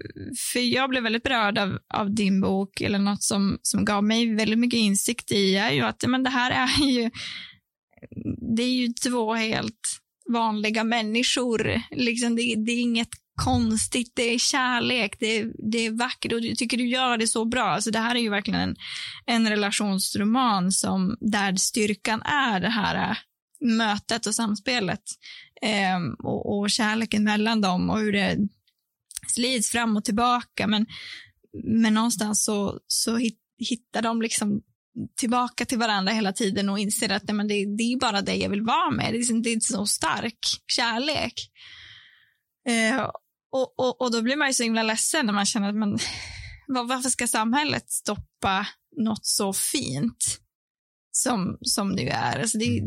för 0.52 0.60
jag 0.60 0.90
blev 0.90 1.02
väldigt 1.02 1.22
berörd 1.22 1.58
av, 1.58 1.78
av 1.94 2.14
din 2.14 2.40
bok, 2.40 2.80
eller 2.80 2.98
något 2.98 3.22
som, 3.22 3.58
som 3.62 3.84
gav 3.84 4.04
mig 4.04 4.34
väldigt 4.34 4.58
mycket 4.58 4.78
insikt 4.78 5.32
i, 5.32 5.56
är 5.56 5.70
ju 5.70 5.80
att 5.80 6.04
men 6.06 6.22
det 6.22 6.30
här 6.30 6.50
är 6.50 6.84
ju, 6.86 7.10
det 8.56 8.62
är 8.62 8.74
ju 8.74 8.88
två 8.88 9.34
helt 9.34 10.00
vanliga 10.32 10.84
människor. 10.84 11.82
Liksom 11.90 12.36
det, 12.36 12.54
det 12.66 12.72
är 12.72 12.80
inget 12.80 13.08
konstigt, 13.36 14.12
det 14.14 14.22
är 14.22 14.38
kärlek, 14.38 15.16
det 15.20 15.26
är, 15.26 15.52
det 15.70 15.78
är 15.78 15.90
vackert 15.90 16.32
och 16.32 16.40
jag 16.40 16.58
tycker 16.58 16.76
du 16.76 16.88
gör 16.88 17.18
det 17.18 17.26
så 17.26 17.44
bra. 17.44 17.64
Alltså 17.64 17.90
det 17.90 17.98
här 17.98 18.14
är 18.14 18.20
ju 18.20 18.30
verkligen 18.30 18.60
en, 18.60 18.76
en 19.26 19.48
relationsroman 19.48 20.72
som, 20.72 21.16
där 21.20 21.56
styrkan 21.56 22.22
är 22.22 22.60
det 22.60 22.68
här 22.68 23.10
äh, 23.10 23.16
mötet 23.60 24.26
och 24.26 24.34
samspelet 24.34 25.02
eh, 25.62 26.26
och, 26.26 26.58
och 26.58 26.70
kärleken 26.70 27.24
mellan 27.24 27.60
dem 27.60 27.90
och 27.90 27.98
hur 27.98 28.12
det 28.12 28.38
slids 29.26 29.70
fram 29.70 29.96
och 29.96 30.04
tillbaka. 30.04 30.66
Men, 30.66 30.86
men 31.64 31.94
någonstans 31.94 32.44
så, 32.44 32.80
så 32.86 33.16
hit, 33.16 33.38
hittar 33.58 34.02
de 34.02 34.22
liksom 34.22 34.62
tillbaka 35.16 35.64
till 35.64 35.78
varandra 35.78 36.12
hela 36.12 36.32
tiden 36.32 36.68
och 36.68 36.78
inser 36.78 37.12
att 37.12 37.28
nej, 37.28 37.34
men 37.34 37.48
det, 37.48 37.54
det 37.54 37.82
är 37.82 37.98
bara 37.98 38.22
det 38.22 38.34
jag 38.34 38.50
vill 38.50 38.62
vara 38.62 38.90
med. 38.90 39.04
Det 39.04 39.16
är, 39.16 39.18
liksom, 39.18 39.42
det 39.42 39.52
är 39.52 39.60
så 39.60 39.86
stark 39.86 40.38
kärlek. 40.66 41.34
Eh, 42.68 43.10
och, 43.54 43.74
och, 43.78 44.00
och 44.00 44.12
då 44.12 44.22
blir 44.22 44.36
man 44.36 44.48
ju 44.48 44.54
så 44.54 44.62
himla 44.62 44.82
ledsen 44.82 45.26
när 45.26 45.32
man 45.32 45.46
känner 45.46 45.68
att 45.68 45.74
man, 45.74 45.98
varför 46.88 47.10
ska 47.10 47.26
samhället 47.26 47.90
stoppa 47.90 48.66
något 48.96 49.26
så 49.26 49.52
fint 49.52 50.40
som, 51.10 51.58
som 51.60 51.96
det 51.96 52.08
är? 52.08 52.40
Alltså 52.40 52.58
det, 52.58 52.82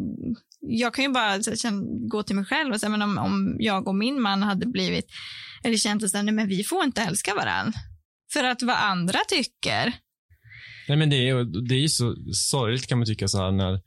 jag 0.59 0.93
kan 0.93 1.05
ju 1.05 1.11
bara 1.11 1.41
känna, 1.43 1.83
gå 2.09 2.23
till 2.23 2.35
mig 2.35 2.45
själv 2.45 2.73
och 2.73 2.79
säga, 2.79 2.89
men 2.89 3.01
om, 3.01 3.17
om 3.17 3.55
jag 3.59 3.87
och 3.87 3.95
min 3.95 4.21
man 4.21 4.43
hade 4.43 4.65
blivit, 4.65 5.05
eller 5.63 5.77
känt 5.77 6.03
att 6.03 6.25
men 6.25 6.47
vi 6.47 6.63
får 6.63 6.83
inte 6.83 7.01
älska 7.01 7.35
varandra. 7.35 7.79
För 8.33 8.43
att 8.43 8.61
vad 8.61 8.75
andra 8.75 9.19
tycker. 9.29 9.93
Nej, 10.87 10.97
men 10.97 11.09
det 11.09 11.29
är, 11.29 11.67
det 11.67 11.75
är 11.75 11.87
så 11.87 12.15
sorgligt 12.33 12.87
kan 12.87 12.97
man 12.97 13.07
tycka 13.07 13.27
så 13.27 13.37
här 13.37 13.51
när, 13.51 13.81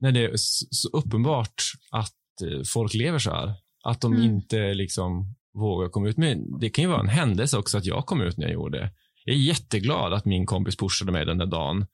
när 0.00 0.12
det 0.12 0.24
är 0.24 0.32
så 0.70 0.88
uppenbart 0.88 1.62
att 1.90 2.42
eh, 2.42 2.62
folk 2.72 2.94
lever 2.94 3.18
så 3.18 3.30
här. 3.30 3.54
Att 3.84 4.00
de 4.00 4.12
mm. 4.12 4.24
inte 4.24 4.74
liksom 4.74 5.34
vågar 5.54 5.88
komma 5.88 6.08
ut. 6.08 6.16
Men 6.16 6.58
det 6.58 6.70
kan 6.70 6.84
ju 6.84 6.90
vara 6.90 7.00
en 7.00 7.08
händelse 7.08 7.58
också 7.58 7.78
att 7.78 7.84
jag 7.84 8.06
kom 8.06 8.20
ut 8.20 8.36
när 8.36 8.46
jag 8.46 8.54
gjorde 8.54 8.78
det. 8.78 8.90
Jag 9.24 9.36
är 9.36 9.40
jätteglad 9.40 10.12
att 10.12 10.24
min 10.24 10.46
kompis 10.46 10.76
pushade 10.76 11.12
mig 11.12 11.26
den 11.26 11.38
där 11.38 11.46
dagen 11.46 11.86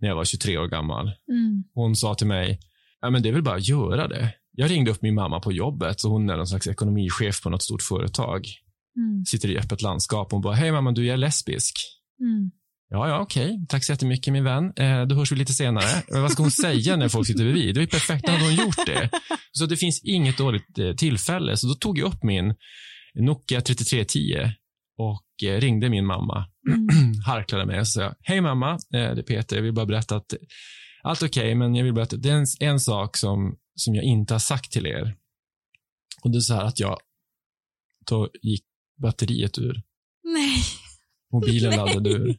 när 0.00 0.08
jag 0.08 0.16
var 0.16 0.24
23 0.24 0.58
år 0.58 0.68
gammal. 0.68 1.06
Mm. 1.06 1.64
Hon 1.74 1.96
sa 1.96 2.14
till 2.14 2.26
mig, 2.26 2.60
ja, 3.00 3.10
men 3.10 3.22
det 3.22 3.28
är 3.28 3.32
väl 3.32 3.42
bara 3.42 3.56
att 3.56 3.68
göra 3.68 4.08
det. 4.08 4.34
Jag 4.52 4.70
ringde 4.70 4.90
upp 4.90 5.02
min 5.02 5.14
mamma 5.14 5.40
på 5.40 5.52
jobbet, 5.52 6.00
så 6.00 6.08
hon 6.08 6.30
är 6.30 6.36
någon 6.36 6.46
slags 6.46 6.66
ekonomichef 6.66 7.42
på 7.42 7.50
något 7.50 7.62
stort 7.62 7.82
företag. 7.82 8.46
Mm. 8.96 9.24
Sitter 9.24 9.50
i 9.50 9.58
öppet 9.58 9.82
landskap. 9.82 10.32
Hon 10.32 10.40
bara, 10.40 10.54
hej 10.54 10.72
mamma, 10.72 10.92
du 10.92 11.08
är 11.08 11.16
lesbisk. 11.16 11.76
Mm. 12.20 12.50
Ja, 12.90 13.08
ja, 13.08 13.20
okej. 13.20 13.66
Tack 13.68 13.84
så 13.84 13.92
jättemycket 13.92 14.32
min 14.32 14.44
vän. 14.44 14.72
Eh, 14.76 15.06
då 15.06 15.14
hörs 15.14 15.32
vi 15.32 15.36
lite 15.36 15.52
senare. 15.52 16.02
vad 16.08 16.32
ska 16.32 16.42
hon 16.42 16.50
säga 16.50 16.96
när 16.96 17.08
folk 17.08 17.26
sitter 17.26 17.44
bredvid? 17.44 17.74
Det 17.74 17.80
var 17.80 17.86
perfekt, 17.86 18.28
hade 18.28 18.44
hon 18.44 18.54
gjort 18.54 18.86
det. 18.86 19.10
Så 19.52 19.66
det 19.66 19.76
finns 19.76 20.04
inget 20.04 20.38
dåligt 20.38 20.78
eh, 20.78 20.92
tillfälle. 20.92 21.56
Så 21.56 21.66
då 21.66 21.74
tog 21.74 21.98
jag 21.98 22.06
upp 22.06 22.22
min 22.22 22.54
Nokia 23.14 23.60
3310 23.60 24.52
och 24.98 25.48
eh, 25.48 25.60
ringde 25.60 25.88
min 25.88 26.06
mamma. 26.06 26.46
Mm. 26.68 27.14
Harklade 27.26 27.66
mig 27.66 27.80
och 27.80 27.88
sa, 27.88 28.14
hej 28.20 28.40
mamma, 28.40 28.72
eh, 28.72 28.78
det 28.90 29.20
är 29.20 29.22
Peter. 29.22 29.56
Jag 29.56 29.62
vill 29.62 29.72
bara 29.72 29.86
berätta 29.86 30.16
att 30.16 30.34
allt 31.02 31.22
är 31.22 31.26
okej, 31.26 31.42
okay, 31.42 31.54
men 31.54 31.74
jag 31.74 31.84
vill 31.84 31.94
berätta, 31.94 32.16
det 32.16 32.30
är 32.30 32.34
en, 32.34 32.46
en 32.60 32.80
sak 32.80 33.16
som, 33.16 33.56
som 33.74 33.94
jag 33.94 34.04
inte 34.04 34.34
har 34.34 34.38
sagt 34.38 34.72
till 34.72 34.86
er. 34.86 35.16
Och 36.22 36.30
det 36.30 36.38
är 36.38 36.40
så 36.40 36.54
här 36.54 36.64
att 36.64 36.80
jag, 36.80 36.98
då 38.08 38.30
gick 38.42 38.64
batteriet 39.02 39.58
ur. 39.58 39.82
Nej. 40.24 40.62
Mobilen 41.32 41.70
Nej. 41.70 41.78
laddade 41.78 42.10
ur. 42.10 42.36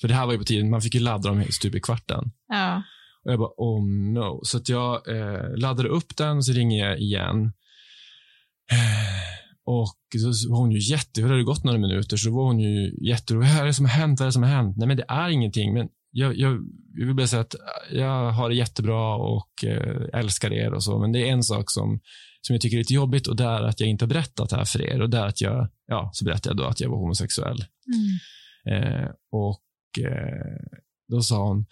För 0.00 0.08
det 0.08 0.14
här 0.14 0.26
var 0.26 0.32
ju 0.32 0.38
på 0.38 0.44
tiden, 0.44 0.70
man 0.70 0.82
fick 0.82 0.94
ju 0.94 1.00
ladda 1.00 1.28
dem 1.28 1.44
stup 1.50 1.74
i 1.74 1.80
kvarten. 1.80 2.32
Ja. 2.48 2.82
Och 3.24 3.32
jag 3.32 3.38
bara, 3.38 3.52
oh 3.56 3.84
no. 3.86 4.40
Så 4.44 4.56
att 4.56 4.68
jag 4.68 5.08
eh, 5.08 5.56
laddade 5.56 5.88
upp 5.88 6.16
den 6.16 6.36
och 6.36 6.44
så 6.44 6.52
ringer 6.52 6.88
jag 6.88 7.00
igen. 7.00 7.52
Eh, 8.72 9.39
och 9.66 9.96
så 10.20 10.50
var 10.50 10.58
hon 10.58 10.72
ju 10.72 10.78
jätte, 10.90 11.20
det 11.20 11.28
hade 11.28 11.42
gått 11.42 11.64
några 11.64 11.78
minuter, 11.78 12.16
så 12.16 12.30
var 12.30 12.44
hon 12.44 12.60
ju 12.60 12.94
jätterolig. 13.08 13.48
Vad 13.48 13.56
är 13.56 13.66
det 13.66 13.74
som 13.74 13.84
har 13.84 13.92
hänt? 13.92 14.20
Vad 14.20 14.24
är 14.24 14.28
det 14.28 14.32
som 14.32 14.42
har 14.42 14.50
hänt? 14.50 14.76
Nej, 14.76 14.88
men 14.88 14.96
det 14.96 15.04
är 15.08 15.28
ingenting. 15.28 15.74
Men 15.74 15.88
jag, 16.10 16.36
jag, 16.36 16.52
jag 16.94 17.06
vill 17.06 17.14
bara 17.14 17.26
säga 17.26 17.42
att 17.42 17.54
jag 17.92 18.30
har 18.30 18.48
det 18.48 18.54
jättebra 18.54 19.16
och 19.16 19.64
eh, 19.64 20.20
älskar 20.20 20.52
er 20.52 20.74
och 20.74 20.84
så. 20.84 20.98
Men 20.98 21.12
det 21.12 21.28
är 21.28 21.32
en 21.32 21.42
sak 21.42 21.70
som, 21.70 22.00
som 22.40 22.54
jag 22.54 22.60
tycker 22.60 22.76
är 22.76 22.78
lite 22.78 22.94
jobbigt 22.94 23.26
och 23.26 23.36
det 23.36 23.44
är 23.44 23.62
att 23.62 23.80
jag 23.80 23.88
inte 23.88 24.04
har 24.04 24.08
berättat 24.08 24.50
det 24.50 24.56
här 24.56 24.64
för 24.64 24.82
er. 24.82 25.02
Och 25.02 25.10
det 25.10 25.18
är 25.18 25.26
att 25.26 25.40
jag, 25.40 25.68
ja, 25.86 26.10
så 26.12 26.24
berättade 26.24 26.48
jag 26.48 26.56
då 26.56 26.64
att 26.64 26.80
jag 26.80 26.90
var 26.90 26.98
homosexuell. 26.98 27.64
Mm. 27.94 28.82
Eh, 28.82 29.08
och 29.32 30.04
eh, 30.04 30.80
då 31.08 31.22
sa 31.22 31.48
hon, 31.48 31.66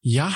ja, 0.00 0.32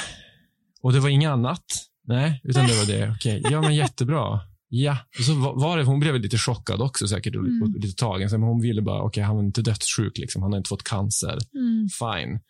och 0.82 0.92
det 0.92 1.00
var 1.00 1.08
inget 1.08 1.30
annat. 1.30 1.64
Nej, 2.04 2.40
utan 2.44 2.66
det 2.66 2.74
var 2.74 2.86
det. 2.86 3.10
Okej, 3.10 3.40
okay. 3.40 3.52
ja 3.52 3.60
men 3.60 3.74
jättebra. 3.74 4.40
Ja, 4.72 4.98
och 5.18 5.24
så 5.24 5.34
var 5.34 5.78
det, 5.78 5.84
hon 5.84 6.00
blev 6.00 6.20
lite 6.20 6.38
chockad 6.38 6.80
också 6.80 7.08
säkert 7.08 7.36
och 7.36 7.44
mm. 7.44 7.74
lite 7.74 7.96
tagen. 7.96 8.28
Men 8.30 8.42
hon 8.42 8.60
ville 8.60 8.82
bara, 8.82 8.98
okej, 8.98 9.06
okay, 9.06 9.24
han 9.24 9.36
var 9.36 9.42
inte 9.42 9.62
dödssjuk, 9.62 10.18
liksom. 10.18 10.42
han 10.42 10.52
har 10.52 10.58
inte 10.58 10.68
fått 10.68 10.84
cancer. 10.84 11.38
Mm. 11.54 11.88
Fine. 11.88 12.40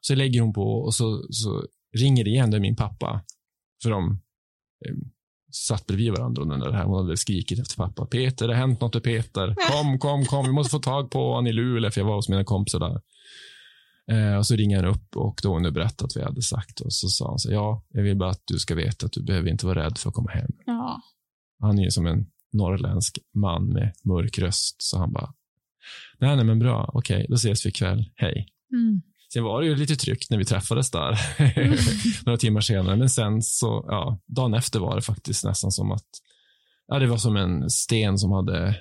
Så 0.00 0.14
lägger 0.14 0.40
hon 0.40 0.52
på 0.52 0.62
och 0.62 0.94
så, 0.94 1.26
så 1.30 1.66
ringer 1.96 2.24
det 2.24 2.30
igen, 2.30 2.50
det 2.50 2.56
är 2.56 2.60
min 2.60 2.76
pappa. 2.76 3.22
För 3.82 3.90
de 3.90 4.10
eh, 4.86 4.94
satt 5.52 5.86
bredvid 5.86 6.12
varandra 6.12 6.42
under 6.42 6.68
det 6.68 6.76
här. 6.76 6.84
Hon 6.84 7.04
hade 7.04 7.16
skrikit 7.16 7.58
efter 7.58 7.76
pappa. 7.76 8.06
Peter, 8.06 8.48
det 8.48 8.54
har 8.54 8.60
hänt 8.60 8.80
något 8.80 8.94
med 8.94 9.02
Peter. 9.02 9.54
Kom, 9.70 9.98
kom, 9.98 10.24
kom. 10.24 10.46
Vi 10.46 10.52
måste 10.52 10.70
få 10.70 10.78
tag 10.78 11.10
på 11.10 11.28
honom 11.28 11.46
i 11.46 11.52
Luleå, 11.52 11.90
för 11.90 12.00
jag 12.00 12.06
var 12.06 12.14
hos 12.16 12.28
mina 12.28 12.44
kompisar 12.44 12.78
där. 12.80 13.00
Eh, 14.10 14.36
och 14.36 14.46
så 14.46 14.56
ringer 14.56 14.76
han 14.76 14.86
upp 14.86 15.16
och 15.16 15.40
då 15.42 15.52
hon 15.52 15.62
berättat 15.62 16.14
vad 16.14 16.14
vi 16.14 16.22
hade 16.22 16.42
sagt. 16.42 16.80
Och 16.80 16.92
så 16.92 17.08
sa 17.08 17.28
han 17.28 17.38
så 17.38 17.52
ja, 17.52 17.84
jag 17.88 18.02
vill 18.02 18.16
bara 18.16 18.30
att 18.30 18.42
du 18.44 18.58
ska 18.58 18.74
veta 18.74 19.06
att 19.06 19.12
du 19.12 19.22
behöver 19.22 19.50
inte 19.50 19.66
vara 19.66 19.84
rädd 19.84 19.98
för 19.98 20.08
att 20.08 20.14
komma 20.14 20.30
hem. 20.30 20.52
Ja. 20.66 21.02
Han 21.60 21.78
är 21.78 21.84
ju 21.84 21.90
som 21.90 22.06
en 22.06 22.26
norrländsk 22.52 23.18
man 23.34 23.68
med 23.68 23.92
mörk 24.04 24.38
röst, 24.38 24.82
så 24.82 24.98
han 24.98 25.12
bara, 25.12 25.32
nej, 26.18 26.36
nej, 26.36 26.44
men 26.44 26.58
bra, 26.58 26.90
okej, 26.94 27.16
okay, 27.16 27.26
då 27.28 27.34
ses 27.34 27.66
vi 27.66 27.68
ikväll, 27.68 28.10
hej. 28.14 28.48
Mm. 28.72 29.02
Sen 29.32 29.44
var 29.44 29.60
det 29.60 29.66
ju 29.66 29.76
lite 29.76 29.96
tryggt 29.96 30.30
när 30.30 30.38
vi 30.38 30.44
träffades 30.44 30.90
där 30.90 31.18
några 32.24 32.36
timmar 32.36 32.60
senare, 32.60 32.96
men 32.96 33.10
sen 33.10 33.42
så, 33.42 33.84
ja, 33.88 34.20
dagen 34.26 34.54
efter 34.54 34.80
var 34.80 34.96
det 34.96 35.02
faktiskt 35.02 35.44
nästan 35.44 35.70
som 35.72 35.92
att, 35.92 36.08
ja, 36.86 36.98
det 36.98 37.06
var 37.06 37.16
som 37.16 37.36
en 37.36 37.70
sten 37.70 38.18
som 38.18 38.32
hade 38.32 38.78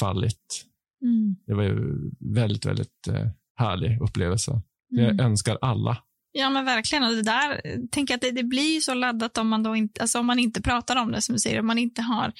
fallit. 0.00 0.66
Mm. 1.02 1.36
Det 1.46 1.54
var 1.54 1.62
ju 1.62 2.10
väldigt, 2.34 2.66
väldigt 2.66 3.08
eh, 3.08 3.28
härlig 3.54 4.00
upplevelse. 4.00 4.62
Mm. 4.92 5.04
Jag 5.04 5.20
önskar 5.20 5.58
alla 5.60 5.98
Ja, 6.32 6.50
men 6.50 6.64
verkligen. 6.64 7.04
Och 7.04 7.10
det 7.10 7.22
där, 7.22 7.62
tänk 7.90 8.10
att 8.10 8.20
det, 8.20 8.30
det 8.30 8.44
blir 8.44 8.80
så 8.80 8.94
laddat 8.94 9.38
om 9.38 9.48
man, 9.48 9.62
då 9.62 9.76
inte, 9.76 10.00
alltså 10.00 10.18
om 10.18 10.26
man 10.26 10.38
inte 10.38 10.62
pratar 10.62 10.96
om 10.96 11.12
det, 11.12 11.22
som 11.22 11.32
du 11.32 11.38
säger, 11.38 11.60
om 11.60 11.66
man 11.66 11.78
inte 11.78 12.02
har 12.02 12.32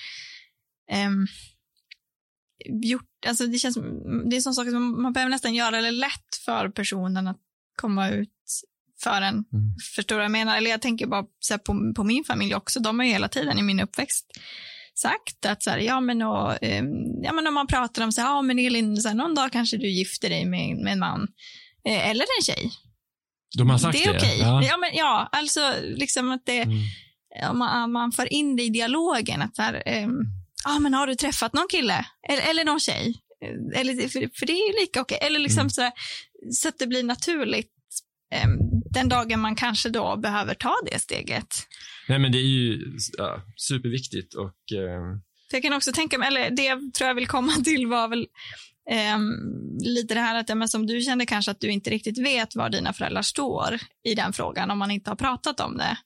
um, 1.07 1.26
gjort, 2.64 3.26
alltså 3.26 3.46
det 3.46 3.59
känns, 3.59 3.78
det 4.31 4.37
är 4.37 4.40
sån 4.40 4.55
sak 4.55 4.70
som 4.70 5.02
man 5.02 5.12
behöver 5.12 5.31
nästan 5.31 5.55
göra 5.55 5.81
det 5.81 5.90
lätt 5.90 6.37
för 6.44 6.68
personen 6.68 7.26
att 7.26 7.40
komma 7.76 8.11
ut 8.11 8.31
för 9.02 9.22
en. 9.22 9.35
Mm. 9.35 9.44
Förstår 9.96 10.16
du 10.16 10.18
vad 10.18 10.24
jag 10.24 10.33
menar? 10.33 10.57
Eller 10.57 10.70
jag 10.70 10.83
tänker 10.83 11.07
bara 11.07 11.24
så 11.40 11.59
på, 11.59 11.92
på 11.96 12.05
min 12.05 12.24
familj 12.24 12.55
också, 12.55 12.81
de 12.81 12.98
har 12.98 13.07
ju 13.07 13.12
hela 13.12 13.28
tiden 13.28 13.59
i 13.59 13.62
min 13.62 13.81
uppväxt 13.81 14.26
sagt 14.94 15.46
att 15.46 15.62
så 15.62 15.70
här, 15.70 15.78
ja, 15.78 16.00
men 16.00 16.22
och, 16.22 16.50
um, 16.50 17.22
ja, 17.22 17.33
men 17.33 17.46
om 17.46 17.55
man 17.55 17.66
pratar 17.66 18.05
om 18.05 18.12
så 18.12 18.20
här, 18.20 18.28
ja, 18.28 18.42
men 18.42 18.59
Elin, 18.59 18.96
så 18.96 19.09
här, 19.09 19.14
någon 19.14 19.35
dag 19.35 19.52
kanske 19.52 19.76
du 19.76 19.88
gifter 19.88 20.28
dig 20.28 20.44
med, 20.44 20.76
med 20.76 20.92
en 20.92 20.98
man 20.98 21.28
eh, 21.85 22.11
eller 22.11 22.24
en 22.38 22.44
tjej. 22.44 22.70
De 23.59 23.71
har 23.71 23.79
sagt 23.79 23.99
det? 23.99 24.05
Är 24.05 24.12
det 24.12 24.19
är 24.19 24.19
okej. 24.19 24.38
Ja. 24.41 24.62
Ja, 24.62 24.91
ja, 24.93 25.29
alltså 25.33 25.75
liksom 25.83 26.31
att 26.31 26.47
det, 26.47 26.62
mm. 26.62 27.59
man, 27.59 27.93
man 27.93 28.12
för 28.12 28.33
in 28.33 28.57
det 28.57 28.62
i 28.62 28.69
dialogen. 28.69 29.43
Att 29.43 29.57
så 29.57 29.62
här, 29.62 30.05
um, 30.05 30.27
ah, 30.65 30.79
men 30.79 30.95
har 30.95 31.07
du 31.07 31.15
träffat 31.15 31.53
någon 31.53 31.69
kille? 31.71 32.07
Eller, 32.29 32.51
eller 32.51 32.65
någon 32.65 32.81
tjej? 32.81 33.15
Eller, 33.75 34.09
för, 34.09 34.38
för 34.38 34.47
det 34.47 34.53
är 34.53 34.73
ju 34.73 34.81
lika 34.81 35.01
okej. 35.01 35.19
Eller 35.23 35.38
liksom 35.38 35.61
mm. 35.61 35.71
så, 35.71 35.91
så 36.53 36.69
att 36.69 36.79
det 36.79 36.87
blir 36.87 37.03
naturligt 37.03 37.71
um, 38.45 38.83
den 38.91 39.09
dagen 39.09 39.41
man 39.41 39.57
kanske 39.57 39.88
då 39.88 40.17
behöver 40.17 40.55
ta 40.55 40.77
det 40.91 40.99
steget. 40.99 41.55
Nej, 42.09 42.19
men 42.19 42.33
det 42.33 42.38
är 42.38 42.49
ju 42.49 42.97
ja, 43.19 43.43
superviktigt 43.57 44.35
och 44.35 44.57
um... 44.75 45.23
jag 45.53 45.62
kan 45.62 45.73
också 45.73 45.93
tänka 45.93 46.19
mig, 46.19 46.29
eller 46.29 46.51
det 46.51 46.95
tror 46.95 47.09
jag 47.09 47.15
vill 47.15 47.27
komma 47.27 47.53
till 47.65 47.87
var 47.87 48.09
väl 48.09 48.27
Um, 48.90 49.79
lite 49.81 50.14
det 50.14 50.21
här 50.21 50.40
att, 50.40 50.59
men 50.59 50.68
som 50.68 50.87
du 50.87 51.01
kände 51.01 51.27
kanske 51.27 51.51
att 51.51 51.61
du 51.61 51.71
inte 51.71 51.90
riktigt 51.90 52.18
vet 52.18 52.57
var 52.57 52.71
dina 52.71 52.92
föräldrar 52.92 53.23
står 53.23 53.79
i 54.05 54.14
den 54.14 54.33
frågan 54.33 54.71
om 54.71 54.79
man 54.79 54.90
inte 54.90 55.11
har 55.11 55.16
pratat 55.16 55.61
om 55.61 55.77
det. 55.77 55.97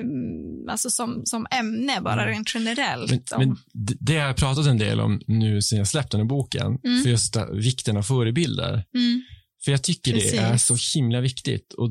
Um, 0.00 0.68
alltså 0.68 0.90
som, 0.90 1.22
som 1.26 1.46
ämne, 1.50 2.00
bara 2.00 2.22
mm. 2.22 2.34
rent 2.34 2.54
generellt. 2.54 3.32
Men, 3.38 3.48
men, 3.48 3.56
det 4.00 4.18
har 4.18 4.26
jag 4.26 4.36
pratat 4.36 4.66
en 4.66 4.78
del 4.78 5.00
om 5.00 5.20
nu 5.26 5.62
sen 5.62 5.78
jag 5.78 5.88
släppte 5.88 6.16
den 6.16 6.26
här 6.26 6.28
boken, 6.28 6.78
mm. 6.84 7.02
för 7.02 7.10
just 7.10 7.36
vikten 7.52 7.96
av 7.96 8.02
förebilder. 8.02 8.84
Mm. 8.94 9.22
För 9.64 9.70
jag 9.70 9.82
tycker 9.82 10.12
Precis. 10.12 10.32
det 10.32 10.38
är 10.38 10.56
så 10.56 10.98
himla 10.98 11.20
viktigt. 11.20 11.72
Och 11.72 11.90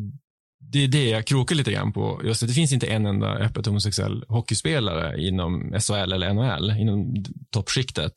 det 0.71 0.83
är 0.83 0.87
det 0.87 1.09
jag 1.09 1.27
krokar 1.27 1.55
lite 1.55 1.71
grann 1.71 1.93
på. 1.93 2.21
Just 2.23 2.41
det, 2.41 2.47
det 2.47 2.53
finns 2.53 2.71
inte 2.71 2.87
en 2.87 3.05
enda 3.05 3.27
öppet 3.27 3.65
homosexuell 3.65 4.25
hockeyspelare 4.27 5.21
inom 5.27 5.75
SHL 5.79 6.11
eller 6.11 6.33
NHL, 6.33 6.71
inom 6.79 7.25
toppskiktet 7.51 8.13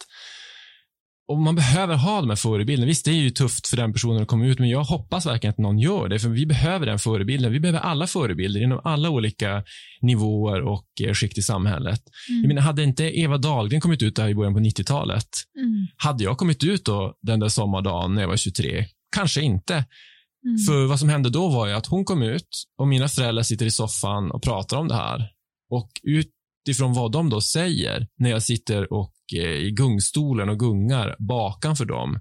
och 1.29 1.39
man 1.39 1.55
behöver 1.55 1.97
ha 1.97 2.21
de 2.21 2.29
här 2.29 2.37
förebilderna. 2.37 2.87
Visst, 2.87 3.05
det 3.05 3.11
är 3.11 3.15
ju 3.15 3.31
tufft 3.31 3.67
för 3.67 3.77
den 3.77 3.93
personen 3.93 4.23
att 4.23 4.29
komma 4.29 4.47
ut, 4.47 4.59
men 4.59 4.69
jag 4.69 4.85
hoppas 4.85 5.27
verkligen 5.27 5.51
att 5.51 5.59
någon 5.59 5.79
gör 5.79 6.09
det, 6.09 6.19
för 6.19 6.29
vi 6.29 6.47
behöver 6.47 6.87
den 6.87 6.99
förebilden. 6.99 7.53
Vi 7.53 7.61
behöver 7.61 7.81
alla 7.81 8.07
förebilder 8.07 8.63
inom 8.63 8.81
alla 8.85 9.11
olika 9.11 9.65
nivåer 10.01 10.63
och 10.63 10.87
eh, 11.03 11.13
skikt 11.13 11.39
i 11.39 11.43
samhället. 11.43 12.01
Mm. 12.29 12.43
Jag 12.43 12.49
menar, 12.49 12.63
hade 12.63 12.83
inte 12.83 13.05
Eva 13.21 13.39
Dahlgren 13.39 13.81
kommit 13.81 14.03
ut 14.03 14.17
där 14.17 14.29
i 14.29 14.35
början 14.35 14.55
på 14.55 14.61
90-talet, 14.61 15.29
mm. 15.59 15.87
hade 15.97 16.25
jag 16.25 16.39
kommit 16.39 16.65
ut 16.65 16.85
då 16.85 17.15
den 17.23 17.41
där 17.41 17.49
sommardagen 17.49 18.15
när 18.15 18.23
jag 18.23 18.29
var 18.29 18.37
23? 18.37 18.85
Kanske 19.17 19.41
inte. 19.41 19.75
Mm. 19.75 20.59
För 20.67 20.87
vad 20.87 20.99
som 20.99 21.09
hände 21.09 21.31
då 21.31 21.49
var 21.49 21.67
ju 21.67 21.73
att 21.73 21.87
hon 21.87 22.05
kom 22.05 22.23
ut 22.23 22.49
och 22.79 22.89
mina 22.89 23.09
föräldrar 23.09 23.43
sitter 23.43 23.67
i 23.67 23.71
soffan 23.71 24.31
och 24.31 24.43
pratar 24.43 24.77
om 24.77 24.89
det 24.89 24.95
här. 24.95 25.29
Och 25.71 25.91
utifrån 26.03 26.93
vad 26.93 27.13
de 27.13 27.31
då 27.31 27.41
säger 27.41 28.07
när 28.19 28.31
jag 28.31 28.43
sitter 28.43 28.93
och 28.93 29.13
i 29.33 29.71
gungstolen 29.71 30.49
och 30.49 30.59
gungar 30.59 31.17
bakan 31.19 31.77
för 31.77 31.85
dem. 31.85 32.21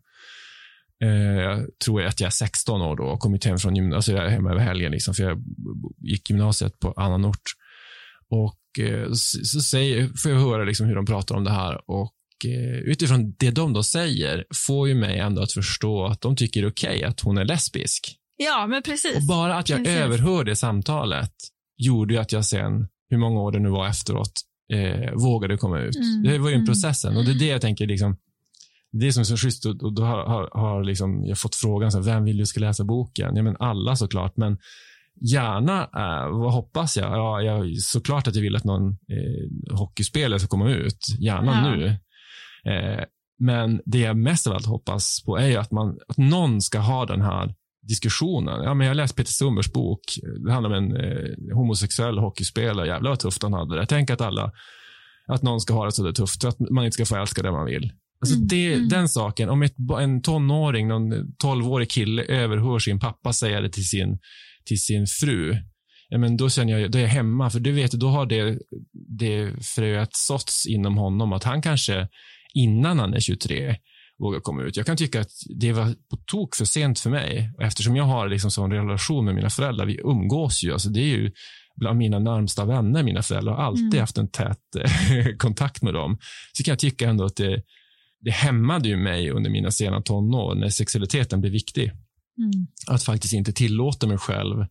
Eh, 1.04 1.42
jag 1.42 1.66
tror 1.86 2.06
att 2.06 2.20
jag 2.20 2.28
är 2.28 2.32
16 2.32 2.82
år 2.82 2.96
då 2.96 3.04
och 3.04 3.20
kommit 3.20 3.46
hem 3.46 3.58
från 3.58 3.76
gymnasiet. 3.76 3.96
Alltså 3.96 4.12
jag 4.12 4.26
är 4.26 4.30
hemma 4.30 4.52
över 4.52 4.62
helgen, 4.62 4.92
liksom, 4.92 5.14
för 5.14 5.24
jag 5.24 5.44
gick 5.98 6.30
gymnasiet 6.30 6.80
på 6.80 6.92
annan 6.92 7.26
ort. 7.26 7.44
Och 8.30 8.86
eh, 8.86 9.12
så, 9.44 9.62
säger, 9.62 10.10
får 10.18 10.32
jag 10.32 10.40
höra 10.40 10.64
liksom 10.64 10.88
hur 10.88 10.96
de 10.96 11.06
pratar 11.06 11.36
om 11.36 11.44
det 11.44 11.52
här 11.52 11.90
och 11.90 12.14
eh, 12.46 12.78
utifrån 12.78 13.36
det 13.40 13.52
de 13.52 13.74
då 13.74 13.84
säger 13.84 14.46
får 14.68 14.88
ju 14.88 14.96
mig 14.96 15.20
ändå 15.20 15.42
att 15.42 15.52
förstå 15.52 16.06
att 16.06 16.22
de 16.22 16.36
tycker 16.36 16.62
det 16.62 16.68
är 16.68 16.72
okej 16.72 16.98
okay 16.98 17.04
att 17.04 17.20
hon 17.20 17.38
är 17.38 17.46
lesbisk. 17.46 18.16
Ja, 18.38 18.68
men 18.68 18.84
precis. 18.84 19.16
Och 19.16 19.28
bara 19.28 19.56
att 19.56 19.70
jag 19.70 19.80
precis. 19.80 19.98
överhör 19.98 20.44
det 20.44 20.56
samtalet 20.56 21.32
gjorde 21.78 22.14
ju 22.14 22.20
att 22.20 22.32
jag 22.32 22.46
sen, 22.46 22.88
hur 23.10 23.18
många 23.18 23.40
år 23.42 23.52
det 23.52 23.60
nu 23.60 23.70
var 23.70 23.88
efteråt, 23.88 24.42
eh, 24.74 25.14
vågade 25.14 25.58
komma 25.58 25.80
ut. 25.80 25.96
Mm, 25.96 26.24
Det 26.24 26.38
var 26.38 26.50
ju 26.50 26.54
en 26.54 26.60
mm. 26.62 26.66
processen 26.68 27.18
och 27.18 27.26
det 27.26 27.32
är 27.32 27.40
det 27.40 27.46
jag 27.46 27.62
tänker, 27.62 27.88
liksom, 27.88 28.18
det 28.92 29.14
som 29.14 29.22
är 29.22 29.24
så 29.26 29.38
schysst 29.38 29.66
och, 29.66 29.84
och 29.84 29.94
då 29.94 30.04
har, 30.04 30.26
har, 30.26 30.50
har 30.54 30.84
liksom, 30.84 31.26
jag 31.26 31.38
fått 31.40 31.56
frågan, 31.56 31.92
så 31.92 31.98
här, 31.98 32.06
vem 32.06 32.24
vill 32.24 32.38
du 32.38 32.46
ska 32.46 32.60
läsa 32.60 32.84
boken? 32.84 33.36
Ja, 33.36 33.44
men 33.44 33.56
alla 33.60 33.96
såklart, 33.96 34.38
men 34.38 34.58
gärna, 35.22 35.82
eh, 35.84 36.38
vad 36.40 36.54
hoppas 36.54 36.98
jag? 36.98 37.12
Ja, 37.12 37.42
jag? 37.42 37.78
Såklart 37.78 38.28
att 38.28 38.36
jag 38.36 38.42
vill 38.42 38.56
att 38.56 38.64
någon 38.64 38.88
eh, 38.90 39.78
hockeyspelare 39.78 40.40
ska 40.40 40.48
komma 40.48 40.70
ut, 40.70 41.06
gärna 41.20 41.52
Ja. 41.52 41.76
nu. 41.76 41.88
Eh, 42.72 43.04
men 43.40 43.82
det 43.86 44.00
jag 44.00 44.18
mest 44.18 44.48
av 44.48 44.54
allt 44.54 44.66
hoppas 44.66 45.24
på 45.26 45.38
är 45.38 45.58
att, 45.58 45.72
man, 45.72 45.98
att 46.08 46.18
någon 46.18 46.62
ska 46.62 46.80
ha 46.80 47.06
den 47.06 47.22
här 47.22 47.56
diskussionen. 47.88 48.64
Ja, 48.64 48.74
men 48.74 48.88
jag 48.88 48.98
läste 48.98 49.16
Peter 49.16 49.32
Sundbergs 49.32 49.74
bok. 49.74 50.02
Det 50.46 50.52
handlar 50.52 50.78
om 50.78 50.84
en 50.84 50.96
eh, 50.96 51.56
homosexuell 51.56 52.18
hockeyspelare. 52.18 52.88
Jävlar 52.88 53.10
vad 53.12 53.20
tufft 53.20 53.44
han 53.44 53.54
hade 53.54 53.76
det. 53.76 53.82
Jag 53.82 53.90
tänker 53.90 54.14
att 54.14 54.22
alla, 54.22 54.52
att 55.28 55.42
någon 55.42 55.62
ska 55.62 55.74
ha 55.74 55.86
det 55.86 55.92
så 55.92 56.04
där 56.04 56.12
tufft. 56.12 56.46
Att 56.46 56.60
man 56.60 56.86
inte 56.86 56.96
ska 56.96 57.06
få 57.06 57.16
älska 57.16 57.42
det 57.42 57.52
man 57.52 57.66
vill. 57.66 57.92
Alltså 58.22 58.36
Mm, 58.36 58.48
det, 58.48 58.74
mm. 58.74 58.90
Den 58.90 59.10
saken, 59.10 59.50
om 59.50 59.62
ett, 59.62 59.76
en 60.00 60.22
tonåring, 60.22 60.88
någon 60.88 61.36
tolvårig 61.38 61.90
kille 61.90 62.24
överhör 62.24 62.80
sin 62.80 63.00
pappa 63.00 63.34
säga 63.34 63.62
det 63.62 63.70
till 63.70 63.88
sin, 63.88 64.20
till 64.66 64.82
sin 64.82 65.08
fru. 65.08 65.58
Ja, 66.10 66.18
men 66.18 66.38
då 66.38 66.50
känner 66.50 66.80
jag, 66.80 66.92
då 66.92 66.98
är 66.98 67.02
jag 67.02 67.10
hemma, 67.10 67.50
för 67.50 67.60
du 67.60 67.72
vet, 67.72 67.92
då 67.92 68.08
har 68.08 68.26
det, 68.26 68.60
det 69.20 69.64
fröet 69.76 70.10
såtts 70.12 70.68
inom 70.68 70.98
honom 70.98 71.34
att 71.34 71.44
han 71.44 71.62
kanske 71.62 72.08
innan 72.54 73.00
han 73.00 73.14
är 73.14 73.20
23 73.20 73.76
vågar 74.20 74.40
komma 74.40 74.64
ut. 74.64 74.78
Jag 74.78 74.86
kan 74.86 74.98
tycka 74.98 75.22
att 75.22 75.32
det 75.60 75.72
var 75.74 75.94
på 76.10 76.18
tok 76.18 76.56
för 76.56 76.66
sent 76.66 77.00
för 77.00 77.10
mig. 77.10 77.52
Eftersom 77.60 77.96
jag 77.96 78.04
har 78.04 78.30
liksom 78.30 78.52
sån 78.52 78.72
relation 78.72 79.26
med 79.26 79.36
mina 79.36 79.50
föräldrar, 79.50 79.86
vi 79.86 80.00
umgås 80.04 80.64
ju, 80.64 80.74
alltså 80.74 80.90
det 80.90 81.00
är 81.00 81.18
ju 81.18 81.32
bland 81.76 81.98
mina 81.98 82.20
närmsta 82.20 82.66
vänner, 82.66 83.04
mina 83.04 83.22
föräldrar, 83.22 83.54
har 83.54 83.64
alltid 83.64 83.86
Mm. 83.86 84.00
haft 84.00 84.18
en 84.18 84.28
tät 84.28 84.60
eh, 84.80 85.36
kontakt 85.38 85.82
med 85.82 85.94
dem. 85.94 86.18
Så 86.54 86.64
kan 86.64 86.72
jag 86.72 86.80
tycka 86.80 87.10
ändå 87.10 87.26
att 87.26 87.36
det, 87.36 87.64
det 88.22 88.32
hämmade 88.32 88.90
ju 88.90 88.98
mig 88.98 89.32
under 89.32 89.50
mina 89.50 89.72
sena 89.72 90.02
tonår 90.02 90.56
när 90.56 90.70
sexualiteten 90.70 91.42
blev 91.42 91.52
viktig. 91.54 91.92
Mm. 92.38 92.68
Att 92.88 93.04
faktiskt 93.04 93.34
inte 93.34 93.54
tillåta 93.54 94.08
mig 94.08 94.18
själv 94.18 94.66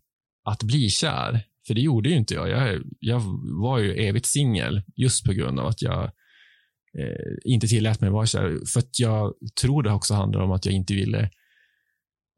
att 0.44 0.62
bli 0.62 0.88
kär. 0.90 1.40
För 1.66 1.74
det 1.74 1.80
gjorde 1.80 2.08
ju 2.08 2.16
inte 2.16 2.34
jag. 2.34 2.48
Jag, 2.48 2.82
jag 3.00 3.20
var 3.60 3.78
ju 3.78 3.92
evigt 3.94 4.26
singel 4.26 4.82
just 4.96 5.24
på 5.24 5.32
grund 5.32 5.60
av 5.60 5.66
att 5.66 5.82
jag 5.82 6.10
eh, 6.98 7.52
inte 7.52 7.66
tillät 7.68 8.00
mig 8.00 8.10
vara 8.10 8.26
kär. 8.26 8.58
För 8.72 8.80
att 8.80 8.98
jag 8.98 9.34
tror 9.60 9.82
det 9.82 9.92
också 9.92 10.14
handlar 10.14 10.40
om 10.40 10.52
att 10.52 10.66
jag 10.66 10.74
inte 10.74 10.94
ville 10.94 11.30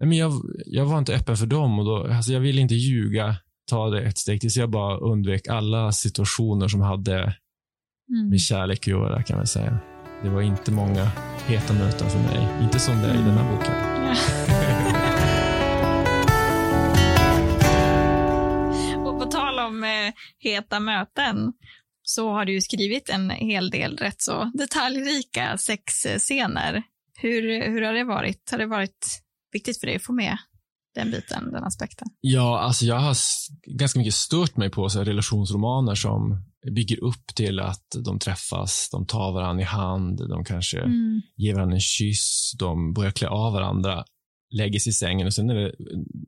men 0.00 0.12
jag, 0.12 0.32
jag 0.66 0.86
var 0.86 0.98
inte 0.98 1.14
öppen 1.14 1.36
för 1.36 1.46
dem 1.46 1.78
och 1.78 1.84
då, 1.84 2.06
alltså 2.06 2.32
jag 2.32 2.40
ville 2.40 2.60
inte 2.60 2.74
ljuga, 2.74 3.36
ta 3.70 3.90
det 3.90 4.02
ett 4.02 4.18
steg 4.18 4.40
till, 4.40 4.50
så 4.52 4.60
jag 4.60 4.70
bara 4.70 4.98
undvek 4.98 5.48
alla 5.48 5.92
situationer 5.92 6.68
som 6.68 6.80
hade 6.80 7.36
Mm. 8.10 8.28
med 8.28 8.40
kärlek 8.40 8.78
att 8.78 8.86
göra 8.86 9.22
kan 9.22 9.36
man 9.36 9.46
säga. 9.46 9.78
Det 10.22 10.28
var 10.28 10.42
inte 10.42 10.72
många 10.72 11.10
heta 11.46 11.72
möten 11.74 12.10
för 12.10 12.18
mig. 12.18 12.48
Inte 12.62 12.78
som 12.78 12.98
det 12.98 13.08
är 13.08 13.14
i 13.14 13.18
den 13.18 13.38
här 13.38 13.52
boken. 13.52 13.74
Och 19.06 19.20
på 19.20 19.26
tal 19.26 19.58
om 19.58 19.84
eh, 19.84 20.12
heta 20.38 20.80
möten 20.80 21.52
så 22.08 22.32
har 22.32 22.44
du 22.44 22.52
ju 22.52 22.60
skrivit 22.60 23.08
en 23.08 23.30
hel 23.30 23.70
del 23.70 23.96
rätt 23.96 24.22
så 24.22 24.50
detaljrika 24.54 25.58
sexscener. 25.58 26.82
Hur, 27.18 27.70
hur 27.70 27.82
har 27.82 27.92
det 27.92 28.04
varit? 28.04 28.50
Har 28.50 28.58
det 28.58 28.66
varit 28.66 29.22
viktigt 29.52 29.80
för 29.80 29.86
dig 29.86 29.96
att 29.96 30.02
få 30.02 30.12
med 30.12 30.36
den 30.94 31.10
biten, 31.10 31.52
den 31.52 31.64
aspekten? 31.64 32.08
Ja, 32.20 32.60
alltså 32.60 32.84
jag 32.84 32.98
har 32.98 33.16
ganska 33.78 33.98
mycket 33.98 34.14
stört 34.14 34.56
mig 34.56 34.70
på 34.70 34.88
så 34.88 35.04
relationsromaner 35.04 35.94
som 35.94 36.42
bygger 36.74 37.04
upp 37.04 37.26
till 37.34 37.60
att 37.60 37.86
de 38.04 38.18
träffas, 38.18 38.88
de 38.92 39.06
tar 39.06 39.32
varandra 39.32 39.62
i 39.62 39.66
hand, 39.66 40.28
de 40.28 40.44
kanske 40.44 40.80
Mm. 40.80 41.22
ger 41.36 41.54
varandra 41.54 41.74
en 41.74 41.80
kyss, 41.80 42.52
de 42.58 42.92
börjar 42.92 43.10
klä 43.10 43.28
av 43.28 43.52
varandra, 43.52 44.04
lägger 44.56 44.78
sig 44.78 44.90
i 44.90 44.92
sängen 44.92 45.26
och 45.26 45.34
sen 45.34 45.50
är 45.50 45.54
det 45.54 45.72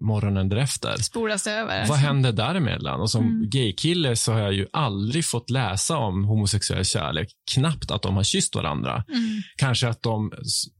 morgonen 0.00 0.48
därefter. 0.48 0.96
Spolas 0.96 1.46
över? 1.46 1.88
Vad 1.88 1.98
händer 1.98 2.32
däremellan? 2.32 3.00
Och 3.00 3.10
som 3.10 3.24
Mm. 3.24 3.50
gaykille 3.50 4.16
så 4.16 4.32
har 4.32 4.40
jag 4.40 4.52
ju 4.52 4.66
aldrig 4.72 5.24
fått 5.24 5.50
läsa 5.50 5.96
om 5.96 6.24
homosexuell 6.24 6.84
kärlek. 6.84 7.28
Knappt 7.54 7.90
att 7.90 8.02
de 8.02 8.16
har 8.16 8.22
kysst 8.22 8.54
varandra. 8.54 9.04
Mm. 9.08 9.42
Kanske 9.56 9.88
att, 9.88 10.02
de, 10.02 10.32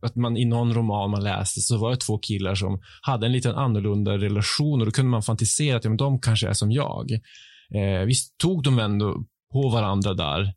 att 0.03 0.17
man 0.17 0.37
i 0.37 0.45
någon 0.45 0.75
roman 0.75 1.11
man 1.11 1.25
läste 1.25 1.61
så 1.61 1.79
var 1.79 1.91
det 1.91 1.97
två 1.97 2.19
killar 2.19 2.55
som 2.55 2.81
hade 3.03 3.27
en 3.27 3.33
liten 3.33 3.55
annorlunda 3.55 4.19
relation 4.19 4.81
och 4.81 4.87
då 4.87 4.93
kunde 4.93 5.11
man 5.11 5.23
fantisera 5.23 5.77
att 5.77 5.85
ja, 5.85 5.91
men 5.91 5.97
de 5.97 6.21
kanske 6.21 6.49
är 6.49 6.53
som 6.53 6.73
jag. 6.73 7.13
Eh, 7.75 8.07
visst 8.07 8.39
tog 8.39 8.63
de 8.63 8.79
ändå 8.79 9.25
på 9.53 9.69
varandra 9.69 10.15
där 10.15 10.53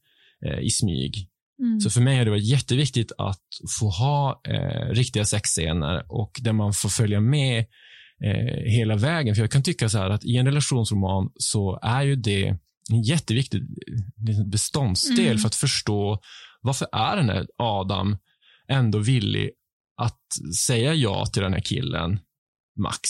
eh, 0.45 0.59
i 0.59 0.69
smyg. 0.69 1.27
Mm. 1.61 1.79
Så 1.79 1.89
för 1.89 2.01
mig 2.01 2.17
har 2.17 2.25
det 2.25 2.31
varit 2.31 2.49
jätteviktigt 2.49 3.11
att 3.17 3.41
få 3.79 3.89
ha 3.89 4.41
eh, 4.47 4.89
riktiga 4.89 5.25
sexscener 5.25 6.05
och 6.11 6.39
där 6.43 6.53
man 6.53 6.73
får 6.73 6.89
följa 6.89 7.19
med 7.19 7.59
eh, 8.23 8.63
hela 8.65 8.95
vägen. 8.95 9.35
För 9.35 9.41
jag 9.41 9.51
kan 9.51 9.63
tycka 9.63 9.89
så 9.89 9.97
här 9.97 10.09
att 10.09 10.25
i 10.25 10.37
en 10.37 10.45
relationsroman 10.45 11.31
så 11.35 11.79
är 11.81 12.01
ju 12.01 12.15
det 12.15 12.47
en 12.91 13.01
jätteviktig 13.03 13.61
eh, 13.61 14.25
liten 14.27 14.49
beståndsdel 14.49 15.25
Mm. 15.27 15.37
för 15.37 15.47
att 15.47 15.55
förstå 15.55 16.19
varför 16.61 16.87
är 16.91 17.17
den 17.17 17.29
här 17.29 17.47
Adam 17.57 18.17
ändå 18.67 18.99
villig 18.99 19.51
att 20.01 20.55
säga 20.57 20.93
ja 20.93 21.25
till 21.25 21.41
den 21.41 21.53
här 21.53 21.59
killen, 21.61 22.19
Max? 22.79 23.09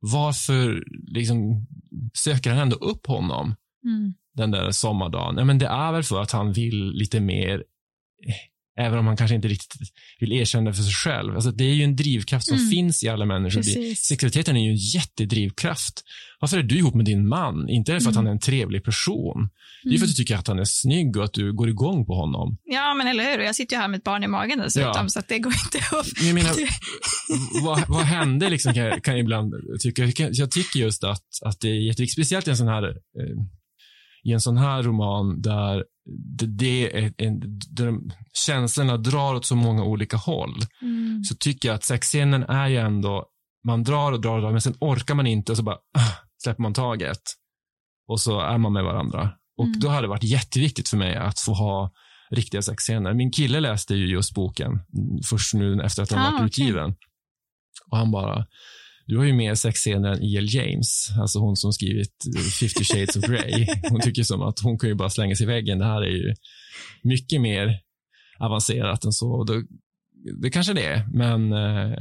Varför 0.00 0.84
liksom 1.14 1.66
söker 2.14 2.50
han 2.50 2.58
ändå 2.58 2.76
upp 2.76 3.06
honom? 3.06 3.54
Mm. 3.84 4.14
den 4.34 4.50
där 4.50 4.70
sommardagen. 4.70 5.36
Ja, 5.38 5.44
men 5.44 5.58
det 5.58 5.66
är 5.66 5.92
väl 5.92 6.02
för 6.02 6.22
att 6.22 6.32
han 6.32 6.52
vill 6.52 6.90
lite 6.90 7.20
mer, 7.20 7.64
även 8.78 8.98
om 8.98 9.06
han 9.06 9.16
kanske 9.16 9.34
inte 9.36 9.48
riktigt 9.48 9.80
vill 10.20 10.32
erkänna 10.32 10.70
det 10.70 10.76
för 10.76 10.82
sig 10.82 10.92
själv. 10.92 11.34
Alltså, 11.34 11.50
det 11.50 11.64
är 11.64 11.74
ju 11.74 11.84
en 11.84 11.96
drivkraft 11.96 12.46
som 12.46 12.56
Mm. 12.58 12.70
finns 12.70 13.04
i 13.04 13.08
alla 13.08 13.24
människor. 13.24 13.60
Precis. 13.60 14.00
Sexualiteten 14.04 14.56
är 14.56 14.64
ju 14.64 14.70
en 14.70 14.76
jättedrivkraft. 14.76 16.02
Varför 16.40 16.58
är 16.58 16.62
du 16.62 16.78
ihop 16.78 16.94
med 16.94 17.04
din 17.04 17.28
man? 17.28 17.68
Inte 17.68 17.92
för 17.92 17.96
att 17.96 18.02
Mm. 18.02 18.16
han 18.16 18.26
är 18.26 18.30
en 18.30 18.38
trevlig 18.40 18.84
person. 18.84 19.48
Det 19.84 19.94
är 19.94 19.98
för 19.98 20.04
att 20.04 20.10
du 20.10 20.14
tycker 20.14 20.36
att 20.36 20.46
han 20.48 20.58
är 20.58 20.64
snygg 20.64 21.16
och 21.16 21.24
att 21.24 21.32
du 21.32 21.52
går 21.52 21.68
igång 21.68 22.06
på 22.06 22.14
honom. 22.14 22.58
Ja, 22.64 22.94
men 22.94 23.06
eller 23.08 23.24
hur? 23.30 23.38
Jag 23.44 23.54
sitter 23.56 23.76
ju 23.76 23.80
här 23.80 23.88
med 23.88 23.98
ett 23.98 24.04
barn 24.04 24.24
i 24.24 24.26
magen 24.28 24.58
dessutom, 24.58 24.92
Ja. 24.94 25.08
så 25.08 25.18
att 25.18 25.28
det 25.28 25.38
går 25.38 25.52
inte 25.64 25.78
upp. 25.96 26.06
Jag 26.26 26.34
menar, 26.34 26.52
vad, 27.64 27.88
vad 27.88 28.02
hände 28.04 28.50
liksom, 28.50 28.74
kan, 28.74 28.82
jag, 28.84 29.04
kan 29.04 29.14
jag 29.14 29.20
ibland 29.20 29.54
tycka. 29.82 30.04
Jag 30.32 30.50
tycker 30.50 30.80
just 30.80 31.04
att, 31.04 31.24
att 31.44 31.60
det 31.60 31.68
är 31.68 31.74
jätteviktigt, 31.74 32.12
speciellt 32.16 32.46
i 32.46 32.50
en 32.50 32.56
sån 32.56 32.68
här, 32.68 32.84
eh, 32.88 33.36
i 34.24 34.32
en 34.32 34.40
sån 34.40 34.56
här 34.56 34.82
roman 34.82 35.42
där 35.42 35.84
det, 36.38 36.46
det 36.46 36.96
är 37.04 37.12
en, 37.18 37.40
de, 37.70 38.10
känslorna 38.46 38.96
drar 38.96 39.34
åt 39.34 39.46
så 39.46 39.56
många 39.56 39.84
olika 39.84 40.16
håll. 40.16 40.54
Mm. 40.82 41.24
Så 41.24 41.34
tycker 41.34 41.68
jag 41.68 41.74
att 41.76 41.84
sexscenen 41.84 42.42
är 42.42 42.68
ju 42.68 42.76
ändå, 42.76 43.26
man 43.66 43.82
drar 43.84 44.12
och 44.12 44.20
drar 44.20 44.36
och 44.36 44.42
drar, 44.42 44.52
men 44.52 44.60
sen 44.60 44.74
orkar 44.80 45.14
man 45.14 45.26
inte 45.26 45.52
och 45.52 45.56
så 45.58 45.62
bara 45.62 45.76
ah, 45.98 46.12
släpper 46.42 46.62
man 46.62 46.74
taget. 46.74 47.20
Och 48.08 48.20
så 48.20 48.40
är 48.40 48.58
man 48.58 48.72
med 48.72 48.84
varandra. 48.84 49.30
Och 49.58 49.66
Mm. 49.66 49.80
då 49.80 49.88
har 49.88 50.02
det 50.02 50.08
varit 50.08 50.24
jätteviktigt 50.24 50.88
för 50.88 50.96
mig 50.96 51.16
att 51.16 51.40
få 51.40 51.52
ha 51.52 51.92
riktiga 52.30 52.62
sexscener. 52.62 53.14
Min 53.14 53.30
kille 53.32 53.60
läste 53.60 53.94
ju 53.94 54.06
just 54.06 54.34
boken 54.34 54.80
först 55.30 55.54
nu 55.54 55.82
efter 55.82 56.02
att 56.02 56.08
den 56.08 56.18
Ah, 56.18 56.22
varit 56.22 56.34
okej. 56.34 56.46
utgiven. 56.46 56.94
Och 57.90 57.96
han 57.96 58.10
bara, 58.10 58.46
du 59.06 59.18
har 59.18 59.24
ju 59.24 59.32
mer 59.32 59.54
sexscener 59.54 60.12
än 60.12 60.22
E.L. 60.22 60.46
James, 60.48 61.10
alltså 61.20 61.38
hon 61.38 61.56
som 61.56 61.72
skrivit 61.72 62.24
eh, 62.36 62.42
50 62.42 62.84
shades 62.84 63.16
of 63.16 63.24
Grey. 63.24 63.66
Hon 63.90 64.00
tycker 64.00 64.22
som 64.22 64.42
att 64.42 64.60
hon 64.60 64.78
kan 64.78 64.88
ju 64.88 64.94
bara 64.94 65.10
slänga 65.10 65.36
sig 65.36 65.44
i 65.44 65.46
väggen. 65.46 65.78
Det 65.78 65.84
här 65.84 66.02
är 66.02 66.10
ju 66.10 66.34
mycket 67.02 67.40
mer 67.40 67.80
avancerat 68.38 69.04
än 69.04 69.12
så. 69.12 69.44
Då, 69.44 69.62
det 70.42 70.50
kanske 70.50 70.72
det 70.72 70.84
är, 70.84 71.06
men 71.12 71.52
eh, 71.52 71.98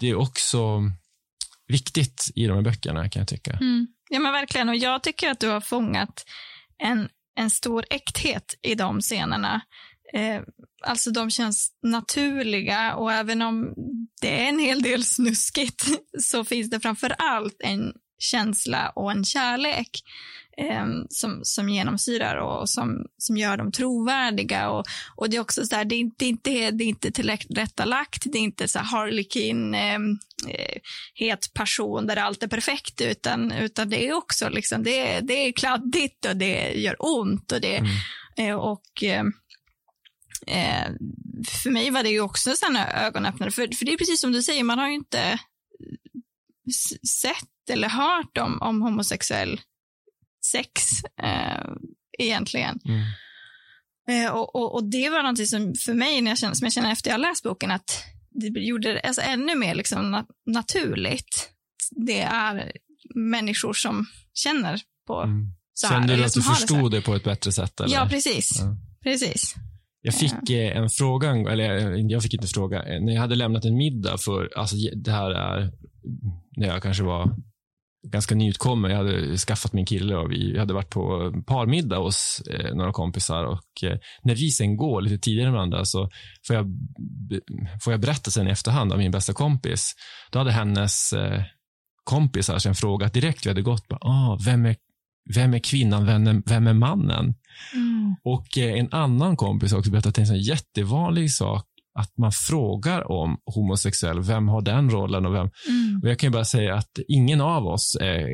det 0.00 0.10
är 0.10 0.14
också 0.14 0.82
viktigt 1.66 2.30
i 2.34 2.46
de 2.46 2.54
här 2.54 2.62
böckerna 2.62 3.08
kan 3.08 3.20
jag 3.20 3.28
tycka. 3.28 3.52
Mm. 3.52 3.86
Ja, 4.10 4.20
men 4.20 4.32
verkligen. 4.32 4.68
Och 4.68 4.76
jag 4.76 5.02
tycker 5.02 5.30
att 5.30 5.40
du 5.40 5.48
har 5.48 5.60
fångat 5.60 6.24
en, 6.78 7.08
en 7.38 7.50
stor 7.50 7.84
äkthet 7.90 8.54
i 8.62 8.74
de 8.74 9.00
scenerna. 9.00 9.60
Eh, 10.14 10.42
alltså 10.82 11.10
de 11.10 11.30
känns 11.30 11.72
naturliga 11.82 12.94
och 12.94 13.12
även 13.12 13.42
om 13.42 13.74
det 14.20 14.44
är 14.44 14.48
en 14.48 14.58
hel 14.58 14.82
del 14.82 15.04
snuskigt 15.04 15.84
så 16.20 16.44
finns 16.44 16.70
det 16.70 16.80
framför 16.80 17.14
allt 17.18 17.56
en 17.64 17.92
känsla 18.18 18.88
och 18.88 19.12
en 19.12 19.24
kärlek 19.24 20.02
eh, 20.58 20.86
som, 21.08 21.40
som 21.42 21.68
genomsyrar 21.68 22.36
och 22.36 22.68
som, 22.68 23.06
som 23.18 23.36
gör 23.36 23.56
dem 23.56 23.72
trovärdiga. 23.72 24.70
Och, 24.70 24.84
och 25.16 25.30
det 25.30 25.36
är 25.36 25.40
också 25.40 25.66
så 25.66 25.76
här, 25.76 25.84
det 25.84 25.94
är 25.94 25.98
inte, 25.98 26.24
det 26.24 26.24
är 26.24 26.28
inte, 26.28 26.70
det 26.70 26.84
är 26.84 26.88
inte 26.88 27.10
tillrättalagt, 27.10 28.22
det 28.32 28.38
är 28.38 28.42
inte 28.42 28.68
så 28.68 28.78
harlekin, 28.78 29.74
ehm, 29.74 30.18
eh, 30.48 30.80
het 31.14 31.54
person 31.54 32.06
där 32.06 32.16
allt 32.16 32.42
är 32.42 32.48
perfekt, 32.48 33.00
utan, 33.00 33.52
utan 33.52 33.90
det 33.90 34.08
är 34.08 34.12
också 34.12 34.48
liksom, 34.48 34.82
det, 34.82 35.20
det 35.20 35.34
är 35.34 35.52
kladdigt 35.52 36.26
och 36.26 36.36
det 36.36 36.72
gör 36.72 36.96
ont 36.98 37.52
och 37.52 37.60
det, 37.60 37.76
mm. 37.76 37.90
eh, 38.38 38.54
och 38.54 39.04
eh, 40.46 40.92
för 41.62 41.70
mig 41.70 41.90
var 41.90 42.02
det 42.02 42.08
ju 42.08 42.20
också 42.20 42.54
en 42.68 42.76
ögonöppnare, 42.76 43.50
för, 43.50 43.76
för 43.76 43.84
det 43.84 43.92
är 43.92 43.98
precis 43.98 44.20
som 44.20 44.32
du 44.32 44.42
säger, 44.42 44.64
man 44.64 44.78
har 44.78 44.88
ju 44.88 44.94
inte 44.94 45.38
sett 47.08 47.70
eller 47.70 47.88
hört 47.88 48.38
om, 48.38 48.62
om 48.62 48.82
homosexuell 48.82 49.60
sex 50.46 50.82
eh, 51.22 51.72
egentligen. 52.18 52.80
Mm. 52.84 53.02
Eh, 54.08 54.32
och, 54.32 54.54
och, 54.54 54.74
och, 54.74 54.84
det 54.84 55.10
var 55.10 55.22
någonting 55.22 55.46
som 55.46 55.74
för 55.74 55.94
mig, 55.94 56.20
när 56.20 56.30
jag 56.30 56.38
känner, 56.38 56.54
som 56.54 56.64
jag 56.64 56.72
känner 56.72 56.92
efter 56.92 57.10
jag 57.10 57.20
läst 57.20 57.42
boken, 57.42 57.70
att 57.70 58.04
det 58.30 58.60
gjorde 58.60 58.92
det 58.92 59.00
alltså, 59.00 59.22
ännu 59.22 59.54
mer 59.54 59.74
liksom, 59.74 60.10
na 60.10 60.26
naturligt. 60.46 61.50
Det 61.90 62.20
är 62.20 62.72
människor 63.14 63.72
som 63.72 64.06
känner 64.34 64.80
på 65.06 65.20
mm. 65.20 65.46
så 65.74 65.86
här. 65.86 65.94
Kände 65.94 66.16
du 66.16 66.24
att 66.24 66.34
du 66.34 66.42
förstod 66.42 66.90
det, 66.90 66.96
det, 66.96 67.02
på 67.02 67.14
ett 67.14 67.24
bättre 67.24 67.52
sätt? 67.52 67.80
Eller? 67.80 67.94
Ja, 67.94 68.06
precis. 68.10 68.60
Ja. 68.60 68.76
precis. 69.02 69.54
Jag 70.02 70.14
fick 70.14 70.50
eh, 70.50 70.76
en 70.76 70.90
fråga, 70.90 71.30
eller 71.30 71.96
jag 72.10 72.22
fick 72.22 72.34
inte 72.34 72.46
fråga, 72.46 72.82
när 72.82 73.12
jag 73.12 73.20
hade 73.20 73.34
lämnat 73.34 73.64
en 73.64 73.76
middag 73.76 74.18
för, 74.18 74.50
alltså 74.56 74.76
det 74.94 75.10
här 75.10 75.30
är 75.30 75.72
när 76.56 76.66
jag 76.66 76.82
kanske 76.82 77.02
var 77.02 77.36
ganska 78.06 78.34
nyutkommen. 78.34 78.90
Jag 78.90 78.98
hade 78.98 79.38
skaffat 79.38 79.72
min 79.72 79.86
kille 79.86 80.16
och 80.16 80.32
vi 80.32 80.58
hade 80.58 80.74
varit 80.74 80.90
på 80.90 81.32
parmiddag 81.46 81.96
hos 81.96 82.42
eh, 82.50 82.74
några 82.74 82.92
kompisar 82.92 83.44
och 83.44 83.84
eh, 83.84 83.98
när 84.22 84.34
vi 84.34 84.50
sen 84.50 84.76
går 84.76 85.00
lite 85.00 85.18
tidigare 85.18 85.48
än 85.48 85.54
varandra 85.54 85.84
så 85.84 86.10
får 86.46 86.56
jag, 86.56 86.66
får 87.82 87.92
jag 87.92 88.00
berätta 88.00 88.30
sen 88.30 88.48
i 88.48 88.50
efterhand 88.50 88.92
av 88.92 88.98
min 88.98 89.10
bästa 89.10 89.32
kompis. 89.32 89.94
Då 90.30 90.38
hade 90.38 90.52
hennes 90.52 91.12
eh, 91.12 91.42
kompisar 92.04 92.58
sen 92.58 92.74
frågat 92.74 93.14
direkt 93.14 93.46
vi 93.46 93.50
hade 93.50 93.62
gått, 93.62 93.88
bara, 93.88 94.00
ah, 94.00 94.38
vem, 94.44 94.66
är, 94.66 94.76
vem 95.34 95.54
är 95.54 95.58
kvinnan, 95.58 96.06
vem 96.06 96.26
är, 96.26 96.42
vem 96.46 96.66
är 96.66 96.72
mannen? 96.72 97.34
Mm. 97.74 98.14
Och 98.24 98.58
eh, 98.58 98.78
en 98.78 98.88
annan 98.92 99.36
kompis 99.36 99.72
också 99.72 99.90
berättat 99.90 100.18
en 100.18 100.26
sån 100.26 100.40
jättevanlig 100.40 101.32
sak 101.32 101.66
att 101.94 102.18
man 102.18 102.32
frågar 102.32 103.10
om 103.10 103.36
homosexuell, 103.54 104.20
vem 104.20 104.48
har 104.48 104.62
den 104.62 104.90
rollen 104.90 105.26
och 105.26 105.34
vem? 105.34 105.50
Mm. 105.68 106.00
Och 106.02 106.08
jag 106.08 106.18
kan 106.18 106.32
bara 106.32 106.44
säga 106.44 106.74
att 106.74 106.98
ingen 107.08 107.40
av 107.40 107.66
oss 107.66 107.96
är, 108.00 108.26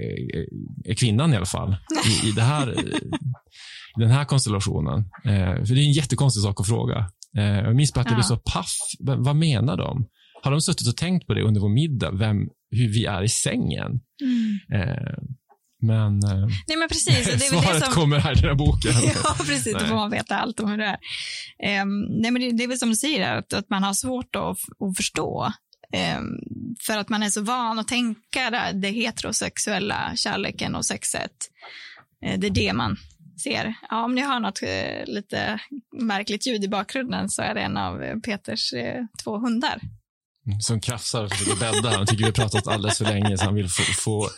är 0.85 0.95
kvinnan 0.95 1.33
i 1.33 1.37
alla 1.37 1.47
fall 1.47 1.77
i, 2.07 2.29
i, 2.29 2.33
det 2.33 2.43
här, 2.43 2.81
i 3.97 4.01
den 4.01 4.11
här 4.11 4.25
konstellationen. 4.25 4.99
Eh, 5.25 5.65
för 5.65 5.75
det 5.75 5.81
är 5.81 5.87
en 5.87 5.93
jättekonstig 5.93 6.43
sak 6.43 6.61
att 6.61 6.67
fråga. 6.67 7.11
Eh, 7.37 7.45
jag 7.45 7.77
minns 7.77 7.95
bara 7.95 8.01
att 8.01 8.07
jag 8.07 8.17
blev 8.17 8.23
så 8.23 8.37
paff. 8.37 8.73
vad 9.01 9.37
menar 9.37 9.77
de? 9.77 10.07
Har 10.43 10.51
de 10.51 10.61
suttit 10.61 10.89
och 10.89 10.97
tänkt 10.97 11.27
på 11.27 11.35
det 11.35 11.43
under 11.43 11.61
vår 11.61 11.69
middag, 11.69 12.11
vem, 12.11 12.49
hur 12.71 12.89
vi 12.89 13.05
är 13.05 13.23
i 13.23 13.29
sängen? 13.29 14.01
Mm. 14.23 14.83
Eh, 14.83 15.19
men, 15.81 16.25
eh, 16.25 16.47
nej, 16.69 16.77
men 16.79 16.89
precis. 16.89 17.25
Det 17.27 17.33
är 17.33 17.39
svaret 17.39 17.81
det 17.81 17.87
som... 17.87 17.95
kommer 17.95 18.19
här 18.19 18.33
i 18.33 18.35
den 18.35 18.45
här 18.45 18.55
boken. 18.55 18.93
ja, 19.25 19.37
precis. 19.39 19.75
Nej. 19.75 19.83
Då 19.83 19.89
får 19.89 19.95
man 19.95 20.11
veta 20.11 20.37
allt 20.39 20.61
om 20.61 20.71
hur 20.71 20.79
det 20.79 20.99
är. 21.59 21.83
Um, 21.83 22.05
nej, 22.21 22.31
men 22.31 22.43
det, 22.43 22.53
det, 22.53 22.65
är 22.65 22.69
väl 22.69 22.79
som 22.79 22.89
du 22.89 22.97
säger, 22.97 23.37
att, 23.37 23.53
att 23.53 23.71
man 23.71 23.83
har 23.83 23.95
svårt 23.95 24.37
att, 24.37 24.43
att 24.89 24.97
förstå. 24.97 25.53
Um, 26.19 26.39
för 26.81 26.99
att 26.99 27.09
man 27.09 27.23
är 27.23 27.31
så 27.31 27.43
van 27.43 27.79
att 27.79 27.89
tänka 27.89 28.51
det, 28.51 28.73
det 28.75 28.89
heterosexuella 28.89 30.13
kärleken 30.17 30.75
och 30.75 30.87
sexet. 30.87 31.33
Uh, 32.27 32.39
det 32.39 32.47
är 32.47 32.51
det 32.51 32.73
man 32.73 32.97
ser. 33.43 33.75
Ja, 33.91 34.05
om 34.05 34.15
ni 34.15 34.21
har 34.21 34.41
något 34.41 34.63
uh, 34.63 35.15
lite 35.15 35.61
märkligt 36.01 36.47
ljud 36.47 36.65
i 36.65 36.69
bakgrunden 36.69 37.29
så 37.29 37.43
är 37.43 37.55
det 37.55 37.61
en 37.61 37.77
av 37.77 38.21
Peters 38.21 38.73
uh, 38.73 39.05
två 39.25 39.39
hundar. 39.39 39.81
Som 40.61 40.81
krafsar 40.81 41.25
och 41.25 41.33
försöker 41.33 41.61
bädda. 41.61 41.97
Han 41.97 42.07
tycker 42.07 42.25
vi 42.25 42.25
har 42.25 42.33
pratat 42.33 42.69
alldeles 42.69 42.99
för 42.99 43.05
länge 43.05 43.39
så 43.39 43.45
han 43.45 43.55
vill 43.55 43.69
få, 43.69 43.83
få 43.83 44.29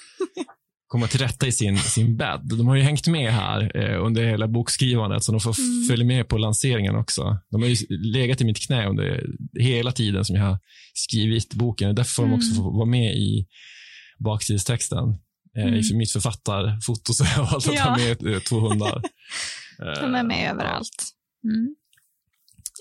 komma 0.91 1.07
till 1.07 1.21
rätta 1.21 1.47
i 1.47 1.53
sin, 1.53 1.79
sin 1.79 2.17
bädd. 2.17 2.41
De 2.59 2.69
har 2.69 2.77
ju 2.77 2.83
hängt 2.83 3.07
med 3.07 3.33
här 3.33 3.77
eh, 3.77 4.05
under 4.05 4.25
hela 4.25 4.49
bokskrivandet, 4.49 5.25
så 5.25 5.33
de 5.33 5.41
får 5.41 5.61
mm. 5.61 5.89
följa 5.89 6.05
med 6.05 6.29
på 6.29 6.39
lanseringen 6.39 6.97
också. 6.97 7.39
De 7.51 7.63
har 7.63 7.69
ju 7.69 7.77
legat 7.89 8.41
i 8.41 8.45
mitt 8.45 8.67
knä 8.67 8.89
under 8.89 9.27
hela 9.61 9.93
tiden 9.93 10.25
som 10.25 10.37
jag 10.37 10.45
har 10.45 10.59
skrivit 10.95 11.55
boken. 11.55 11.95
Därför 11.95 12.11
får 12.11 12.23
mm. 12.23 12.31
de 12.31 12.37
också 12.37 12.55
få 12.55 12.71
vara 12.71 12.87
med 12.87 13.15
i 13.15 13.47
baksidestexten. 14.19 15.09
Eh, 15.57 15.65
mm. 15.65 15.75
I 15.75 15.95
mitt 15.95 16.13
författarfoto 16.13 17.13
så 17.13 17.25
har 17.25 17.43
jag 17.43 17.51
valt 17.51 17.69
att 17.69 17.75
ja. 17.75 17.83
ha 17.83 17.97
med 17.97 18.27
eh, 18.27 18.41
två 18.41 18.61
hundar. 18.61 19.03
de 20.01 20.15
är 20.15 20.23
med 20.25 20.51
överallt. 20.51 21.05
Mm. 21.45 21.75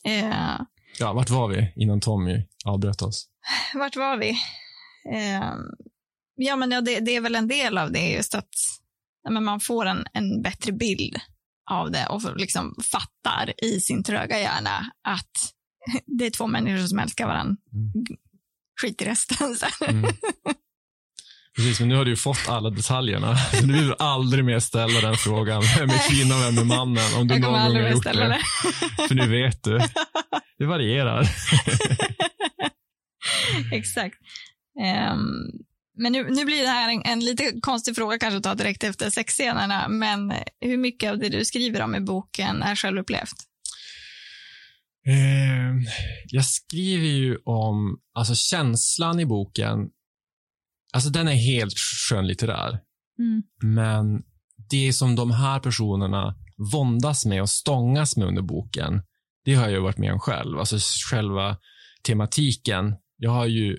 Eh. 0.06 0.60
Ja, 1.00 1.14
vart 1.14 1.30
var 1.30 1.48
vi 1.48 1.74
innan 1.76 2.00
Tommy 2.00 2.44
avbröt 2.66 3.02
oss? 3.02 3.28
Vart 3.74 3.96
var 3.96 4.18
vi? 4.18 4.36
Ja, 6.42 6.56
men 6.56 6.72
ja, 6.72 6.82
det, 6.82 7.00
det, 7.00 7.16
är 7.16 7.22
väl 7.22 7.36
en 7.36 7.48
del 7.48 7.78
av 7.78 7.92
det, 7.92 8.10
just 8.10 8.36
att 8.36 8.50
ja, 9.24 9.32
men 9.32 9.44
man 9.44 9.60
får 9.60 9.86
en, 9.86 10.06
en 10.14 10.42
bättre 10.42 10.72
bild 10.72 11.18
av 11.72 11.92
det 11.92 12.06
och 12.06 12.38
liksom 12.38 12.76
fattar 12.92 13.54
i 13.64 13.80
sin 13.80 14.04
tröga 14.04 14.40
hjärna 14.40 14.92
att 15.04 15.54
det 16.06 16.26
är 16.26 16.30
två 16.30 16.48
människor 16.48 16.88
som 16.88 17.00
älskar 17.00 17.28
varandra. 17.28 17.56
Mm. 17.74 18.18
Skit 18.82 19.02
i 19.02 19.06
resten. 19.06 19.56
Mm. 19.88 20.12
Precis, 21.56 21.80
men 21.80 21.90
nu 21.90 21.96
har 21.96 22.06
du 22.06 22.16
fått 22.16 22.48
alla 22.48 22.70
detaljerna. 22.70 23.38
Så 23.54 23.66
nu 23.66 23.74
vill 23.74 23.88
du 23.88 23.96
aldrig 24.00 24.46
mer 24.46 24.60
ställa 24.60 25.02
den 25.02 25.16
frågan. 25.16 25.64
Vem 25.78 25.90
är 25.90 26.10
kvinnan, 26.10 26.42
vem 26.42 26.58
är 26.58 26.64
mannen? 26.64 27.20
Om 27.20 27.28
du 27.28 27.40
någon 27.40 27.52
gång 27.52 27.62
har 27.62 27.90
gjort 27.90 28.04
det. 28.04 28.28
det. 28.28 28.40
För 29.08 29.16
nu 29.16 29.28
vet 29.28 29.64
du. 29.64 29.80
Det 30.58 30.66
varierar. 30.66 31.30
Exakt. 33.72 34.16
Um, 35.12 35.66
men 36.00 36.12
nu, 36.12 36.30
nu 36.30 36.46
blir 36.46 36.62
det 36.62 36.70
här 36.70 36.90
en, 36.90 37.02
en, 37.06 37.20
lite 37.20 37.54
konstig 37.62 37.96
fråga 37.96 38.20
kanske 38.20 38.38
att 38.38 38.44
ta 38.44 38.56
direkt 38.56 38.84
efter 38.84 39.10
sexscenerna, 39.10 39.88
men 39.88 40.34
hur 40.62 40.78
mycket 40.78 41.12
av 41.12 41.18
det 41.18 41.30
du 41.30 41.46
skriver 41.46 41.82
om 41.82 41.96
i 41.96 42.00
boken 42.00 42.62
är 42.62 42.76
självupplevt? 42.76 43.36
Eh, 45.08 45.92
jag 46.28 46.46
skriver 46.46 47.08
ju 47.08 47.38
om, 47.46 48.00
alltså 48.14 48.36
känslan 48.36 49.20
i 49.20 49.26
boken, 49.26 49.90
alltså 50.94 51.10
den 51.10 51.28
är 51.28 51.34
helt 51.34 51.74
skönlitterär. 52.10 52.80
Mm. 53.20 53.44
Men 53.64 54.24
det 54.70 54.94
som 54.94 55.16
de 55.16 55.32
här 55.32 55.60
personerna 55.60 56.36
våndas 56.74 57.26
med 57.26 57.42
och 57.42 57.50
stångas 57.50 58.18
med 58.18 58.28
under 58.28 58.42
boken, 58.42 59.02
det 59.46 59.54
har 59.54 59.70
jag 59.70 59.82
varit 59.82 59.98
med 59.98 60.14
om 60.14 60.20
själv. 60.20 60.60
Alltså 60.60 60.78
själva 61.12 61.58
tematiken. 62.04 62.96
Jag 63.18 63.32
har 63.32 63.46
ju 63.46 63.78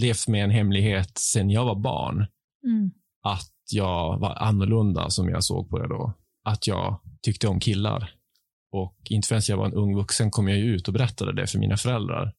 levt 0.00 0.28
med 0.28 0.44
en 0.44 0.50
hemlighet 0.50 1.18
sen 1.18 1.50
jag 1.50 1.64
var 1.64 1.74
barn. 1.74 2.26
Mm. 2.64 2.90
Att 3.22 3.52
jag 3.70 4.18
var 4.18 4.34
annorlunda 4.34 5.10
som 5.10 5.28
jag 5.28 5.44
såg 5.44 5.70
på 5.70 5.78
det 5.78 5.88
då. 5.88 6.12
Att 6.44 6.66
jag 6.66 7.00
tyckte 7.22 7.48
om 7.48 7.60
killar. 7.60 8.14
Och 8.72 8.96
inte 9.10 9.28
förrän 9.28 9.42
jag 9.48 9.56
var 9.56 9.66
en 9.66 9.74
ung 9.74 9.96
vuxen 9.96 10.30
kom 10.30 10.48
jag 10.48 10.58
ut 10.58 10.88
och 10.88 10.94
berättade 10.94 11.32
det 11.32 11.46
för 11.46 11.58
mina 11.58 11.76
föräldrar. 11.76 12.34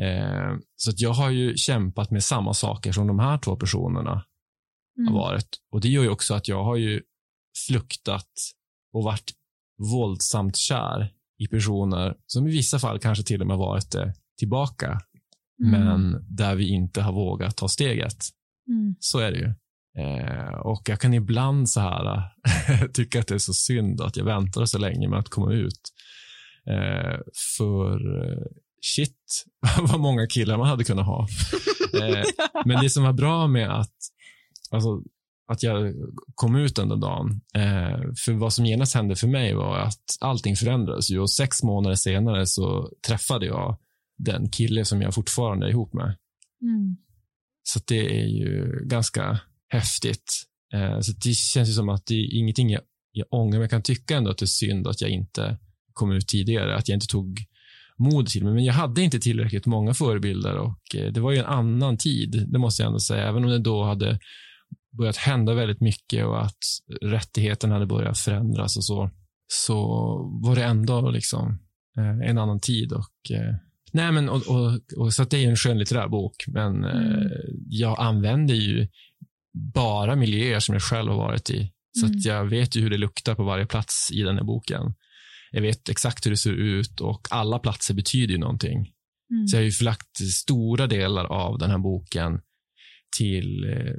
Eh, 0.00 0.56
så 0.76 0.90
att 0.90 1.00
jag 1.00 1.12
har 1.12 1.30
ju 1.30 1.56
kämpat 1.56 2.10
med 2.10 2.24
samma 2.24 2.54
saker 2.54 2.92
som 2.92 3.06
de 3.06 3.18
här 3.18 3.38
två 3.38 3.56
personerna 3.56 4.24
mm. 4.98 5.14
har 5.14 5.20
varit. 5.20 5.48
Och 5.72 5.80
det 5.80 5.88
gör 5.88 6.02
ju 6.02 6.08
också 6.08 6.34
att 6.34 6.48
jag 6.48 6.64
har 6.64 6.76
ju 6.76 7.02
fluktat 7.66 8.30
och 8.92 9.02
varit 9.02 9.32
våldsamt 9.92 10.56
kär 10.56 11.12
i 11.38 11.46
personer 11.46 12.16
som 12.26 12.46
i 12.46 12.50
vissa 12.50 12.78
fall 12.78 12.98
kanske 12.98 13.24
till 13.24 13.40
och 13.40 13.46
med 13.46 13.56
varit 13.56 13.90
det 13.90 14.14
tillbaka 14.38 15.00
Mm. 15.64 15.80
men 15.80 16.26
där 16.28 16.54
vi 16.54 16.68
inte 16.68 17.02
har 17.02 17.12
vågat 17.12 17.56
ta 17.56 17.68
steget. 17.68 18.24
Mm. 18.68 18.94
Så 19.00 19.18
är 19.18 19.32
det 19.32 19.38
ju. 19.38 19.52
Eh, 19.98 20.54
och 20.54 20.88
jag 20.88 21.00
kan 21.00 21.14
ibland 21.14 21.68
så 21.68 21.80
här 21.80 22.22
tycka 22.92 23.20
att 23.20 23.26
det 23.26 23.34
är 23.34 23.38
så 23.38 23.54
synd 23.54 24.00
att 24.00 24.16
jag 24.16 24.24
väntade 24.24 24.66
så 24.66 24.78
länge 24.78 25.08
med 25.08 25.18
att 25.18 25.28
komma 25.28 25.52
ut. 25.52 25.80
Eh, 26.70 27.18
för 27.58 28.22
eh, 28.24 28.46
shit 28.82 29.44
vad 29.80 30.00
många 30.00 30.26
killar 30.26 30.58
man 30.58 30.68
hade 30.68 30.84
kunnat 30.84 31.06
ha. 31.06 31.28
Eh, 32.02 32.24
men 32.64 32.82
det 32.82 32.90
som 32.90 33.02
var 33.02 33.12
bra 33.12 33.46
med 33.46 33.80
att, 33.80 33.94
alltså, 34.70 35.02
att 35.52 35.62
jag 35.62 35.94
kom 36.34 36.56
ut 36.56 36.76
den 36.76 36.88
där 36.88 36.96
dagen, 36.96 37.40
eh, 37.54 38.00
för 38.24 38.32
vad 38.32 38.52
som 38.52 38.66
genast 38.66 38.94
hände 38.94 39.16
för 39.16 39.26
mig 39.28 39.54
var 39.54 39.78
att 39.78 40.04
allting 40.20 40.56
förändrades. 40.56 41.10
Och 41.10 41.30
sex 41.30 41.62
månader 41.62 41.96
senare 41.96 42.46
så 42.46 42.90
träffade 43.06 43.46
jag 43.46 43.78
den 44.18 44.50
kille 44.50 44.84
som 44.84 45.02
jag 45.02 45.14
fortfarande 45.14 45.66
är 45.66 45.70
ihop 45.70 45.94
med. 45.94 46.16
Mm. 46.62 46.96
Så 47.62 47.80
det 47.86 48.20
är 48.20 48.26
ju 48.26 48.82
ganska 48.84 49.40
häftigt. 49.68 50.32
Eh, 50.74 51.00
så 51.00 51.12
det 51.12 51.34
känns 51.34 51.68
ju 51.68 51.72
som 51.72 51.88
att 51.88 52.06
det 52.06 52.14
är 52.14 52.34
ingenting 52.34 52.70
jag, 52.70 52.82
jag 53.12 53.26
ångrar, 53.30 53.52
men 53.52 53.60
jag 53.60 53.70
kan 53.70 53.82
tycka 53.82 54.16
ändå 54.16 54.30
att 54.30 54.38
det 54.38 54.44
är 54.44 54.46
synd 54.46 54.86
att 54.86 55.00
jag 55.00 55.10
inte 55.10 55.58
kom 55.92 56.12
ut 56.12 56.28
tidigare, 56.28 56.76
att 56.76 56.88
jag 56.88 56.96
inte 56.96 57.06
tog 57.06 57.44
mod 57.98 58.26
till 58.26 58.44
mig. 58.44 58.54
Men 58.54 58.64
jag 58.64 58.74
hade 58.74 59.02
inte 59.02 59.20
tillräckligt 59.20 59.66
många 59.66 59.94
förebilder 59.94 60.56
och 60.56 60.94
eh, 60.94 61.12
det 61.12 61.20
var 61.20 61.32
ju 61.32 61.38
en 61.38 61.44
annan 61.44 61.98
tid, 61.98 62.46
det 62.48 62.58
måste 62.58 62.82
jag 62.82 62.86
ändå 62.86 63.00
säga. 63.00 63.28
Även 63.28 63.44
om 63.44 63.50
det 63.50 63.58
då 63.58 63.84
hade 63.84 64.18
börjat 64.98 65.16
hända 65.16 65.54
väldigt 65.54 65.80
mycket 65.80 66.26
och 66.26 66.44
att 66.44 66.58
rättigheten 67.02 67.70
hade 67.70 67.86
börjat 67.86 68.18
förändras 68.18 68.76
och 68.76 68.84
så, 68.84 69.10
så 69.52 69.76
var 70.44 70.56
det 70.56 70.64
ändå 70.64 71.10
liksom 71.10 71.58
eh, 71.98 72.30
en 72.30 72.38
annan 72.38 72.60
tid. 72.60 72.92
Och, 72.92 73.30
nej 73.96 74.12
men, 74.12 74.28
och, 74.28 74.42
och, 74.48 74.80
och, 74.96 75.12
så 75.14 75.24
det 75.24 75.44
är 75.44 75.48
en 75.48 75.56
skönlitterär 75.56 76.08
bok, 76.08 76.44
men 76.46 76.84
mm. 76.84 76.96
eh, 76.96 77.30
jag 77.68 78.00
använder 78.00 78.54
ju 78.54 78.88
bara 79.74 80.16
miljöer 80.16 80.60
som 80.60 80.72
jag 80.72 80.82
själv 80.82 81.10
har 81.10 81.18
varit 81.18 81.50
i. 81.50 81.72
Så 81.98 82.06
mm. 82.06 82.18
att 82.18 82.24
jag 82.24 82.44
vet 82.44 82.76
ju 82.76 82.80
hur 82.80 82.90
det 82.90 82.98
luktar 82.98 83.34
på 83.34 83.44
varje 83.44 83.66
plats 83.66 84.10
i 84.12 84.22
den 84.22 84.36
här 84.36 84.44
boken. 84.44 84.94
Jag 85.50 85.62
vet 85.62 85.88
exakt 85.88 86.26
hur 86.26 86.30
det 86.30 86.36
ser 86.36 86.52
ut 86.52 87.00
och 87.00 87.28
alla 87.30 87.58
platser 87.58 87.94
betyder 87.94 88.32
ju 88.32 88.38
någonting. 88.40 88.78
Mm. 89.30 89.46
Så 89.46 89.56
jag 89.56 89.60
har 89.60 89.64
ju 89.64 89.70
förlagt 89.70 90.16
stora 90.34 90.86
delar 90.86 91.24
av 91.24 91.58
den 91.58 91.70
här 91.70 91.78
boken 91.78 92.40
till 93.18 93.64
eh, 93.64 93.94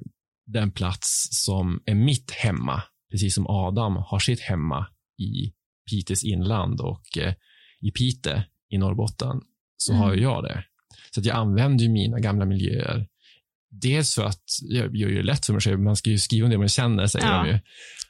den 0.46 0.72
plats 0.72 1.28
som 1.32 1.82
är 1.86 1.96
mitt 1.96 2.32
hemma, 2.32 2.84
precis 3.12 3.36
som 3.36 3.48
Adam 3.48 3.96
har 3.96 4.20
sitt 4.20 4.40
hemma 4.40 4.88
i 5.20 5.54
Pites 5.92 6.24
inland 6.24 6.82
och 6.82 7.18
eh, 7.18 7.34
i 7.82 7.92
Pite 7.92 8.46
i 8.70 8.78
Norrbotten, 8.78 9.42
så 9.78 9.94
mm. 9.94 10.04
har 10.04 10.16
jag 10.16 10.44
det. 10.44 10.64
Så 11.12 11.20
att 11.20 11.26
jag 11.26 11.36
använder 11.36 11.84
ju 11.84 11.92
mina 11.92 12.20
gamla 12.20 12.46
miljöer. 12.46 13.08
Dels 13.72 14.16
för 14.16 14.26
att 14.26 14.44
jag 14.62 14.96
gör 14.96 15.10
det 15.10 15.24
lätt 15.24 15.46
för 15.46 15.54
mig 15.54 15.62
själv, 15.62 15.80
man 15.80 15.96
ska 15.96 16.10
ju 16.10 16.18
skriva 16.18 16.46
om 16.46 16.52
det 16.52 16.58
man 16.58 16.68
känner, 16.68 17.08
säger 17.08 17.26
ja. 17.28 17.44
de 17.44 17.50
ju. 17.50 17.60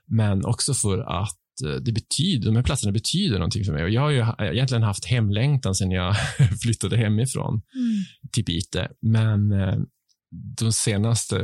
Men 0.05 0.45
också 0.45 0.73
för 0.73 0.99
att 0.99 1.37
eh, 1.65 1.75
det 1.81 1.91
betyder, 1.91 2.45
de 2.45 2.55
här 2.55 2.63
platserna 2.63 2.91
betyder 2.91 3.37
någonting 3.37 3.65
för 3.65 3.73
mig. 3.73 3.83
Och 3.83 3.89
jag 3.89 4.01
har 4.01 4.09
ju 4.09 4.25
egentligen 4.39 4.83
haft 4.83 5.05
hemlängtan 5.05 5.75
sedan 5.75 5.91
jag 5.91 6.15
flyttade 6.61 6.97
hemifrån 6.97 7.53
mm. 7.53 8.03
till 8.31 8.45
Pite. 8.45 8.91
Men 9.01 9.51
eh, 9.51 9.77
de 10.31 10.71
senaste 10.71 11.37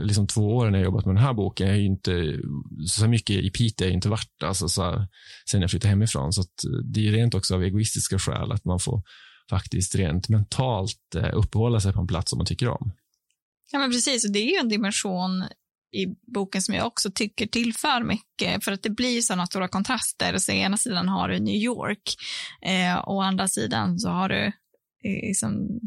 liksom, 0.00 0.26
två 0.26 0.56
åren 0.56 0.74
jag 0.74 0.82
jobbat 0.82 1.06
med 1.06 1.14
den 1.14 1.24
här 1.24 1.34
boken, 1.34 1.68
jag 1.68 1.76
är 1.76 1.80
inte, 1.80 2.38
så 2.86 3.08
mycket 3.08 3.36
i 3.36 3.50
Piteå 3.50 3.86
har 3.86 3.92
inte 3.92 4.08
varit 4.08 4.42
alltså, 4.44 4.68
så 4.68 5.06
sen 5.50 5.60
jag 5.60 5.70
flyttade 5.70 5.88
hemifrån. 5.88 6.32
Så 6.32 6.42
det 6.84 7.08
är 7.08 7.12
rent 7.12 7.34
också 7.34 7.54
av 7.54 7.62
egoistiska 7.62 8.18
skäl 8.18 8.52
att 8.52 8.64
man 8.64 8.80
får 8.80 9.02
faktiskt 9.50 9.94
rent 9.94 10.28
mentalt 10.28 11.14
eh, 11.16 11.30
uppehålla 11.32 11.80
sig 11.80 11.92
på 11.92 12.00
en 12.00 12.06
plats 12.06 12.30
som 12.30 12.36
man 12.36 12.46
tycker 12.46 12.68
om. 12.68 12.92
Ja, 13.72 13.78
men 13.78 13.90
precis. 13.90 14.24
Och 14.24 14.32
det 14.32 14.38
är 14.38 14.50
ju 14.50 14.56
en 14.56 14.68
dimension 14.68 15.44
i 15.92 16.06
boken 16.34 16.62
som 16.62 16.74
jag 16.74 16.86
också 16.86 17.10
tycker 17.10 17.46
tillför 17.46 18.02
mycket, 18.04 18.64
för 18.64 18.72
att 18.72 18.82
det 18.82 18.90
blir 18.90 19.20
sådana 19.22 19.46
stora 19.46 19.68
kontraster. 19.68 20.38
Så 20.38 20.52
ena 20.52 20.76
sidan 20.76 21.08
har 21.08 21.28
du 21.28 21.38
New 21.38 21.54
York 21.54 22.14
eh, 22.62 22.98
och 22.98 23.16
å 23.16 23.20
andra 23.20 23.48
sidan 23.48 23.98
så 23.98 24.08
har 24.08 24.28
du 24.28 24.52
liksom, 25.02 25.80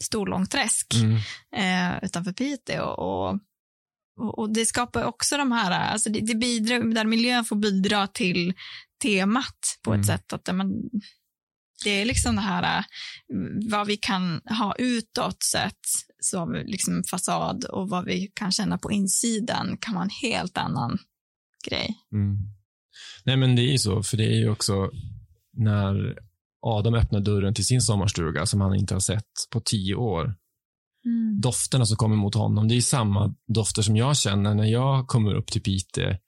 Storlångträsk 0.00 0.94
mm. 0.94 1.16
eh, 1.56 2.04
utanför 2.04 2.32
Piteå. 2.32 2.84
Och, 2.84 3.38
och, 4.20 4.38
och, 4.38 4.52
det 4.52 4.66
skapar 4.66 5.04
också 5.04 5.36
de 5.36 5.52
här, 5.52 5.92
alltså 5.92 6.10
det, 6.10 6.20
det 6.20 6.34
bidrar, 6.34 6.94
där 6.94 7.04
miljön 7.04 7.44
får 7.44 7.56
bidra 7.56 8.06
till 8.06 8.54
temat 9.02 9.78
på 9.82 9.90
mm. 9.90 10.00
ett 10.00 10.06
sätt 10.06 10.32
att 10.32 10.54
man, 10.56 10.72
det 11.84 11.90
är 11.90 12.04
liksom 12.04 12.36
det 12.36 12.42
här 12.42 12.84
vad 13.70 13.86
vi 13.86 13.96
kan 13.96 14.40
ha 14.58 14.74
utåt 14.78 15.42
sett 15.42 15.80
som 16.20 16.52
liksom 16.66 17.02
fasad 17.10 17.64
och 17.64 17.88
vad 17.88 18.04
vi 18.04 18.32
kan 18.34 18.52
känna 18.52 18.78
på 18.78 18.92
insidan 18.92 19.76
kan 19.80 19.94
vara 19.94 20.04
en 20.04 20.10
helt 20.22 20.58
annan 20.58 20.98
grej. 21.68 21.94
Mm. 22.12 22.38
Nej 23.24 23.36
men 23.36 23.56
det 23.56 23.62
är 23.62 23.72
ju 23.72 23.78
så, 23.78 24.02
för 24.02 24.16
det 24.16 24.24
är 24.24 24.38
ju 24.38 24.50
också 24.50 24.90
när 25.56 26.18
Adam 26.62 26.94
öppnar 26.94 27.20
dörren 27.20 27.54
till 27.54 27.66
sin 27.66 27.80
sommarstuga 27.80 28.46
som 28.46 28.60
han 28.60 28.74
inte 28.74 28.94
har 28.94 29.00
sett 29.00 29.30
på 29.50 29.60
tio 29.60 29.94
år. 29.94 30.24
Mm. 31.04 31.40
Dofterna 31.40 31.86
som 31.86 31.96
kommer 31.96 32.16
mot 32.16 32.34
honom, 32.34 32.68
det 32.68 32.74
är 32.74 32.80
samma 32.80 33.34
dofter 33.54 33.82
som 33.82 33.96
jag 33.96 34.16
känner 34.16 34.54
när 34.54 34.64
jag 34.64 35.06
kommer 35.06 35.34
upp 35.34 35.46
till 35.46 35.62
Pite 35.62 36.18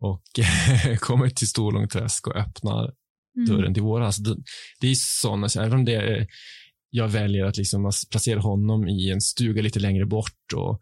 och 0.00 0.22
kommer 1.00 1.28
till 1.28 1.48
Storlångträsk 1.48 2.26
och 2.26 2.36
öppnar 2.36 2.92
mm. 3.36 3.48
dörren 3.48 3.74
till 3.74 3.82
våra. 3.82 4.06
Alltså, 4.06 4.22
det 4.80 4.88
är 4.88 4.94
sådana, 4.94 5.48
även 5.58 5.72
om 5.72 5.84
det 5.84 5.94
är, 5.94 6.26
jag 6.90 7.08
väljer 7.08 7.44
att 7.44 7.56
liksom 7.56 7.90
placera 8.10 8.40
honom 8.40 8.88
i 8.88 9.10
en 9.10 9.20
stuga 9.20 9.62
lite 9.62 9.80
längre 9.80 10.06
bort 10.06 10.52
och 10.54 10.80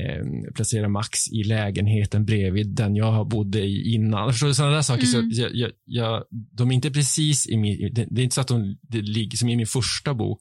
eh, 0.00 0.52
placera 0.54 0.88
Max 0.88 1.28
i 1.32 1.44
lägenheten 1.44 2.24
bredvid 2.24 2.74
den 2.74 2.96
jag 2.96 3.28
bodde 3.28 3.60
i 3.60 3.94
innan. 3.94 4.32
Förstår 4.32 4.46
du? 4.46 4.54
Sådana 4.54 4.74
där 4.74 4.82
saker. 4.82 5.14
Mm. 5.14 5.32
Så 5.32 5.42
jag, 5.42 5.54
jag, 5.54 5.70
jag, 5.84 6.24
de 6.30 6.70
är 6.70 6.74
inte 6.74 6.90
precis 6.90 7.48
i 7.48 7.56
min, 7.56 7.94
det, 7.94 8.06
det 8.10 8.20
är 8.20 8.24
inte 8.24 8.34
så 8.34 8.40
att 8.40 8.48
de 8.48 8.76
det 8.82 9.02
ligger 9.02 9.36
som 9.36 9.48
i 9.48 9.56
min 9.56 9.66
första 9.66 10.14
bok 10.14 10.40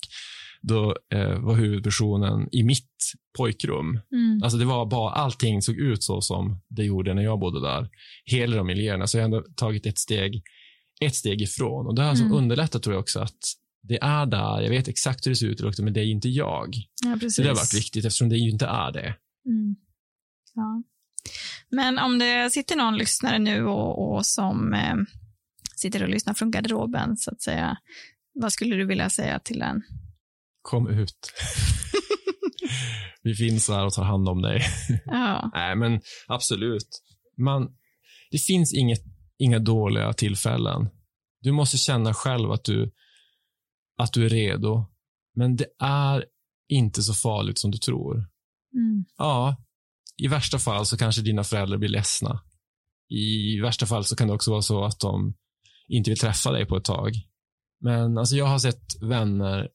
då 0.62 0.96
eh, 1.14 1.40
var 1.40 1.56
huvudpersonen 1.56 2.48
i 2.52 2.64
mitt 2.64 3.14
pojkrum. 3.38 4.00
Mm. 4.12 4.44
Alltså 4.44 4.58
det 4.58 4.66
var 4.66 4.86
bara, 4.86 5.12
allting 5.12 5.62
såg 5.62 5.76
ut 5.76 6.04
så 6.04 6.22
som 6.22 6.62
det 6.70 6.84
gjorde 6.84 7.14
när 7.14 7.24
jag 7.24 7.40
bodde 7.40 7.62
där. 7.62 7.90
Hela 8.26 8.58
de 8.58 8.68
miljöerna. 8.68 9.08
Så 9.08 9.18
jag 9.18 9.22
har 9.22 9.26
ändå 9.26 9.44
tagit 9.56 9.86
ett 9.86 9.98
steg, 9.98 10.42
ett 11.00 11.16
steg 11.16 11.42
ifrån. 11.42 11.88
Och 11.88 11.96
det 11.96 12.02
har 12.02 12.10
alltså 12.10 12.26
mm. 12.26 12.38
underlättat 12.38 12.84
tror 12.84 12.94
jag 12.94 13.02
också 13.02 13.20
att 13.20 13.40
det 13.82 13.98
är 14.02 14.26
där, 14.26 14.62
jag 14.62 14.70
vet 14.70 14.88
exakt 14.88 15.26
hur 15.26 15.32
det 15.32 15.36
ser 15.36 15.48
ut, 15.48 15.80
men 15.80 15.94
det 15.94 16.00
är 16.00 16.06
inte 16.06 16.30
jag. 16.30 16.76
Ja, 17.04 17.16
det 17.38 17.48
har 17.48 17.56
varit 17.56 17.74
viktigt 17.74 18.06
eftersom 18.06 18.30
det 18.30 18.38
ju 18.38 18.50
inte 18.50 18.66
är 18.66 18.92
det. 18.92 19.16
Mm. 19.46 19.76
Ja. 20.56 20.84
Men 21.70 22.00
om 22.00 22.20
det 22.20 22.50
sitter 22.52 22.76
någon 22.76 22.98
lyssnare 22.98 23.40
nu 23.40 23.66
och, 23.66 24.16
och 24.16 24.26
som 24.26 24.74
eh, 24.74 24.96
sitter 25.76 26.04
och 26.04 26.10
lyssnar 26.10 26.34
från 26.34 26.52
garderoben, 26.52 27.18
så 27.18 27.32
att 27.32 27.42
säga, 27.42 27.78
vad 28.34 28.54
skulle 28.54 28.76
du 28.76 28.86
vilja 28.86 29.10
säga 29.10 29.40
till 29.40 29.60
den? 29.60 29.82
Kom 30.62 30.88
ut. 30.88 31.34
Vi 33.22 33.36
finns 33.36 33.70
här 33.70 33.86
och 33.86 33.94
tar 33.94 34.04
hand 34.04 34.30
om 34.30 34.42
dig. 34.42 34.62
Ja. 35.06 35.52
Nej, 35.54 35.76
men 35.76 36.02
absolut. 36.28 37.02
Man, 37.38 37.70
det 38.32 38.38
finns 38.38 38.74
inget, 38.74 39.02
inga 39.40 39.60
dåliga 39.60 40.14
tillfällen. 40.14 40.90
Du 41.42 41.52
måste 41.52 41.78
känna 41.78 42.14
själv 42.14 42.52
att 42.52 42.64
du, 42.64 42.92
att 43.98 44.14
du 44.14 44.26
är 44.26 44.30
redo. 44.30 44.86
Men 45.36 45.56
det 45.56 45.68
är 45.80 46.26
inte 46.68 47.02
så 47.02 47.14
farligt 47.14 47.60
som 47.60 47.72
du 47.72 47.78
tror. 47.78 48.16
Mm. 48.74 49.06
Ja, 49.18 49.56
i 50.18 50.28
värsta 50.28 50.60
fall 50.60 50.86
så 50.86 50.98
kanske 50.98 51.22
dina 51.22 51.44
föräldrar 51.44 51.78
blir 51.78 51.90
ledsna. 51.90 52.42
I 53.10 53.60
värsta 53.60 53.86
fall 53.86 54.06
så 54.06 54.16
kan 54.16 54.28
det 54.28 54.34
också 54.34 54.52
vara 54.52 54.62
så 54.62 54.84
att 54.84 55.00
de 55.00 55.34
inte 55.88 56.10
vill 56.10 56.20
träffa 56.20 56.52
dig 56.52 56.66
på 56.66 56.78
ett 56.78 56.84
tag. 56.84 57.14
Men 57.82 58.18
alltså 58.18 58.36
jag 58.36 58.46
har 58.46 58.60
sett 58.60 59.02
vänner 59.02 59.70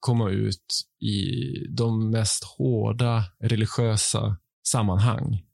komma 0.00 0.30
ut 0.30 0.64
i 1.00 1.30
de 1.76 2.10
mest 2.10 2.44
hårda 2.44 3.24
religiösa 3.40 4.36
sammanhang. 4.68 5.46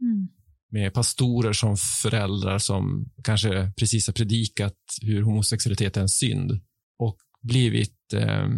Mm. 0.00 0.28
Med 0.74 0.94
pastorer 0.94 1.52
som 1.52 1.76
föräldrar 1.76 2.58
som 2.58 3.10
kanske 3.24 3.72
precis 3.76 4.06
har 4.06 4.14
predikat 4.14 4.76
hur 5.02 5.22
homosexualitet 5.22 5.96
är 5.96 6.00
en 6.00 6.08
synd 6.08 6.60
och 6.98 7.16
blivit 7.42 8.12
eh, 8.12 8.48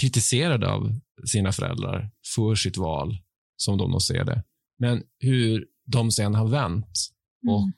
kritiserade 0.00 0.70
av 0.72 1.00
sina 1.24 1.52
föräldrar 1.52 2.10
för 2.34 2.54
sitt 2.54 2.76
val, 2.76 3.18
som 3.56 3.78
de 3.78 3.92
då 3.92 4.00
ser 4.00 4.24
det. 4.24 4.44
Men 4.78 5.02
hur 5.18 5.66
de 5.86 6.10
sen 6.10 6.34
har 6.34 6.48
vänt 6.48 6.98
mm. 7.42 7.54
och 7.54 7.74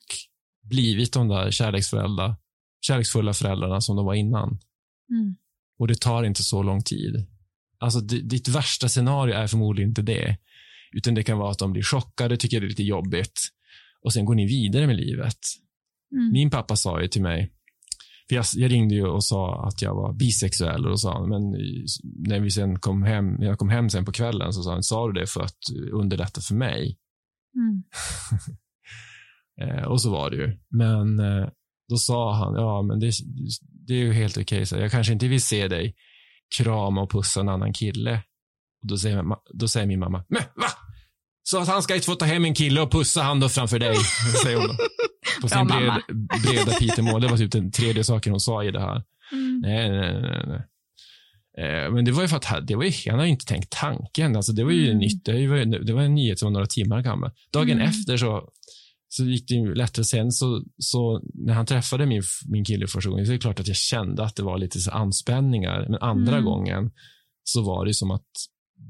blivit 0.62 1.12
de 1.12 1.28
där 1.28 1.50
kärleksfulla, 1.50 2.36
kärleksfulla 2.86 3.34
föräldrarna 3.34 3.80
som 3.80 3.96
de 3.96 4.06
var 4.06 4.14
innan. 4.14 4.48
Mm. 5.10 5.36
Och 5.78 5.88
det 5.88 6.00
tar 6.00 6.24
inte 6.24 6.42
så 6.42 6.62
lång 6.62 6.82
tid. 6.82 7.26
Alltså, 7.78 8.00
ditt 8.00 8.48
värsta 8.48 8.88
scenario 8.88 9.34
är 9.34 9.46
förmodligen 9.46 9.90
inte 9.90 10.02
det, 10.02 10.38
utan 10.92 11.14
det 11.14 11.22
kan 11.22 11.38
vara 11.38 11.50
att 11.50 11.58
de 11.58 11.72
blir 11.72 11.82
chockade, 11.82 12.36
tycker 12.36 12.60
det 12.60 12.66
är 12.66 12.68
lite 12.68 12.82
jobbigt 12.82 13.52
och 14.05 14.12
sen 14.12 14.24
går 14.24 14.34
ni 14.34 14.46
vidare 14.46 14.86
med 14.86 14.96
livet. 14.96 15.38
Mm. 16.14 16.32
Min 16.32 16.50
pappa 16.50 16.76
sa 16.76 17.03
ju 17.03 17.09
till 17.09 17.22
mig, 17.22 17.53
för 18.28 18.36
jag, 18.36 18.44
jag, 18.55 18.72
ringde 18.72 18.94
ju 18.94 19.07
och 19.07 19.24
sa 19.24 19.64
att 19.68 19.82
jag 19.82 19.94
var 19.94 20.12
bisexuell 20.12 20.86
och 20.86 21.00
sa 21.00 21.26
men 21.26 21.42
när 22.28 22.40
vi 22.40 22.50
sen 22.50 22.78
kom 22.78 23.03
hem, 23.03 23.34
när 23.34 23.46
jag 23.46 23.59
kom 23.59 23.68
hem 23.68 23.90
sen 23.90 24.05
på 24.05 24.12
kvällen 24.12 24.53
så 24.53 24.62
sa 24.62 24.72
han, 24.72 24.82
sa 24.82 25.07
du 25.07 25.20
det 25.20 25.26
för 25.26 25.40
att 25.40 25.59
underlätta 25.92 26.40
för 26.40 26.55
mig? 26.55 26.98
Mm. 27.57 27.82
eh, 29.78 29.84
och 29.84 30.00
så 30.00 30.11
var 30.11 30.30
det 30.30 30.36
ju. 30.36 30.59
Men 30.70 31.20
eh, 31.20 31.48
då 31.88 31.96
sa 31.96 32.34
han, 32.34 32.55
ja 32.55 32.82
men 32.82 33.00
det, 33.00 33.12
det 33.86 33.94
är 33.94 33.98
ju 33.98 34.12
helt 34.12 34.38
okej, 34.38 34.62
okay, 34.62 34.80
jag 34.80 34.90
kanske 34.90 35.12
inte 35.12 35.28
vill 35.28 35.42
se 35.42 35.68
dig 35.68 35.94
krama 36.59 37.03
och 37.03 37.11
pussa 37.11 37.40
en 37.40 37.48
annan 37.48 37.72
kille. 37.72 38.22
Och 38.82 38.88
då 38.88 38.98
säger, 38.98 39.24
då 39.55 39.68
säger 39.68 39.86
min 39.86 40.00
mamma, 40.00 40.24
men 40.28 40.42
va? 40.57 40.66
Så 41.43 41.59
att 41.59 41.68
han 41.68 41.82
ska 41.82 41.95
inte 41.95 42.07
få 42.07 42.14
ta 42.14 42.24
hem 42.24 42.45
en 42.45 42.55
kille 42.55 42.80
och 42.80 42.93
pussa 42.93 43.22
han 43.22 43.40
då 43.40 43.49
framför 43.49 43.78
dig, 43.78 43.97
säger 44.43 44.57
hon 44.57 44.68
då. 44.68 44.76
På 45.43 45.49
sin 45.49 45.66
bred, 45.66 45.93
breda 46.43 46.72
Pitemål. 46.78 47.20
Det 47.20 47.28
var 47.28 47.36
typ 47.36 47.53
den 47.53 47.72
tredje 47.72 48.05
saken 48.05 48.32
hon 48.32 48.40
sa 48.40 48.64
i 48.64 48.70
det 48.70 48.80
här. 48.80 49.03
Mm. 49.32 49.61
Nej, 49.61 49.90
nej, 49.90 50.22
nej, 50.22 50.45
nej. 50.47 50.66
Eh, 51.59 51.93
men 51.93 52.05
det 52.05 52.12
var 52.12 52.22
ju 52.22 52.28
för 52.28 52.36
att 52.36 52.66
det 52.66 52.76
var 52.76 52.84
ju, 52.84 52.93
han 53.11 53.18
hade 53.18 53.30
inte 53.30 53.47
tänkt 53.47 53.70
tanken. 53.70 54.36
Alltså 54.36 54.53
det 54.53 54.64
var 54.64 54.70
ju 54.70 54.86
mm. 54.86 54.99
nytt. 54.99 55.24
Det 55.24 55.47
var, 55.47 55.84
det 55.84 55.93
var 55.93 56.03
en 56.03 56.14
nyhet 56.14 56.38
som 56.38 56.47
var 56.47 56.53
några 56.53 56.66
timmar 56.66 57.03
gammal. 57.03 57.30
Dagen 57.53 57.70
mm. 57.70 57.88
efter 57.88 58.16
så, 58.16 58.49
så 59.09 59.24
gick 59.24 59.49
det 59.49 59.55
ju 59.55 59.74
lättare. 59.74 60.05
Sen 60.05 60.32
så, 60.32 60.64
så 60.78 61.22
när 61.34 61.55
han 61.55 61.66
träffade 61.66 62.07
min, 62.07 62.22
min 62.49 62.64
kille 62.64 62.86
första 62.86 63.11
gången 63.11 63.26
så 63.26 63.32
är 63.32 63.36
det 63.36 63.40
klart 63.43 63.61
att 63.61 63.68
jag 63.68 63.76
kände 63.76 64.24
att 64.24 64.36
det 64.36 64.43
var 64.43 64.59
lite 64.59 64.80
så 64.80 64.90
anspänningar. 64.90 65.86
Men 65.88 65.99
andra 66.01 66.32
mm. 66.32 66.45
gången 66.45 66.90
så 67.45 67.62
var 67.62 67.86
det 67.86 67.95
som 67.95 68.11
att 68.11 68.30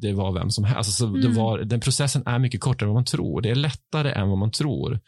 det 0.03 0.13
var 0.13 0.33
vem 0.33 0.51
som 0.51 0.65
helst. 0.65 0.77
Alltså, 0.89 1.05
Mm. 1.07 1.21
det 1.21 1.29
var, 1.29 1.59
den 1.59 1.81
processen 1.81 2.23
är 2.27 2.39
mycket 2.39 2.61
kortare 2.61 2.85
än 2.87 2.89
vad 2.89 2.97
man 2.97 3.05
tror. 3.05 3.41
Det 3.41 3.51
är 3.51 3.55
lättare 3.55 4.13
än 4.13 4.29
vad 4.29 4.39
man 4.39 4.51
tror. 4.51 5.01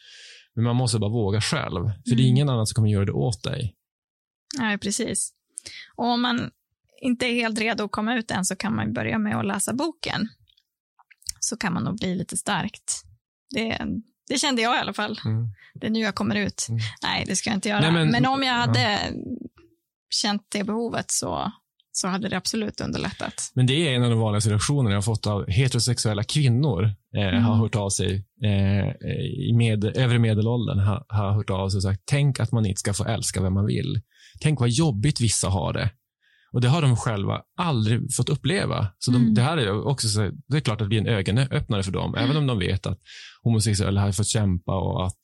Men 0.55 0.65
man 0.65 0.77
måste 0.77 0.99
bara 0.99 1.11
våga 1.11 1.41
själv. 1.41 1.85
För 1.85 1.93
det 2.05 2.11
är 2.11 2.15
Mm. 2.15 2.27
ingen 2.27 2.49
annan 2.49 2.67
som 2.67 2.75
kommer 2.75 2.89
göra 2.89 3.05
det 3.05 3.13
åt 3.13 3.43
dig. 3.43 3.75
Nej, 4.59 4.79
precis. 4.79 5.33
Och 5.97 6.07
om 6.07 6.23
man 6.23 6.51
inte 7.03 7.27
är 7.27 7.33
helt 7.35 7.59
redo 7.59 7.85
att 7.85 7.91
komma 7.91 8.15
ut 8.17 8.31
än 8.31 8.45
så 8.45 8.57
kan 8.57 8.77
man 8.77 8.93
börja 8.93 9.19
med 9.19 9.37
att 9.39 9.47
läsa 9.47 9.73
boken. 9.75 10.29
Så 11.41 11.57
kan 11.57 11.73
man 11.73 11.85
nog 11.85 11.97
bli 11.99 12.15
lite 12.15 12.37
starkt. 12.37 13.03
Det, 13.51 13.79
det 14.29 14.39
kände 14.39 14.63
jag 14.63 14.77
i 14.77 14.79
alla 14.81 14.93
fall. 14.93 15.21
Mm. 15.25 15.49
Det 15.75 15.87
är 15.87 15.91
nu 15.91 15.99
jag 16.01 16.15
kommer 16.15 16.35
ut. 16.37 16.67
Mm. 16.69 16.81
Nej, 17.03 17.25
det 17.27 17.37
ska 17.37 17.51
jag 17.51 17.57
inte 17.57 17.69
göra. 17.69 17.81
Nej, 17.81 17.93
men, 17.93 18.11
men- 18.11 18.27
om 18.27 18.43
jag 18.43 18.55
hade 18.55 18.99
känt 20.11 20.43
det 20.49 20.65
behovet 20.65 21.11
så, 21.11 21.53
så 21.97 22.09
hade 22.09 22.29
det 22.29 22.37
absolut 22.37 22.81
underlättat. 22.81 23.51
Men 23.55 23.67
det 23.67 23.75
är 23.89 23.95
en 23.95 24.03
av 24.05 24.11
de 24.11 24.19
vanligaste 24.19 24.51
reaktionerna 24.51 24.91
jag 24.91 24.97
har 24.97 25.03
fått 25.03 25.27
av 25.27 25.51
heterosexuella 25.51 26.23
kvinnor. 26.25 26.85
Eh, 27.17 27.29
Mm. 27.29 27.43
Har 27.43 27.55
hört 27.57 27.75
av 27.77 27.91
sig 27.91 28.25
eh, 28.45 28.89
i 29.49 29.53
med, 29.57 29.85
övre 29.85 30.19
medelåldern. 30.19 30.79
Har, 30.79 31.05
har 31.09 31.33
hört 31.33 31.51
av 31.51 31.69
sig 31.69 31.79
och 31.79 31.83
sagt, 31.83 32.03
tänk 32.05 32.41
att 32.41 32.53
man 32.53 32.67
inte 32.67 32.79
ska 32.79 32.95
få 32.95 33.05
älska 33.05 33.43
vem 33.43 33.55
man 33.55 33.67
vill. 33.67 34.01
Tänk 34.41 34.61
vad 34.61 34.69
jobbigt 34.69 35.21
vissa 35.21 35.49
har 35.49 35.73
det. 35.73 35.91
Och 36.53 36.61
det 36.61 36.69
har 36.69 36.83
de 36.83 36.97
själva 36.97 37.41
aldrig 37.59 38.15
fått 38.15 38.29
uppleva. 38.29 38.87
Så 38.99 39.11
de, 39.11 39.17
Mm. 39.23 39.35
det 39.35 39.43
här 39.43 39.57
är 39.57 39.87
också 39.87 40.09
så, 40.09 40.31
det 40.49 40.57
är 40.57 40.61
klart 40.61 40.81
att 40.81 40.85
det 40.85 40.89
blir 40.89 40.99
en 41.01 41.07
ögonöppnare 41.07 41.83
för 41.83 41.93
dem. 41.93 42.15
Även 42.15 42.37
om 42.37 42.47
de 42.47 42.59
vet 42.59 42.87
att 42.87 42.99
homosexuella 43.43 44.01
har 44.01 44.13
fått 44.13 44.27
kämpa 44.29 44.73
och 44.75 45.07
att 45.07 45.21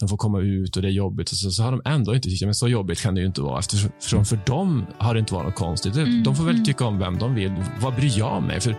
de 0.00 0.08
får 0.08 0.16
komma 0.16 0.40
ut 0.40 0.76
och 0.76 0.82
det 0.82 0.88
är 0.88 0.92
jobbigt. 0.92 1.28
Så, 1.28 1.50
så 1.50 1.62
har 1.62 1.70
de 1.70 1.82
ändå 1.84 2.14
inte 2.14 2.28
tyckt, 2.28 2.44
men 2.44 2.54
så 2.54 2.68
jobbigt 2.68 3.00
kan 3.02 3.14
det 3.14 3.20
ju 3.20 3.26
inte 3.26 3.40
vara. 3.40 3.58
Eftersom 3.58 4.24
för 4.24 4.38
dem 4.46 4.86
har 4.98 5.14
det 5.14 5.20
inte 5.20 5.34
varit 5.34 5.46
något 5.46 5.54
konstigt. 5.54 5.96
Mm, 5.96 6.22
De 6.22 6.36
får 6.36 6.44
väl 6.44 6.54
mm. 6.54 6.64
tycka 6.64 6.84
om 6.84 6.98
vem 6.98 7.18
de 7.18 7.34
vill. 7.34 7.52
Vad 7.80 7.94
bryr 7.94 8.18
jag 8.18 8.42
mig? 8.42 8.60
För 8.60 8.76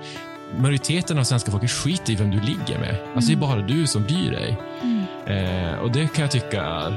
majoriteten 0.60 1.18
av 1.20 1.24
svenska 1.24 1.52
folket 1.52 1.72
skiter 1.72 2.14
i 2.14 2.16
vem 2.16 2.32
du 2.32 2.40
ligger 2.40 2.80
med. 2.80 2.98
Alltså 3.16 3.32
det 3.32 3.38
är 3.38 3.42
bara 3.42 3.68
du 3.68 3.88
som 3.88 4.04
bryr 4.04 4.32
dig. 4.32 4.58
Eh, 5.26 5.80
och 5.80 5.92
det 5.92 6.08
kan 6.08 6.22
jag 6.22 6.32
tycka 6.32 6.94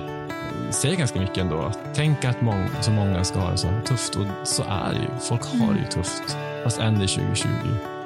säger 0.71 0.97
ganska 0.97 1.21
mycket 1.21 1.39
ändå. 1.39 1.73
Tänk 1.95 2.25
att 2.25 2.43
många, 2.43 2.69
så 2.83 2.91
många 2.91 3.25
ska 3.25 3.39
ha 3.39 3.51
det 3.51 3.59
så 3.59 3.69
tufft. 3.87 4.17
Och 4.17 4.27
så 4.45 4.63
är 4.63 4.93
det 4.93 4.99
ju. 4.99 5.21
Folk 5.21 5.43
har 5.45 5.73
det 5.75 5.79
ju 5.79 5.87
tufft. 5.87 6.37
Fast 6.65 6.79
än 6.79 6.95
det 6.95 7.05
är 7.05 7.07
2020. 7.07 7.49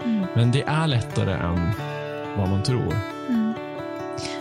Mm. 0.04 0.26
Men 0.34 0.52
det 0.52 0.62
är 0.62 0.86
lättare 0.86 1.32
än 1.32 1.70
vad 2.36 2.48
man 2.48 2.62
tror. 2.62 3.17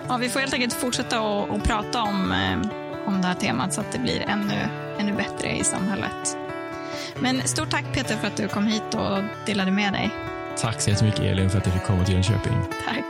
Ja, 0.09 0.17
vi 0.17 0.29
får 0.29 0.39
helt 0.39 0.53
enkelt 0.53 0.73
fortsätta 0.73 1.19
att 1.19 1.63
prata 1.63 2.01
om, 2.01 2.31
eh, 2.31 3.07
om 3.07 3.21
det 3.21 3.27
här 3.27 3.35
temat 3.35 3.73
så 3.73 3.81
att 3.81 3.91
det 3.91 3.99
blir 3.99 4.21
ännu, 4.27 4.67
ännu 4.99 5.13
bättre 5.13 5.57
i 5.57 5.63
samhället. 5.63 6.37
Men 7.15 7.47
stort 7.47 7.69
tack 7.69 7.85
Peter 7.93 8.15
för 8.15 8.27
att 8.27 8.37
du 8.37 8.47
kom 8.47 8.67
hit 8.67 8.93
och 8.93 9.23
delade 9.45 9.71
med 9.71 9.93
dig. 9.93 10.09
Tack 10.57 10.81
så 10.81 10.89
jättemycket 10.89 11.19
Elin 11.19 11.49
för 11.49 11.57
att 11.57 11.65
jag 11.65 11.73
fick 11.73 11.83
komma 11.83 12.05
till 12.05 12.13
Jönköping. 12.13 12.53
Tack. 12.85 13.05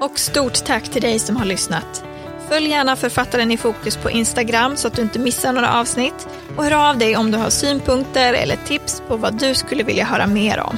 Och 0.00 0.18
stort 0.18 0.64
tack 0.64 0.88
till 0.88 1.02
dig 1.02 1.18
som 1.18 1.36
har 1.36 1.44
lyssnat. 1.44 2.04
Följ 2.48 2.68
gärna 2.68 2.96
Författaren 2.96 3.50
i 3.50 3.56
fokus 3.56 3.96
på 3.96 4.10
Instagram 4.10 4.76
så 4.76 4.88
att 4.88 4.96
du 4.96 5.02
inte 5.02 5.18
missar 5.18 5.52
några 5.52 5.80
avsnitt. 5.80 6.28
Och 6.56 6.64
hör 6.64 6.90
av 6.90 6.98
dig 6.98 7.16
om 7.16 7.30
du 7.30 7.38
har 7.38 7.50
synpunkter 7.50 8.34
eller 8.34 8.56
tips 8.56 9.02
på 9.08 9.16
vad 9.16 9.38
du 9.38 9.54
skulle 9.54 9.82
vilja 9.82 10.04
höra 10.04 10.26
mer 10.26 10.60
om. 10.60 10.76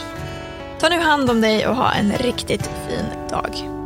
Ta 0.80 0.88
nu 0.88 1.00
hand 1.00 1.30
om 1.30 1.40
dig 1.40 1.66
och 1.66 1.76
ha 1.76 1.92
en 1.92 2.12
riktigt 2.12 2.70
fin 2.88 3.28
dag. 3.30 3.79